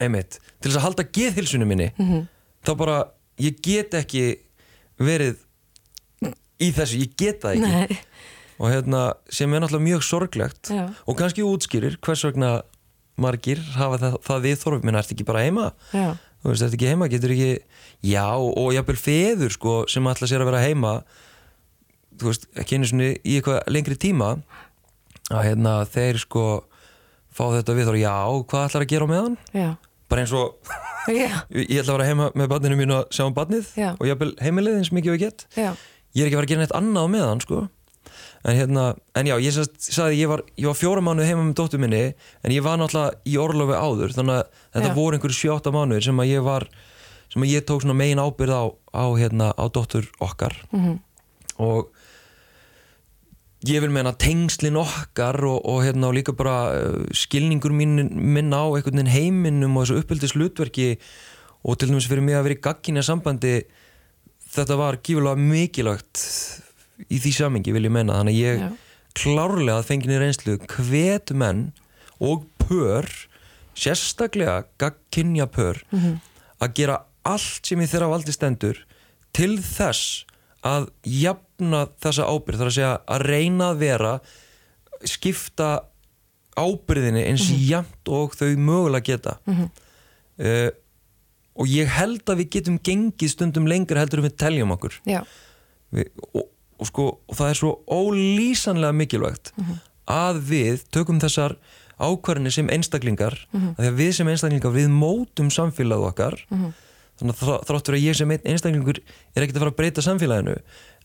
einmitt, 0.00 0.38
til 0.60 0.70
þess 0.70 0.78
að 0.80 0.86
halda 0.88 1.04
geðhilsunum 1.04 1.68
minni 1.68 1.92
Mhm. 1.98 2.26
þá 2.64 2.76
bara 2.76 2.98
ég 3.38 3.60
get 3.62 3.90
ekki 3.94 4.38
verið 4.98 5.36
í 6.60 6.70
þessu, 6.76 6.98
ég 7.00 7.14
get 7.16 7.40
það 7.40 7.54
ekki 7.56 7.70
Nei. 7.70 7.98
og 8.60 8.68
hérna 8.70 9.14
sem 9.32 9.52
er 9.54 9.60
náttúrulega 9.60 9.86
mjög 9.88 10.02
sorglegt 10.04 10.68
Já. 10.68 10.90
og 11.06 11.16
kannski 11.16 11.42
útskýrir 11.46 11.96
hvers 12.00 12.24
vegna 12.24 12.62
margir 13.20 13.58
hafa 13.76 13.98
það, 13.98 14.18
það 14.24 14.42
viðþorf 14.48 14.82
minna, 14.84 14.98
ertu 15.00 15.14
ekki 15.16 15.24
bara 15.28 15.44
heima 15.46 15.72
Já. 15.92 16.16
Þú 16.40 16.52
veist, 16.52 16.64
ertu 16.66 16.78
ekki 16.78 16.90
heima, 16.90 17.08
getur 17.12 17.34
ekki 17.34 17.50
já, 18.10 18.24
og 18.36 18.70
jafnvel 18.74 18.98
feður 19.00 19.54
sko, 19.56 19.74
sem 19.92 20.08
ætla 20.10 20.28
sér 20.30 20.44
að 20.44 20.50
vera 20.52 20.62
heima 20.64 20.94
þú 22.20 22.30
veist, 22.30 22.48
ekki 22.60 22.78
einu 22.78 22.90
svona 22.90 23.10
í 23.16 23.36
eitthvað 23.38 23.60
lengri 23.72 23.98
tíma 24.00 24.34
að 25.30 25.44
hérna, 25.46 25.74
þeir 25.88 26.20
sko 26.24 26.44
fá 27.30 27.44
þetta 27.54 27.76
viðþorf, 27.78 28.00
já, 28.02 28.14
hvað 28.50 28.66
ætlar 28.68 28.84
að 28.86 28.92
gera 28.92 29.06
á 29.06 29.12
meðan 29.12 29.36
Já. 29.54 29.68
bara 30.10 30.24
eins 30.24 30.32
og 30.34 30.56
ég 31.14 31.80
ætla 31.80 31.94
að 31.94 31.96
vera 31.96 32.08
heima 32.10 32.30
með 32.36 32.50
barninu 32.52 32.78
mínu 32.80 32.96
að 32.98 33.12
sjá 33.16 33.24
um 33.26 33.36
barnið 33.36 33.70
Já. 33.78 33.90
og 33.94 34.08
jafnvel 34.08 34.32
heimilið 34.42 34.80
eins 34.80 34.92
mikið 34.96 35.12
og 35.14 35.20
ég 35.20 35.22
get 35.28 35.46
Já. 35.56 35.70
ég 36.16 36.24
er 36.24 36.28
ekki 36.28 36.34
að 36.34 36.40
fara 36.40 36.48
að 36.48 36.52
gera 36.54 36.64
neitt 36.64 36.76
annað 36.80 37.06
á 37.06 37.08
meðan 37.14 37.44
sko. 37.44 37.60
En 38.44 38.56
hérna, 38.56 38.84
en 39.20 39.26
já, 39.28 39.34
ég 39.44 39.52
sagði 39.52 40.16
ég 40.22 40.28
var, 40.30 40.42
ég 40.56 40.66
var 40.70 40.78
fjóra 40.78 41.02
mánuð 41.04 41.26
heima 41.28 41.42
með 41.44 41.56
dóttur 41.60 41.82
minni 41.82 42.02
en 42.44 42.54
ég 42.54 42.62
var 42.64 42.78
náttúrulega 42.80 43.18
í 43.28 43.34
orlofi 43.36 43.76
áður 43.76 44.14
þannig 44.16 44.38
að 44.38 44.46
þetta 44.78 44.88
Já. 44.88 44.94
voru 44.96 45.18
einhverju 45.18 45.36
sjóta 45.36 45.72
mánuðir 45.74 46.06
sem 46.08 46.22
að 46.24 46.30
ég 46.32 46.46
var 46.46 46.64
sem 47.30 47.44
að 47.44 47.52
ég 47.52 47.66
tók 47.68 47.82
svona 47.84 47.98
megin 48.00 48.22
ábyrð 48.24 48.54
á, 48.56 48.64
á 48.96 49.04
hérna, 49.20 49.50
á 49.52 49.64
dóttur 49.68 50.08
okkar 50.24 50.56
Mhm. 50.72 50.96
og 51.60 51.90
ég 53.68 53.82
vil 53.84 53.92
meina 53.92 54.14
tengslin 54.16 54.78
okkar 54.80 55.36
og, 55.44 55.60
og 55.68 55.82
hérna 55.84 56.08
og 56.08 56.16
líka 56.16 56.32
bara 56.32 56.54
uh, 56.72 57.04
skilningur 57.12 57.74
mín, 57.76 58.08
minn 58.16 58.54
á 58.56 58.64
einhvern 58.72 58.96
veginn 59.02 59.12
heiminum 59.12 59.76
og 59.76 59.84
þessu 59.84 60.00
uppbyldis 60.00 60.32
hlutverki 60.32 60.88
og 61.68 61.76
til 61.76 61.90
dæmis 61.92 62.08
fyrir 62.08 62.24
mig 62.24 62.38
að 62.38 62.46
vera 62.48 62.56
í 62.56 62.62
gagginja 62.64 63.04
sambandi 63.04 63.52
þetta 64.56 64.78
var 64.80 64.96
gífulega 65.04 65.36
mikilvægt 65.36 66.24
í 67.08 67.20
því 67.22 67.32
samengi 67.36 67.74
vil 67.74 67.86
ég 67.88 67.94
meina. 67.94 68.18
Þannig 68.20 68.36
að 68.36 68.40
ég 68.40 68.64
Já. 68.64 68.70
klárlega 69.20 69.78
að 69.78 69.88
fenginni 69.90 70.20
reynslu 70.20 70.56
hvet 70.76 71.32
menn 71.32 71.70
og 72.20 72.46
pör 72.60 73.08
sérstaklega 73.78 74.64
gagginja 74.80 75.46
pör 75.50 75.80
að 76.60 76.74
gera 76.76 76.98
allt 77.24 77.66
sem 77.66 77.80
í 77.80 77.88
þeirra 77.88 78.10
valdi 78.12 78.34
stendur 78.34 78.82
til 79.36 79.56
þess 79.62 80.26
að 80.66 80.90
jafna 81.06 81.86
þessa 82.02 82.26
ábyrð 82.28 82.60
þar 82.60 82.70
að 82.70 82.76
segja 82.76 82.92
að 83.08 83.24
reyna 83.30 83.70
að 83.72 83.80
vera 83.80 84.12
skipta 85.08 85.68
ábyrðinni 86.60 87.22
eins 87.30 87.46
jafnt 87.70 88.10
og 88.12 88.34
þau 88.36 88.50
mögulega 88.60 89.06
geta. 89.14 89.38
Uh, 90.40 90.68
og 91.60 91.68
ég 91.68 91.88
held 91.92 92.24
að 92.28 92.42
við 92.42 92.50
getum 92.56 92.78
gengið 92.84 93.32
stundum 93.32 93.68
lengur 93.68 93.98
heldur 94.00 94.20
en 94.20 94.28
við 94.28 94.36
teljum 94.40 94.74
okkur. 94.76 94.98
Við, 95.96 96.10
og, 96.34 96.44
og, 96.80 96.88
sko, 96.88 97.06
og 97.28 97.36
það 97.38 97.50
er 97.52 97.58
svo 97.60 97.72
ólýsanlega 97.92 98.96
mikilvægt 98.96 99.52
að 100.10 100.40
við 100.50 100.84
tökum 100.94 101.20
þessar 101.22 101.56
ákvarðinni 102.00 102.50
sem 102.54 102.70
einstaklingar 102.72 103.36
mm 103.52 103.74
að 103.76 103.82
því 103.84 103.88
að 103.90 103.98
við 104.00 104.12
sem 104.16 104.28
einstaklingar 104.32 104.72
við 104.74 104.88
mótum 104.90 105.50
samfélag 105.52 106.00
okkar. 106.10 106.38
Þannig 107.20 107.34
að 107.36 107.40
þrá- 107.44 107.64
þrátt 107.68 107.88
fyrir 107.90 107.98
að 108.00 108.06
ég 108.08 108.16
sem 108.16 108.30
einstaklingur 108.32 108.98
er 109.36 109.42
ekkert 109.44 109.56
að 109.58 109.64
fara 109.64 109.72
að 109.74 109.76
breyta 109.76 110.00
samfélaginu 110.06 110.54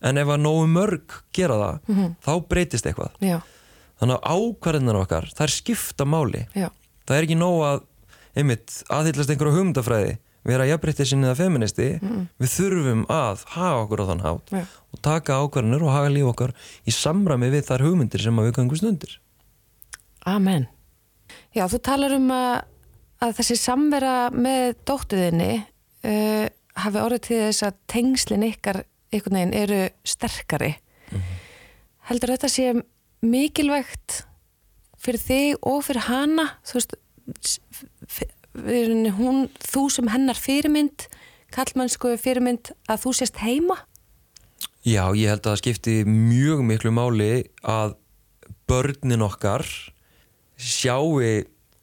en 0.08 0.16
ef 0.22 0.28
að 0.32 0.40
nógu 0.40 0.66
mörg 0.72 1.18
gera 1.36 1.58
það 1.60 2.14
þá 2.24 2.32
breytist 2.48 2.86
eitthvað. 2.88 3.12
Já, 3.20 3.38
þannig 4.00 4.16
að 4.16 4.32
ákvarðinar 4.32 5.00
okkar 5.02 5.28
það 5.36 5.44
er 5.46 5.54
skipta 5.58 6.04
máli. 6.08 6.46
Já, 6.56 6.70
það 7.06 7.16
er 7.18 7.26
ekki 7.28 7.36
nóg 7.36 7.58
að 7.68 7.82
einmitt 8.36 8.78
aðhyllast 8.88 9.30
einhverja 9.34 9.56
hugmyndafræði 9.58 10.16
vera 10.46 10.66
jafnbreytið 10.70 11.10
sinni 11.10 11.28
eða 11.28 11.38
feministi 11.40 11.88
við 12.40 12.52
þurfum 12.52 13.04
að 13.12 13.44
haga 13.56 13.82
okkur 13.84 14.02
á 14.02 14.08
þann 14.10 14.24
hátt 14.24 14.54
Já. 14.54 14.62
og 14.94 15.02
taka 15.04 15.38
ákvarðanir 15.42 15.84
og 15.86 15.94
haga 15.94 16.12
líf 16.14 16.32
okkar 16.32 16.56
í 16.86 16.94
samræmi 16.94 17.50
við 17.54 17.68
þær 17.68 17.86
hugmyndir 17.88 18.24
sem 18.24 18.40
að 18.40 18.48
við 18.48 18.58
gangum 18.60 18.80
stundir 18.80 19.18
amen. 20.26 20.66
Já, 21.54 21.64
þú 21.70 21.80
talar 21.86 22.14
um 22.16 22.28
að, 22.34 22.66
að 23.24 23.38
þessi 23.38 23.56
samvera 23.60 24.14
með 24.34 24.76
dóttuðinni 24.88 25.52
uh, 25.56 26.46
hafi 26.76 27.02
orðið 27.02 27.24
til 27.28 27.40
þess 27.46 27.66
að 27.66 27.80
tengslin 27.92 28.46
ykkar 28.50 28.82
einhvern 29.14 29.38
veginn 29.38 29.56
eru 29.56 29.80
sterkari. 30.06 30.74
Heldur 32.10 32.34
þetta 32.34 32.50
sé 32.52 32.72
mikilvægt 33.24 34.20
fyrir 35.00 35.22
þig 35.22 35.66
og 35.66 35.80
fyrir 35.86 36.06
hana? 36.10 36.48
Þú 36.66 36.78
veist 36.78 36.96
hún, 39.18 39.46
þú 39.62 39.86
sem 39.92 40.08
hennar 40.12 40.38
fyrirmynd 40.38 41.06
kallmannsku 41.54 42.16
fyrirmynd 42.20 42.72
að 42.90 43.02
þú 43.04 43.12
sést 43.20 43.40
heima? 43.42 43.78
Já, 44.86 45.10
ég 45.18 45.30
held 45.32 45.42
að 45.42 45.50
það 45.50 45.60
skipti 45.62 45.96
mjög 46.06 46.62
miklu 46.66 46.92
máli 46.94 47.30
að 47.66 47.96
börnin 48.70 49.24
okkar 49.26 49.66
sjáu 50.56 51.18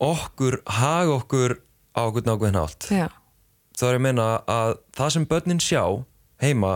okkur, 0.04 0.62
haga 0.66 1.20
okkur 1.20 1.58
á 1.94 2.02
okkur 2.08 2.26
nákvæðin 2.26 2.60
Já, 2.90 3.08
þá 3.78 3.84
er 3.88 3.94
ég 3.94 4.00
að 4.00 4.06
meina 4.08 4.28
að 4.50 4.76
það 4.98 5.14
sem 5.16 5.28
börnin 5.30 5.64
sjá 5.64 5.84
heima 6.44 6.74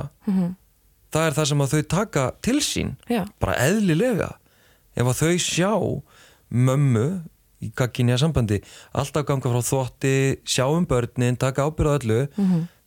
það 1.12 1.24
er 1.26 1.38
það 1.38 1.50
sem 1.50 1.66
þau 1.72 1.82
taka 1.90 2.26
til 2.46 2.60
sín 2.64 2.94
já, 3.10 3.24
bara 3.42 3.58
eðlilega. 3.64 4.30
Ef 4.98 5.12
þau 5.20 5.34
sjá 5.42 5.74
mömmu 6.50 7.08
í 7.64 7.72
gagginja 7.78 8.18
sambandi 8.22 8.60
alltaf 8.94 9.26
ganga 9.28 9.52
frá 9.54 9.62
þvotti, 9.66 10.16
sjá 10.48 10.66
um 10.70 10.86
börnin 10.90 11.40
taka 11.40 11.66
ábyrða 11.68 12.00
öllu. 12.02 12.20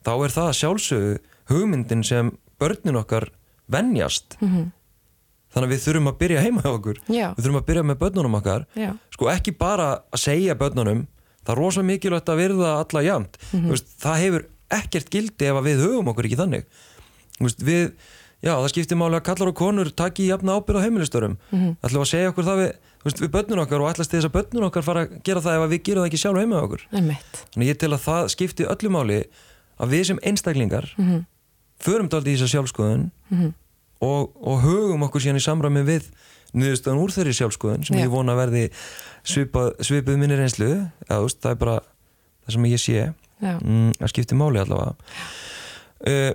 Þá 0.06 0.12
er 0.16 0.34
það 0.36 0.50
sjálfsögðu 0.60 1.14
hugmyndin 1.50 2.04
sem 2.06 2.30
börnin 2.60 3.00
okkar 3.00 3.30
venjast. 3.70 4.38
Þannig 5.50 5.66
að 5.66 5.72
við 5.72 5.80
þurfum 5.86 6.10
að 6.12 6.20
byrja 6.20 6.42
heima 6.44 6.62
hjá 6.62 6.70
okkur. 6.70 6.98
Já. 7.10 7.28
við 7.34 7.42
þurfum 7.44 7.58
að 7.60 7.66
byrja 7.70 7.82
með 7.88 7.96
börnunum 8.04 8.36
okkar. 8.38 8.66
Já, 8.78 8.92
sko 9.10 9.30
ekki 9.32 9.56
bara 9.58 9.88
að 10.14 10.22
segja 10.22 10.54
börnunum 10.58 11.08
það 11.40 11.52
er 11.54 11.60
rosa 11.60 11.84
mikilvægt 11.86 12.30
að 12.30 12.40
virða 12.42 12.72
alla 12.78 13.02
jæmt 13.04 13.38
mm 13.50 13.68
veist, 13.72 13.92
það 14.00 14.22
hefur 14.24 14.46
ekkert 14.70 15.10
gildi 15.10 15.48
ef 15.50 15.58
að 15.58 15.66
við 15.66 15.80
höfum 15.84 16.10
okkur 16.12 16.28
ekki 16.28 16.38
þannig. 16.38 16.66
Við, 17.40 17.86
já 18.40 18.52
það 18.54 18.68
skiptir 18.72 18.98
máli 19.00 19.18
að 19.18 19.26
kallar 19.28 19.50
og 19.52 19.56
konur 19.58 19.90
taki 19.92 20.28
jafna 20.30 20.56
ábyrð 20.56 20.80
á 20.80 20.84
heimilistörum 20.86 21.36
mm 21.50 21.74
ætlum 21.84 22.00
við 22.00 22.06
að 22.06 22.10
segja 22.12 22.30
okkur 22.32 22.46
það 22.48 22.60
við, 22.62 22.70
veist, 23.04 23.20
við 23.20 23.30
börnun 23.36 23.62
okkar 23.64 23.84
og 23.84 23.90
ætlast 23.90 24.14
þess 24.14 24.28
að 24.28 24.34
börnun 24.38 24.66
okkar 24.68 24.86
fara 24.86 25.04
að 25.04 25.14
gera 25.26 25.42
það 25.44 25.58
ef 25.58 25.70
við 25.70 25.82
gerum 25.88 26.02
það 26.04 26.10
ekki 26.10 26.22
sjálf 26.22 26.40
heima 26.40 26.56
hjá 26.56 26.64
okkur. 26.68 26.86
Þannig 27.54 27.70
ég 27.70 27.80
tel 27.80 27.92
að 27.92 28.04
það 28.06 28.30
skipti 28.34 28.68
öllu 28.74 28.90
máli 28.96 29.20
að 29.80 29.94
við 29.94 30.04
sem 30.10 30.20
einstaklingar 30.30 30.88
förum 31.80 32.08
daldi 32.12 32.34
í 32.34 32.36
þessa 32.36 32.52
sjálfskoðun 32.56 33.06
og, 34.00 34.32
og 34.40 34.60
hugum 34.64 35.06
okkur 35.08 35.24
síðan 35.24 35.40
í 35.40 35.44
samræmi 35.44 35.84
við 35.88 36.10
niðurstöðan 36.56 37.00
úr 37.00 37.12
þeirri 37.14 37.32
sjálfskoðun 37.36 37.84
sem 37.86 37.96
Já. 37.96 38.04
ég 38.04 38.10
vona 38.12 38.34
verði 38.34 38.66
svipað, 39.22 39.74
svipuð 39.86 40.18
minni 40.18 40.36
reynslu. 40.36 40.70
Þú 41.06 41.20
veist, 41.24 41.40
það 41.44 41.52
er 41.54 41.58
bara 41.60 41.76
það 42.44 42.54
sem 42.56 42.68
ég 42.72 42.82
sé. 42.82 43.04
Já. 43.40 43.54
mm, 43.56 43.92
að 44.00 44.10
skipti 44.12 44.36
máli 44.36 44.60
allavega. 44.60 44.96
Uh, 46.00 46.32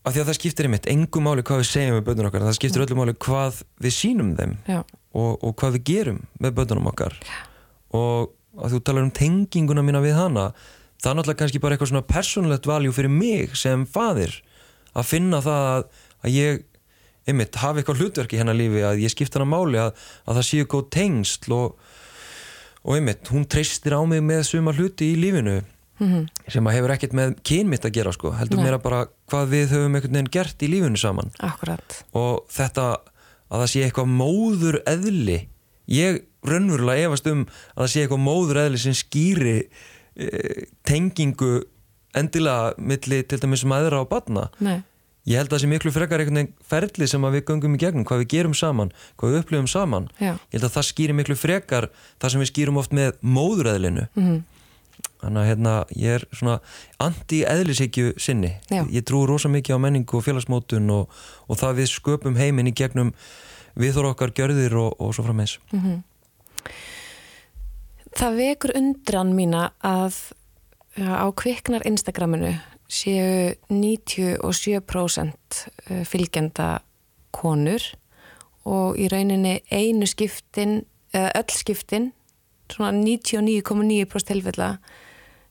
af 0.00 0.14
því 0.14 0.22
að 0.22 0.28
það 0.30 0.38
skiptir 0.38 0.68
einmitt 0.68 0.88
engu 0.90 1.22
máli 1.24 1.44
hvað 1.44 1.62
við 1.62 1.70
segjum 1.70 1.96
með 1.98 2.04
börnun 2.08 2.28
okkar 2.30 2.44
það 2.46 2.58
skiptir 2.58 2.84
öllu 2.86 2.98
máli 2.98 3.14
hvað 3.20 3.62
við 3.84 3.96
sínum 3.96 4.34
þeim 4.38 4.54
Já, 4.64 4.80
og, 4.80 5.32
og 5.44 5.56
hvað 5.60 5.76
við 5.76 5.86
gerum 5.90 6.20
með 6.40 6.54
börnunum 6.58 6.90
okkar. 6.92 7.16
Og 7.96 8.30
að 8.58 8.76
þú 8.76 8.80
talar 8.86 9.06
um 9.06 9.12
tenginguna 9.14 9.84
mína 9.84 10.02
við 10.04 10.16
hana 10.18 10.50
það 11.00 11.10
er 11.10 11.18
náttúrulega 11.18 11.40
kannski 11.42 11.62
bara 11.62 11.76
eitthvað 11.76 11.92
svona 11.92 12.08
persónulegt 12.08 12.68
valjú 12.68 12.94
fyrir 12.96 13.12
mig 13.12 13.54
sem 13.58 13.86
faðir 13.88 14.34
að 14.90 15.08
finna 15.08 15.40
það 15.44 15.68
að, 15.70 15.86
að 16.24 16.36
ég 16.36 16.64
einmitt 17.30 17.60
hafi 17.60 17.80
eitthvað 17.80 18.02
hlutverk 18.02 18.34
í 18.34 18.40
hennar 18.40 18.58
lífi 18.58 18.82
að 18.84 19.04
ég 19.04 19.12
skipta 19.12 19.40
hana 19.40 19.50
máli 19.52 19.80
að, 19.80 19.92
að 20.26 20.40
það 20.40 20.48
séu 20.50 20.68
góð 20.70 20.86
tengsl 20.96 21.54
og, 21.56 21.92
og 22.84 22.96
einmitt 22.96 23.30
hún 23.32 23.46
treystir 23.48 23.96
á 23.96 24.02
mig 24.08 24.24
með 24.26 24.42
suma 24.50 24.74
hluti 24.76 25.12
í 25.14 25.20
lífinu 25.20 25.60
sem 26.48 26.66
að 26.70 26.76
hefur 26.78 26.92
ekkert 26.94 27.12
með 27.18 27.34
kynmitt 27.44 27.84
að 27.84 27.92
gera 27.98 28.12
sko, 28.16 28.30
heldur 28.38 28.56
Nei. 28.60 28.64
meira 28.64 28.78
bara 28.82 29.02
hvað 29.30 29.48
við 29.52 29.74
höfum 29.74 29.94
einhvern 29.98 30.16
veginn 30.16 30.30
gert 30.32 30.62
í 30.64 30.68
lífinu 30.72 30.96
saman. 31.00 31.30
Akkurat. 31.44 31.98
Og 32.16 32.44
þetta 32.50 32.86
að 33.50 33.64
það 33.64 33.70
sé 33.74 33.84
eitthvað 33.84 34.12
móður 34.16 34.80
eðli 34.86 35.38
ég 35.90 36.20
raunverulega 36.46 37.08
efast 37.10 37.26
um 37.28 37.42
að 37.44 37.82
það 37.84 37.90
sé 37.92 38.04
eitthvað 38.04 38.22
móður 38.24 38.60
eðli 38.64 38.78
sem 38.80 38.94
skýri 38.96 39.56
e, 40.16 40.66
tengingu 40.86 41.64
endilega 42.16 42.72
milli 42.78 43.20
til 43.28 43.38
dæmis 43.42 43.64
maðura 43.68 44.00
og 44.04 44.08
batna 44.10 44.46
Nei, 44.62 44.78
ég 45.28 45.36
held 45.38 45.50
að 45.50 45.56
það 45.58 45.62
sé 45.64 45.70
miklu 45.70 45.92
frekar 45.94 46.22
einhvern 46.22 46.40
veginn 46.40 46.54
ferli 46.72 47.06
sem 47.10 47.26
að 47.28 47.36
við 47.36 47.44
göngum 47.50 47.74
í 47.76 47.80
gegnum, 47.82 48.06
hvað 48.08 48.22
við 48.24 48.30
gerum 48.36 48.54
saman 48.56 48.90
hvað 49.20 49.34
við 49.34 49.42
upplifum 49.42 49.68
saman. 49.70 50.08
Já. 50.18 50.32
ég 50.38 50.56
held 50.56 50.68
að 50.70 50.74
það 50.78 50.88
skýri 50.90 51.18
miklu 51.20 51.36
frekar 51.38 51.90
það 52.22 52.32
sem 52.34 52.40
við 52.44 52.50
skýrum 52.54 52.80
oft 52.82 52.94
með 52.96 53.18
móðureðlinu 53.22 54.06
Mhm. 54.14 54.40
Þannig 55.20 55.42
að 55.42 55.48
hérna 55.50 55.74
ég 55.96 56.18
er 56.18 56.26
svona 56.32 56.56
anti-eðlisíkju 57.02 58.14
sinni. 58.20 58.54
Já. 58.70 58.84
ég 58.88 59.04
trúi 59.06 59.26
rosa 59.28 59.50
mikið 59.52 59.76
á 59.76 59.84
menningu 59.84 60.18
og 60.18 60.26
félagsmótun 60.26 60.90
og, 60.94 61.22
og 61.48 61.60
það 61.60 61.80
við 61.82 61.92
sköpum 61.92 62.38
heiminn 62.40 62.70
í 62.70 62.76
gegnum 62.76 63.14
viðhóra 63.78 64.14
okkar 64.14 64.34
gjörðir 64.36 64.76
og, 64.80 64.94
og 64.98 65.14
svo 65.14 65.26
frammeins 65.26 65.58
Það 68.10 68.36
vekur 68.40 68.74
undran 68.76 69.30
mína 69.36 69.70
að 69.86 70.18
á 70.98 71.30
kviknar 71.30 71.86
Instagraminu 71.86 72.56
séu 72.90 73.54
97% 73.70 75.60
fylgjenda 76.10 76.80
konur 77.30 77.84
og 78.66 78.98
í 78.98 79.06
rauninni 79.08 79.60
einu 79.70 80.06
skiptin, 80.10 80.82
öll 81.14 81.54
skiptin, 81.54 82.10
svona 82.74 82.92
99,9% 82.96 84.30
tilfella 84.30 84.70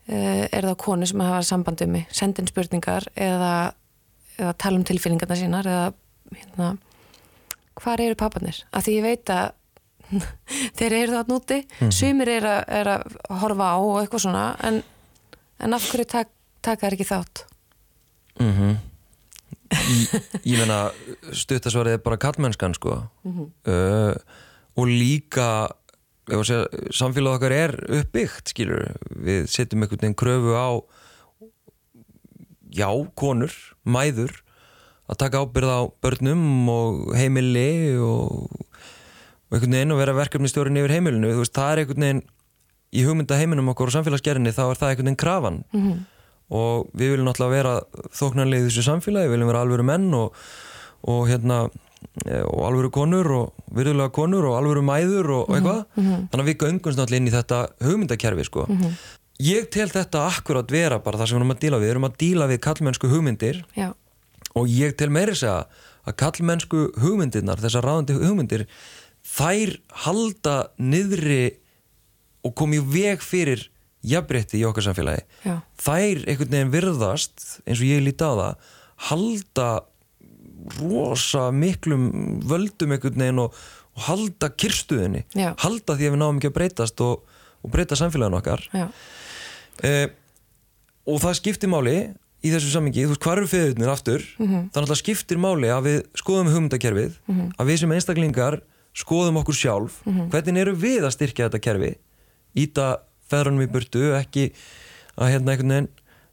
eh, 0.07 0.45
er 0.45 0.67
það 0.70 0.78
konur 0.84 1.09
sem 1.09 1.24
hafa 1.24 1.43
samband 1.47 1.84
um 1.86 1.93
mig, 1.95 2.07
sendin 2.15 2.49
spurningar 2.49 3.07
eða, 3.15 3.53
eða 4.38 4.55
tala 4.61 4.82
um 4.82 4.86
tilfinningarna 4.88 5.39
sínar 5.39 5.70
eða 5.70 5.88
hérna, 6.36 6.74
hvar 7.80 8.03
eru 8.03 8.17
pappanir? 8.20 8.63
Af 8.72 8.86
því 8.86 8.97
ég 8.99 9.07
veit 9.07 9.34
að 9.34 9.55
þeir 10.80 10.97
eru 11.03 11.17
það 11.17 11.32
núti 11.34 11.61
sumir 11.93 12.32
eru 12.39 12.49
að, 12.49 12.61
er 12.80 12.91
að 12.95 13.17
horfa 13.43 13.72
á 13.72 13.78
og 13.78 13.97
eitthvað 14.01 14.26
svona 14.26 14.45
en, 14.65 14.82
en 15.61 15.78
af 15.78 15.89
hverju 15.91 16.09
tak, 16.09 16.32
taka 16.65 16.88
þær 16.88 16.97
ekki 16.97 17.11
þátt? 17.13 17.43
Mm 18.39 18.78
ég 19.70 20.57
meina 20.57 20.89
stuttasvarið 21.36 21.97
er 21.97 22.03
bara 22.03 22.20
kallmennskan 22.22 22.76
sko. 22.78 22.95
Uh, 23.26 24.15
og 24.80 24.89
líka 24.89 25.70
samfélag 26.30 27.38
okkar 27.38 27.55
er 27.55 27.75
uppbyggt 27.99 28.53
skilur, 28.53 28.86
við 29.09 29.47
setjum 29.51 29.84
einhvern 29.84 30.03
veginn 30.03 30.19
kröfu 30.19 30.55
á 30.55 30.69
já, 32.75 32.89
konur, 33.17 33.53
mæður 33.86 34.34
að 35.09 35.19
taka 35.23 35.41
ábyrð 35.41 35.71
á 35.73 35.82
börnum 36.03 36.69
og 36.69 37.15
heimili 37.17 37.97
og, 37.97 38.49
og 39.49 39.55
einhvern 39.57 39.77
veginn 39.80 39.95
og 39.95 40.01
vera 40.03 40.17
verkefnistjórin 40.17 40.77
yfir 40.82 40.95
heimilinu, 40.99 41.34
veist, 41.39 41.55
það 41.57 41.71
er 41.71 41.84
einhvern 41.84 42.05
veginn 42.05 42.23
í 42.89 43.05
hugmynda 43.05 43.38
heiminum 43.38 43.69
okkur 43.73 43.89
og 43.89 43.97
samfélagsgerðinni 43.97 44.53
þá 44.53 44.63
er 44.67 44.80
það 44.80 44.93
einhvern 44.93 45.11
veginn 45.11 45.21
krafan. 45.25 45.61
Mhm. 45.73 45.99
og 46.49 46.88
við 46.97 47.11
viljum 47.13 47.27
náttúrulega 47.27 47.53
vera 47.53 47.73
þóknanlega 48.17 48.63
í 48.63 48.69
þessu 48.69 48.82
samfélagi, 48.88 49.30
við 49.30 49.36
viljum 49.36 49.49
vera 49.51 49.59
alvöru 49.61 49.84
menn 49.86 50.07
og, 50.17 50.38
og 51.05 51.27
hérna 51.30 51.67
og 52.25 52.61
alvöru 52.67 52.89
konur 52.93 53.31
og 53.31 53.69
virðulega 53.75 54.11
konur 54.15 54.49
og 54.49 54.57
alvöru 54.59 54.83
mæður 54.85 55.31
og, 55.37 55.49
og 55.49 55.55
eitthvað. 55.57 55.79
þannig 55.95 56.43
að 56.43 56.49
við 56.49 56.57
göngumst 56.65 56.99
náttúrulega 56.99 57.21
inn 57.21 57.29
í 57.29 57.35
þetta 57.35 57.59
hugmyndakerfi 57.85 58.45
sko. 58.47 58.65
ég 59.39 59.69
tel 59.71 59.87
þetta 59.93 60.25
akkurat 60.27 60.71
vera 60.71 60.99
bara 60.99 61.21
það 61.21 61.31
sem 61.31 61.37
við 61.37 61.41
erum 61.41 61.55
að 61.55 61.61
díla 61.63 61.79
við. 61.79 61.85
Við 61.85 61.93
erum 61.95 62.09
að 62.09 62.17
díla 62.23 62.49
við 62.49 62.61
kallmennsku 62.65 63.11
hugmyndir 63.11 63.61
Já, 63.77 63.89
og 64.57 64.67
ég 64.67 64.97
tel 64.99 65.09
meiri 65.13 65.37
segja 65.37 65.65
að 66.07 66.17
kallmennsku 66.19 66.85
hugmyndirnar, 66.99 67.61
þessar 67.61 67.85
ráðandi 67.85 68.17
hugmyndir 68.17 68.65
þær 69.29 69.75
halda 70.05 70.55
niðri 70.79 71.59
og 72.47 72.55
komi 72.57 72.79
veg 72.79 73.21
fyrir 73.23 73.67
jafnrétti 74.07 74.61
í 74.61 74.65
okkar 74.67 74.85
samfélagi. 74.87 75.25
Já, 75.43 75.59
þær 75.75 76.23
einhvern 76.23 76.53
veginn 76.55 76.73
virðast 76.73 77.61
eins 77.65 77.81
og 77.81 77.87
ég 77.87 78.03
líti 78.03 78.23
á 78.23 78.31
það 78.31 78.75
halda 79.09 79.69
rosa 80.80 81.49
miklum 81.55 82.07
völdum 82.49 82.95
einhvern 82.95 83.20
veginn 83.24 83.41
og, 83.43 83.53
og 83.95 84.05
halda 84.10 84.49
kirstuðinni 84.53 85.26
Já. 85.38 85.53
halda 85.64 85.95
því 85.97 86.07
að 86.10 86.16
við 86.16 86.22
náum 86.24 86.39
ekki 86.39 86.51
að 86.51 86.57
breytast 86.60 87.03
og, 87.05 87.24
og 87.64 87.74
breyta 87.74 87.97
samfélagin 87.99 88.38
okkar. 88.39 88.66
Eh, 89.84 90.07
og 91.10 91.22
það 91.24 91.38
skiptir 91.39 91.72
máli 91.72 91.95
í 92.39 92.51
þessu 92.53 92.72
sammingi, 92.72 93.03
þú 93.03 93.14
veist, 93.14 93.24
hvað 93.24 93.38
eru 93.38 93.51
feðurnir 93.51 93.91
aftur? 93.91 94.26
Mhm. 94.39 94.70
þannig 94.72 94.86
að 94.86 94.91
það 94.93 95.01
skiptir 95.01 95.39
máli 95.43 95.72
að 95.76 95.88
við 95.89 95.97
skoðum 96.22 96.51
hugmyndakerfið, 96.53 97.16
að 97.60 97.68
við 97.68 97.80
sem 97.82 97.95
einstaklingar 97.97 98.60
skoðum 98.95 99.39
okkur 99.41 99.57
sjálf. 99.60 99.99
Mhm. 100.05 100.30
hvernig 100.32 100.62
eru 100.64 100.76
við 100.76 101.03
að 101.03 101.16
styrkja 101.18 101.49
þetta 101.49 101.64
kerfi? 101.66 101.95
Íta 102.55 102.88
feðrunum 103.30 103.66
í 103.68 103.72
burtu 103.72 104.14
ekki 104.18 104.51
að 105.20 105.34
hérna 105.34 105.53
einhvern 105.53 105.74
veginn 105.76 105.89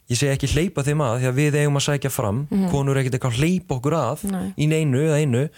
ég 0.09 0.17
segi 0.21 0.33
ekki 0.37 0.51
hleypa 0.55 0.83
þeim 0.87 1.01
að 1.03 1.17
því 1.21 1.27
að 1.31 1.35
við 1.41 1.55
eigum 1.61 1.77
að 1.81 1.87
sækja 1.89 2.11
fram 2.15 2.47
konur 2.71 2.97
er 2.97 3.03
ekkert 3.03 3.17
eitthvað 3.19 3.33
að 3.35 3.41
hleypa 3.43 3.75
okkur 3.81 3.97
að 3.99 4.23
Mhm. 4.23 4.31
Nei. 4.33 4.55
í 4.57 4.67
neinu 4.71 4.99
eða 5.07 5.21
einu 5.23 5.49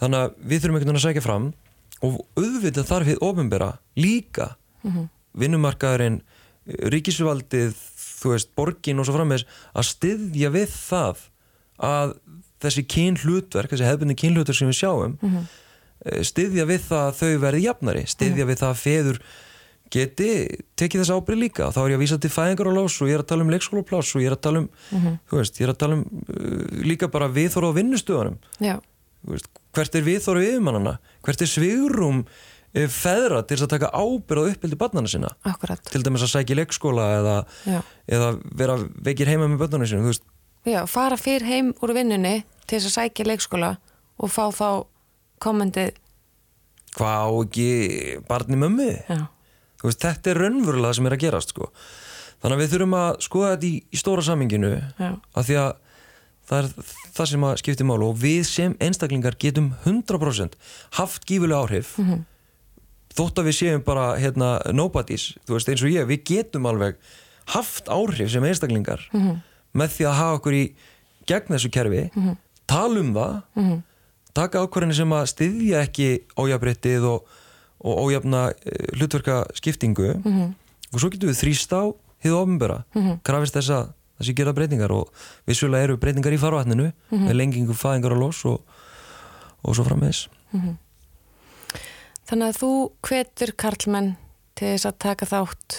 þannig 0.00 0.18
að 0.22 0.34
við 0.46 0.60
þurfum 0.62 0.78
veginn 0.78 0.96
að 0.96 1.06
sækja 1.06 1.22
fram 1.22 1.52
og 2.02 2.20
auðvitað 2.36 2.86
þarf 2.90 3.06
við 3.06 3.18
ofinbera 3.22 3.70
líka 3.96 4.54
Mhm. 4.84 5.08
vinnumarkaðurinn 5.38 6.20
ríkisvaldið, 6.92 7.74
þú 8.22 8.32
veist, 8.34 8.48
borgin 8.56 8.98
og 9.02 9.06
svo 9.08 9.16
frammeðis 9.16 9.44
að 9.74 9.88
styðja 9.90 10.50
við 10.54 10.68
það 10.70 11.16
að 11.82 12.14
þessi 12.62 12.84
kynhlutverk, 12.86 13.72
þessi 13.72 13.88
hefðbunni 13.88 14.14
kynhlutverk 14.18 14.58
sem 14.58 14.68
við 14.70 14.78
sjáum 14.78 15.16
Mhm. 15.22 15.46
eh, 16.06 16.20
styðja 16.22 16.66
við 16.66 16.80
það 16.88 17.02
að 17.08 17.16
þau 17.20 17.38
verði 17.42 17.62
jafnari 17.66 18.04
styðja 18.06 18.46
við 18.46 18.56
það 18.62 18.70
að 18.70 18.82
feður 18.86 19.18
geti 19.92 20.28
tekið 20.78 21.02
þess 21.02 21.14
ábyrð 21.16 21.42
líka. 21.42 21.68
Þá 21.74 21.80
er 21.82 21.92
ég 21.92 21.98
að 21.98 22.04
vísa 22.04 22.18
til 22.20 22.30
fæðingar 22.32 22.70
og 22.70 22.78
lás 22.78 22.96
og 23.02 23.10
ég 23.10 23.18
er 23.18 23.24
að 23.24 23.28
tala 23.32 23.44
um 23.44 23.52
leikskólapláss 23.52 24.14
og 24.16 24.24
ég 24.24 24.30
er 24.30 24.36
að 24.36 24.44
tala 24.46 24.62
um, 24.62 24.70
þú 25.28 25.40
veist, 25.40 25.60
ég 25.60 25.66
er 25.66 25.74
að 25.74 25.82
tala 25.82 25.98
um 25.98 26.06
uh, 26.06 26.62
líka 26.86 27.10
bara 27.12 27.28
viðþóra 27.32 27.72
á 27.72 27.76
vinnustöðunum. 27.76 28.40
Veist, 29.32 29.52
hvert 29.76 29.98
er 29.98 30.06
viðþóra 30.08 30.46
yfirmannana 30.48 30.96
hvert 31.22 31.44
er 31.44 31.50
svigrum 31.50 32.24
feðra 32.72 33.42
til 33.44 33.58
þess 33.58 33.66
að 33.66 33.72
taka 33.74 33.90
ábyrð 33.92 34.48
á 34.48 34.50
uppbyldi 34.54 34.78
barnana 34.80 35.10
sinna? 35.12 35.32
Akkurat. 35.44 35.82
Til 35.92 36.00
dæmis 36.02 36.24
að 36.24 36.32
sækja 36.32 36.54
í 36.54 36.60
leikskóla 36.62 37.08
eða, 37.18 37.34
eða 38.08 38.30
vera 38.56 38.78
veikir 39.04 39.28
heima 39.28 39.50
með 39.52 39.76
þú 39.76 40.06
veist, 40.08 40.24
já 40.64 40.80
fara 40.88 41.18
fyrr 41.20 41.44
heim 41.44 41.74
úr 41.82 41.92
vinnunni 41.92 42.38
til 42.64 42.78
þess 42.78 42.88
að 42.88 42.96
sækja 42.96 43.26
í 43.26 43.28
leikskóla 43.28 43.74
og 44.16 44.32
fá 44.32 44.44
þá 44.56 44.68
kommentið 45.42 45.92
hvað 46.96 47.24
á 47.24 47.30
ekki 47.42 47.68
barni 48.28 48.58
mömmu? 48.60 48.88
Já, 49.08 49.20
veist, 49.90 50.02
þetta 50.02 50.32
er 50.32 50.42
raunverulega 50.44 50.96
sem 50.98 51.06
er 51.08 51.16
að 51.16 51.24
gerast 51.26 51.54
sko. 51.54 51.70
þannig 52.42 52.56
að 52.56 52.62
við 52.62 52.72
þurfum 52.74 52.98
að 52.98 53.10
skoða 53.26 53.54
þetta 53.54 53.66
í, 53.68 53.72
í 53.92 54.00
stóra 54.00 54.22
saminginu 54.26 54.72
já, 54.78 55.10
af 55.34 55.46
því 55.48 55.56
að 55.62 55.72
það 56.50 56.58
er 56.58 56.68
það 57.16 57.28
sem 57.30 57.44
að 57.46 57.56
skipti 57.62 57.86
málu 57.86 58.08
og 58.10 58.16
við 58.18 58.42
sem 58.48 58.76
einstaklingar 58.82 59.36
getum 59.38 59.72
100% 59.86 60.56
haft 60.98 61.24
gífulega 61.28 61.62
áhrif 61.62 61.92
þótt 63.12 63.38
að 63.38 63.48
við 63.50 63.56
séum 63.58 63.82
bara 63.84 64.16
hérna, 64.18 64.54
nobodies, 64.72 65.34
þú 65.46 65.54
veist 65.58 65.68
eins 65.68 65.82
og 65.84 65.92
ég 65.92 66.08
við 66.08 66.24
getum 66.24 66.66
alveg 66.66 66.96
haft 67.52 67.88
áhrif 67.92 68.30
sem 68.32 68.44
einstaklingar 68.44 69.06
með 69.72 69.94
því 69.96 70.08
að 70.08 70.18
hafa 70.18 70.38
okkur 70.40 70.56
í 70.58 70.64
gegn 71.28 71.54
þessu 71.54 71.70
kerfi 71.72 72.02
tala 72.66 73.00
um 73.00 73.12
það 73.14 73.82
taka 74.34 74.62
ákvarðinni 74.64 74.96
sem 74.96 75.12
að 75.12 75.26
styðja 75.28 75.82
ekki 75.86 76.08
ójafréttið 76.40 77.06
og, 77.06 77.26
og 77.82 78.06
ójafna 78.06 78.44
uh, 78.50 78.86
hlutverka 78.96 79.42
skiptingu 79.58 80.14
og 80.92 81.00
svo 81.00 81.10
getum 81.12 81.32
við 81.32 81.40
þrýst 81.40 81.74
á 81.74 81.82
hið 82.22 82.38
ofnbera, 82.38 82.82
krafist 83.26 83.56
þess 83.58 83.74
að 83.74 83.90
sé 84.22 84.34
gera 84.38 84.52
breytingar 84.54 84.92
og 84.94 85.10
vissulega 85.48 85.88
eru 85.88 85.98
breytingar 85.98 86.36
í 86.36 86.38
farvatninu 86.38 86.92
með 87.10 87.34
lengingu 87.34 87.74
fæðingar 87.74 88.14
og 88.14 88.20
los 88.20 88.44
og, 88.46 88.60
og 89.66 89.74
svo 89.74 89.86
frammeðis 89.88 90.28
Þannig 92.28 92.52
að 92.52 92.58
þú 92.60 92.72
hvetur 93.08 93.50
karlmenn 93.58 94.12
til 94.56 94.68
þess 94.76 94.88
að 94.88 95.00
taka 95.02 95.26
þátt 95.26 95.78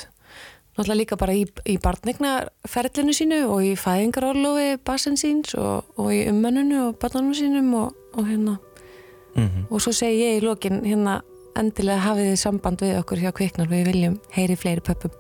náttúrulega 0.74 0.97
líka 0.99 1.18
bara 1.22 1.36
í, 1.38 1.45
í 1.70 1.78
barnegnaferlinu 1.82 3.14
sínu 3.16 3.39
og 3.47 3.64
í 3.66 3.74
fæðingarólofi 3.80 4.80
bassin 4.86 5.18
síns 5.20 5.54
og, 5.58 5.89
og 6.01 6.10
í 6.14 6.24
ummannunu 6.32 6.80
og 6.88 6.97
barnanum 7.01 7.36
sínum 7.38 7.74
og, 7.78 7.97
og 8.18 8.30
hérna. 8.30 8.58
Mm 9.36 9.66
og 9.70 9.82
svo 9.82 9.93
segi 9.93 10.20
ég 10.22 10.38
í 10.38 10.45
lokin 10.45 10.84
hérna 10.86 11.22
endilega 11.60 12.06
hafið 12.08 12.32
þið 12.32 12.39
samband 12.41 12.86
við 12.86 12.95
okkur 13.01 13.24
hjá 13.24 13.34
kviknar 13.36 13.70
við 13.72 13.89
viljum 13.91 14.22
heyri 14.36 14.58
fleiri 14.60 14.86
pöppum. 14.86 15.14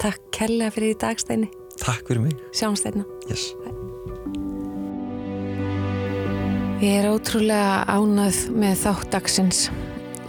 Takk 0.00 0.30
kærlega 0.34 0.72
fyrir 0.74 0.94
í 0.94 1.00
dagstæni 1.00 1.50
Takk 1.80 2.08
fyrir 2.08 2.20
mig. 2.26 2.36
Sjáumst 2.52 2.84
einna 2.88 3.06
yes. 3.30 3.50
Ég 6.80 7.02
er 7.02 7.08
ótrúlega 7.08 7.84
ánað 7.88 8.46
með 8.56 8.82
þátt 8.82 9.10
dagsins. 9.14 9.62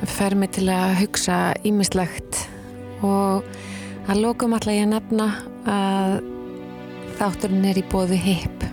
Fer 0.07 0.35
mig 0.35 0.53
til 0.55 0.65
að 0.71 0.97
hugsa 1.01 1.39
ímislegt 1.67 2.39
og 3.05 3.47
að 4.09 4.21
lokum 4.23 4.55
ætla 4.57 4.75
ég 4.75 4.87
að 4.87 4.93
nefna 4.95 5.27
að 5.69 6.15
þátturinn 7.19 7.67
er 7.69 7.79
í 7.79 7.85
bóði 7.91 8.19
hip. 8.19 8.65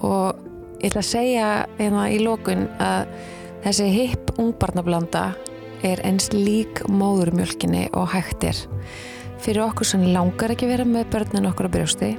Og 0.00 0.40
ég 0.80 0.90
ætla 0.90 1.04
að 1.04 1.10
segja 1.12 1.50
hérna 1.78 2.08
í 2.12 2.18
lokun 2.24 2.66
að 2.80 3.12
þessi 3.66 3.92
hip 3.92 4.34
ungbarnablanda 4.40 5.30
er 5.86 6.02
eins 6.06 6.30
lík 6.34 6.82
móðurmjölkinni 6.90 7.88
og 7.96 8.10
hægt 8.14 8.46
er. 8.48 8.58
Fyrir 9.40 9.64
okkur 9.64 9.88
sem 9.88 10.04
langar 10.12 10.52
ekki 10.52 10.68
vera 10.68 10.84
með 10.88 11.08
börnin 11.14 11.48
okkur 11.50 11.70
á 11.70 11.74
brjósti 11.76 12.10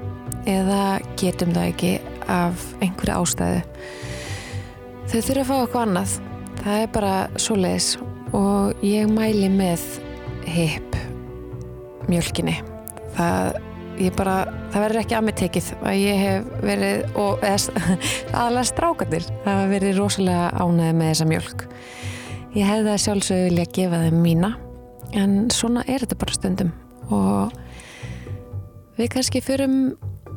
eða 0.49 0.83
getum 1.21 1.53
það 1.53 1.71
ekki 1.73 1.91
af 2.31 2.65
einhverju 2.81 3.17
ástæðu. 3.17 3.63
Þau 5.11 5.19
þurfa 5.19 5.41
að 5.41 5.49
fá 5.49 5.55
eitthvað 5.59 5.83
annað. 5.85 6.15
Það 6.61 6.79
er 6.79 6.93
bara 6.95 7.15
svoleiðis 7.41 7.91
og 8.37 8.85
ég 8.85 9.09
mæli 9.11 9.49
með 9.51 9.83
hip 10.47 10.95
mjölkinni 12.09 12.55
það, 13.15 13.57
það 14.71 14.77
verður 14.77 15.01
ekki 15.01 15.17
að 15.17 15.25
mig 15.27 15.37
tekið 15.39 15.69
að 15.81 15.97
ég 15.99 16.21
hef 16.21 16.51
verið 16.63 17.17
og 17.21 17.45
eða, 17.45 17.83
aðalega 18.39 18.69
strákandir 18.71 19.27
það 19.45 19.63
verið 19.75 19.99
rosalega 19.99 20.47
ánæði 20.57 20.97
með 20.97 21.11
þessa 21.11 21.29
mjölk 21.31 21.65
ég 22.55 22.67
hefði 22.67 22.89
það 22.89 23.01
sjálfsögðu 23.05 23.47
vilja 23.49 23.65
að 23.67 23.75
gefa 23.77 24.01
þeim 24.05 24.21
mína 24.25 24.51
en 25.17 25.35
svona 25.53 25.83
er 25.87 26.03
þetta 26.03 26.19
bara 26.21 26.35
stundum. 26.35 26.71
Og 27.11 27.53
við 28.99 29.11
kannski 29.15 29.41
förum 29.43 29.77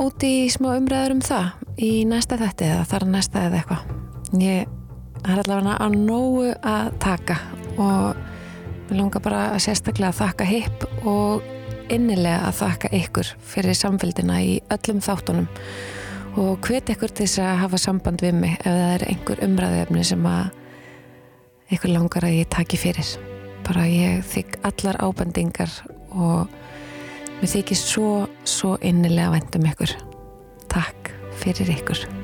út 0.03 0.27
í 0.27 0.49
smá 0.51 0.73
umræður 0.75 1.17
um 1.17 1.25
það 1.25 1.51
í 1.83 1.91
næsta 2.09 2.39
þætti 2.41 2.71
eða 2.71 2.87
þar 2.91 3.09
næsta 3.11 3.45
eða 3.49 3.61
eitthvað. 3.61 3.91
Ég 4.43 4.71
er 5.25 5.43
allavega 5.43 5.77
að 5.81 5.99
nógu 6.05 6.49
að 6.61 6.95
taka 7.03 7.39
og 7.75 8.23
mér 8.89 8.99
langar 9.01 9.23
bara 9.25 9.45
að 9.53 9.63
sérstaklega 9.67 10.13
að 10.13 10.21
þakka 10.21 10.49
hipp 10.49 10.89
og 11.09 11.45
innilega 11.93 12.49
að 12.49 12.59
þakka 12.63 12.91
ykkur 13.01 13.31
fyrir 13.53 13.79
samfélgina 13.79 14.41
í 14.45 14.59
öllum 14.75 15.03
þáttunum. 15.05 15.49
Og 16.41 16.59
hvet 16.67 16.91
ykkur 16.91 17.13
til 17.15 17.29
þess 17.29 17.43
að 17.45 17.61
hafa 17.63 17.79
samband 17.79 18.23
við 18.25 18.39
mig 18.41 18.57
ef 18.59 18.67
það 18.67 18.93
er 18.97 19.07
einhver 19.13 19.43
umræðuefni 19.47 20.07
sem 20.07 20.27
að 20.27 20.47
ykkur 21.77 21.95
langar 21.95 22.27
að 22.27 22.41
ég 22.41 22.51
taki 22.53 22.81
fyrir. 22.81 23.15
Bara 23.65 23.87
ég 23.89 24.25
þykk 24.33 24.59
allar 24.69 25.01
ábendingar 25.05 25.73
og 26.11 26.51
mér 27.41 27.55
þykir 27.55 27.81
svo, 27.81 28.11
svo 28.45 28.77
innilega 28.83 29.37
vænt 29.37 29.57
um 29.61 29.73
ykkur. 29.73 29.97
Takk 30.73 31.15
fyrir 31.41 31.75
ykkur 31.79 32.24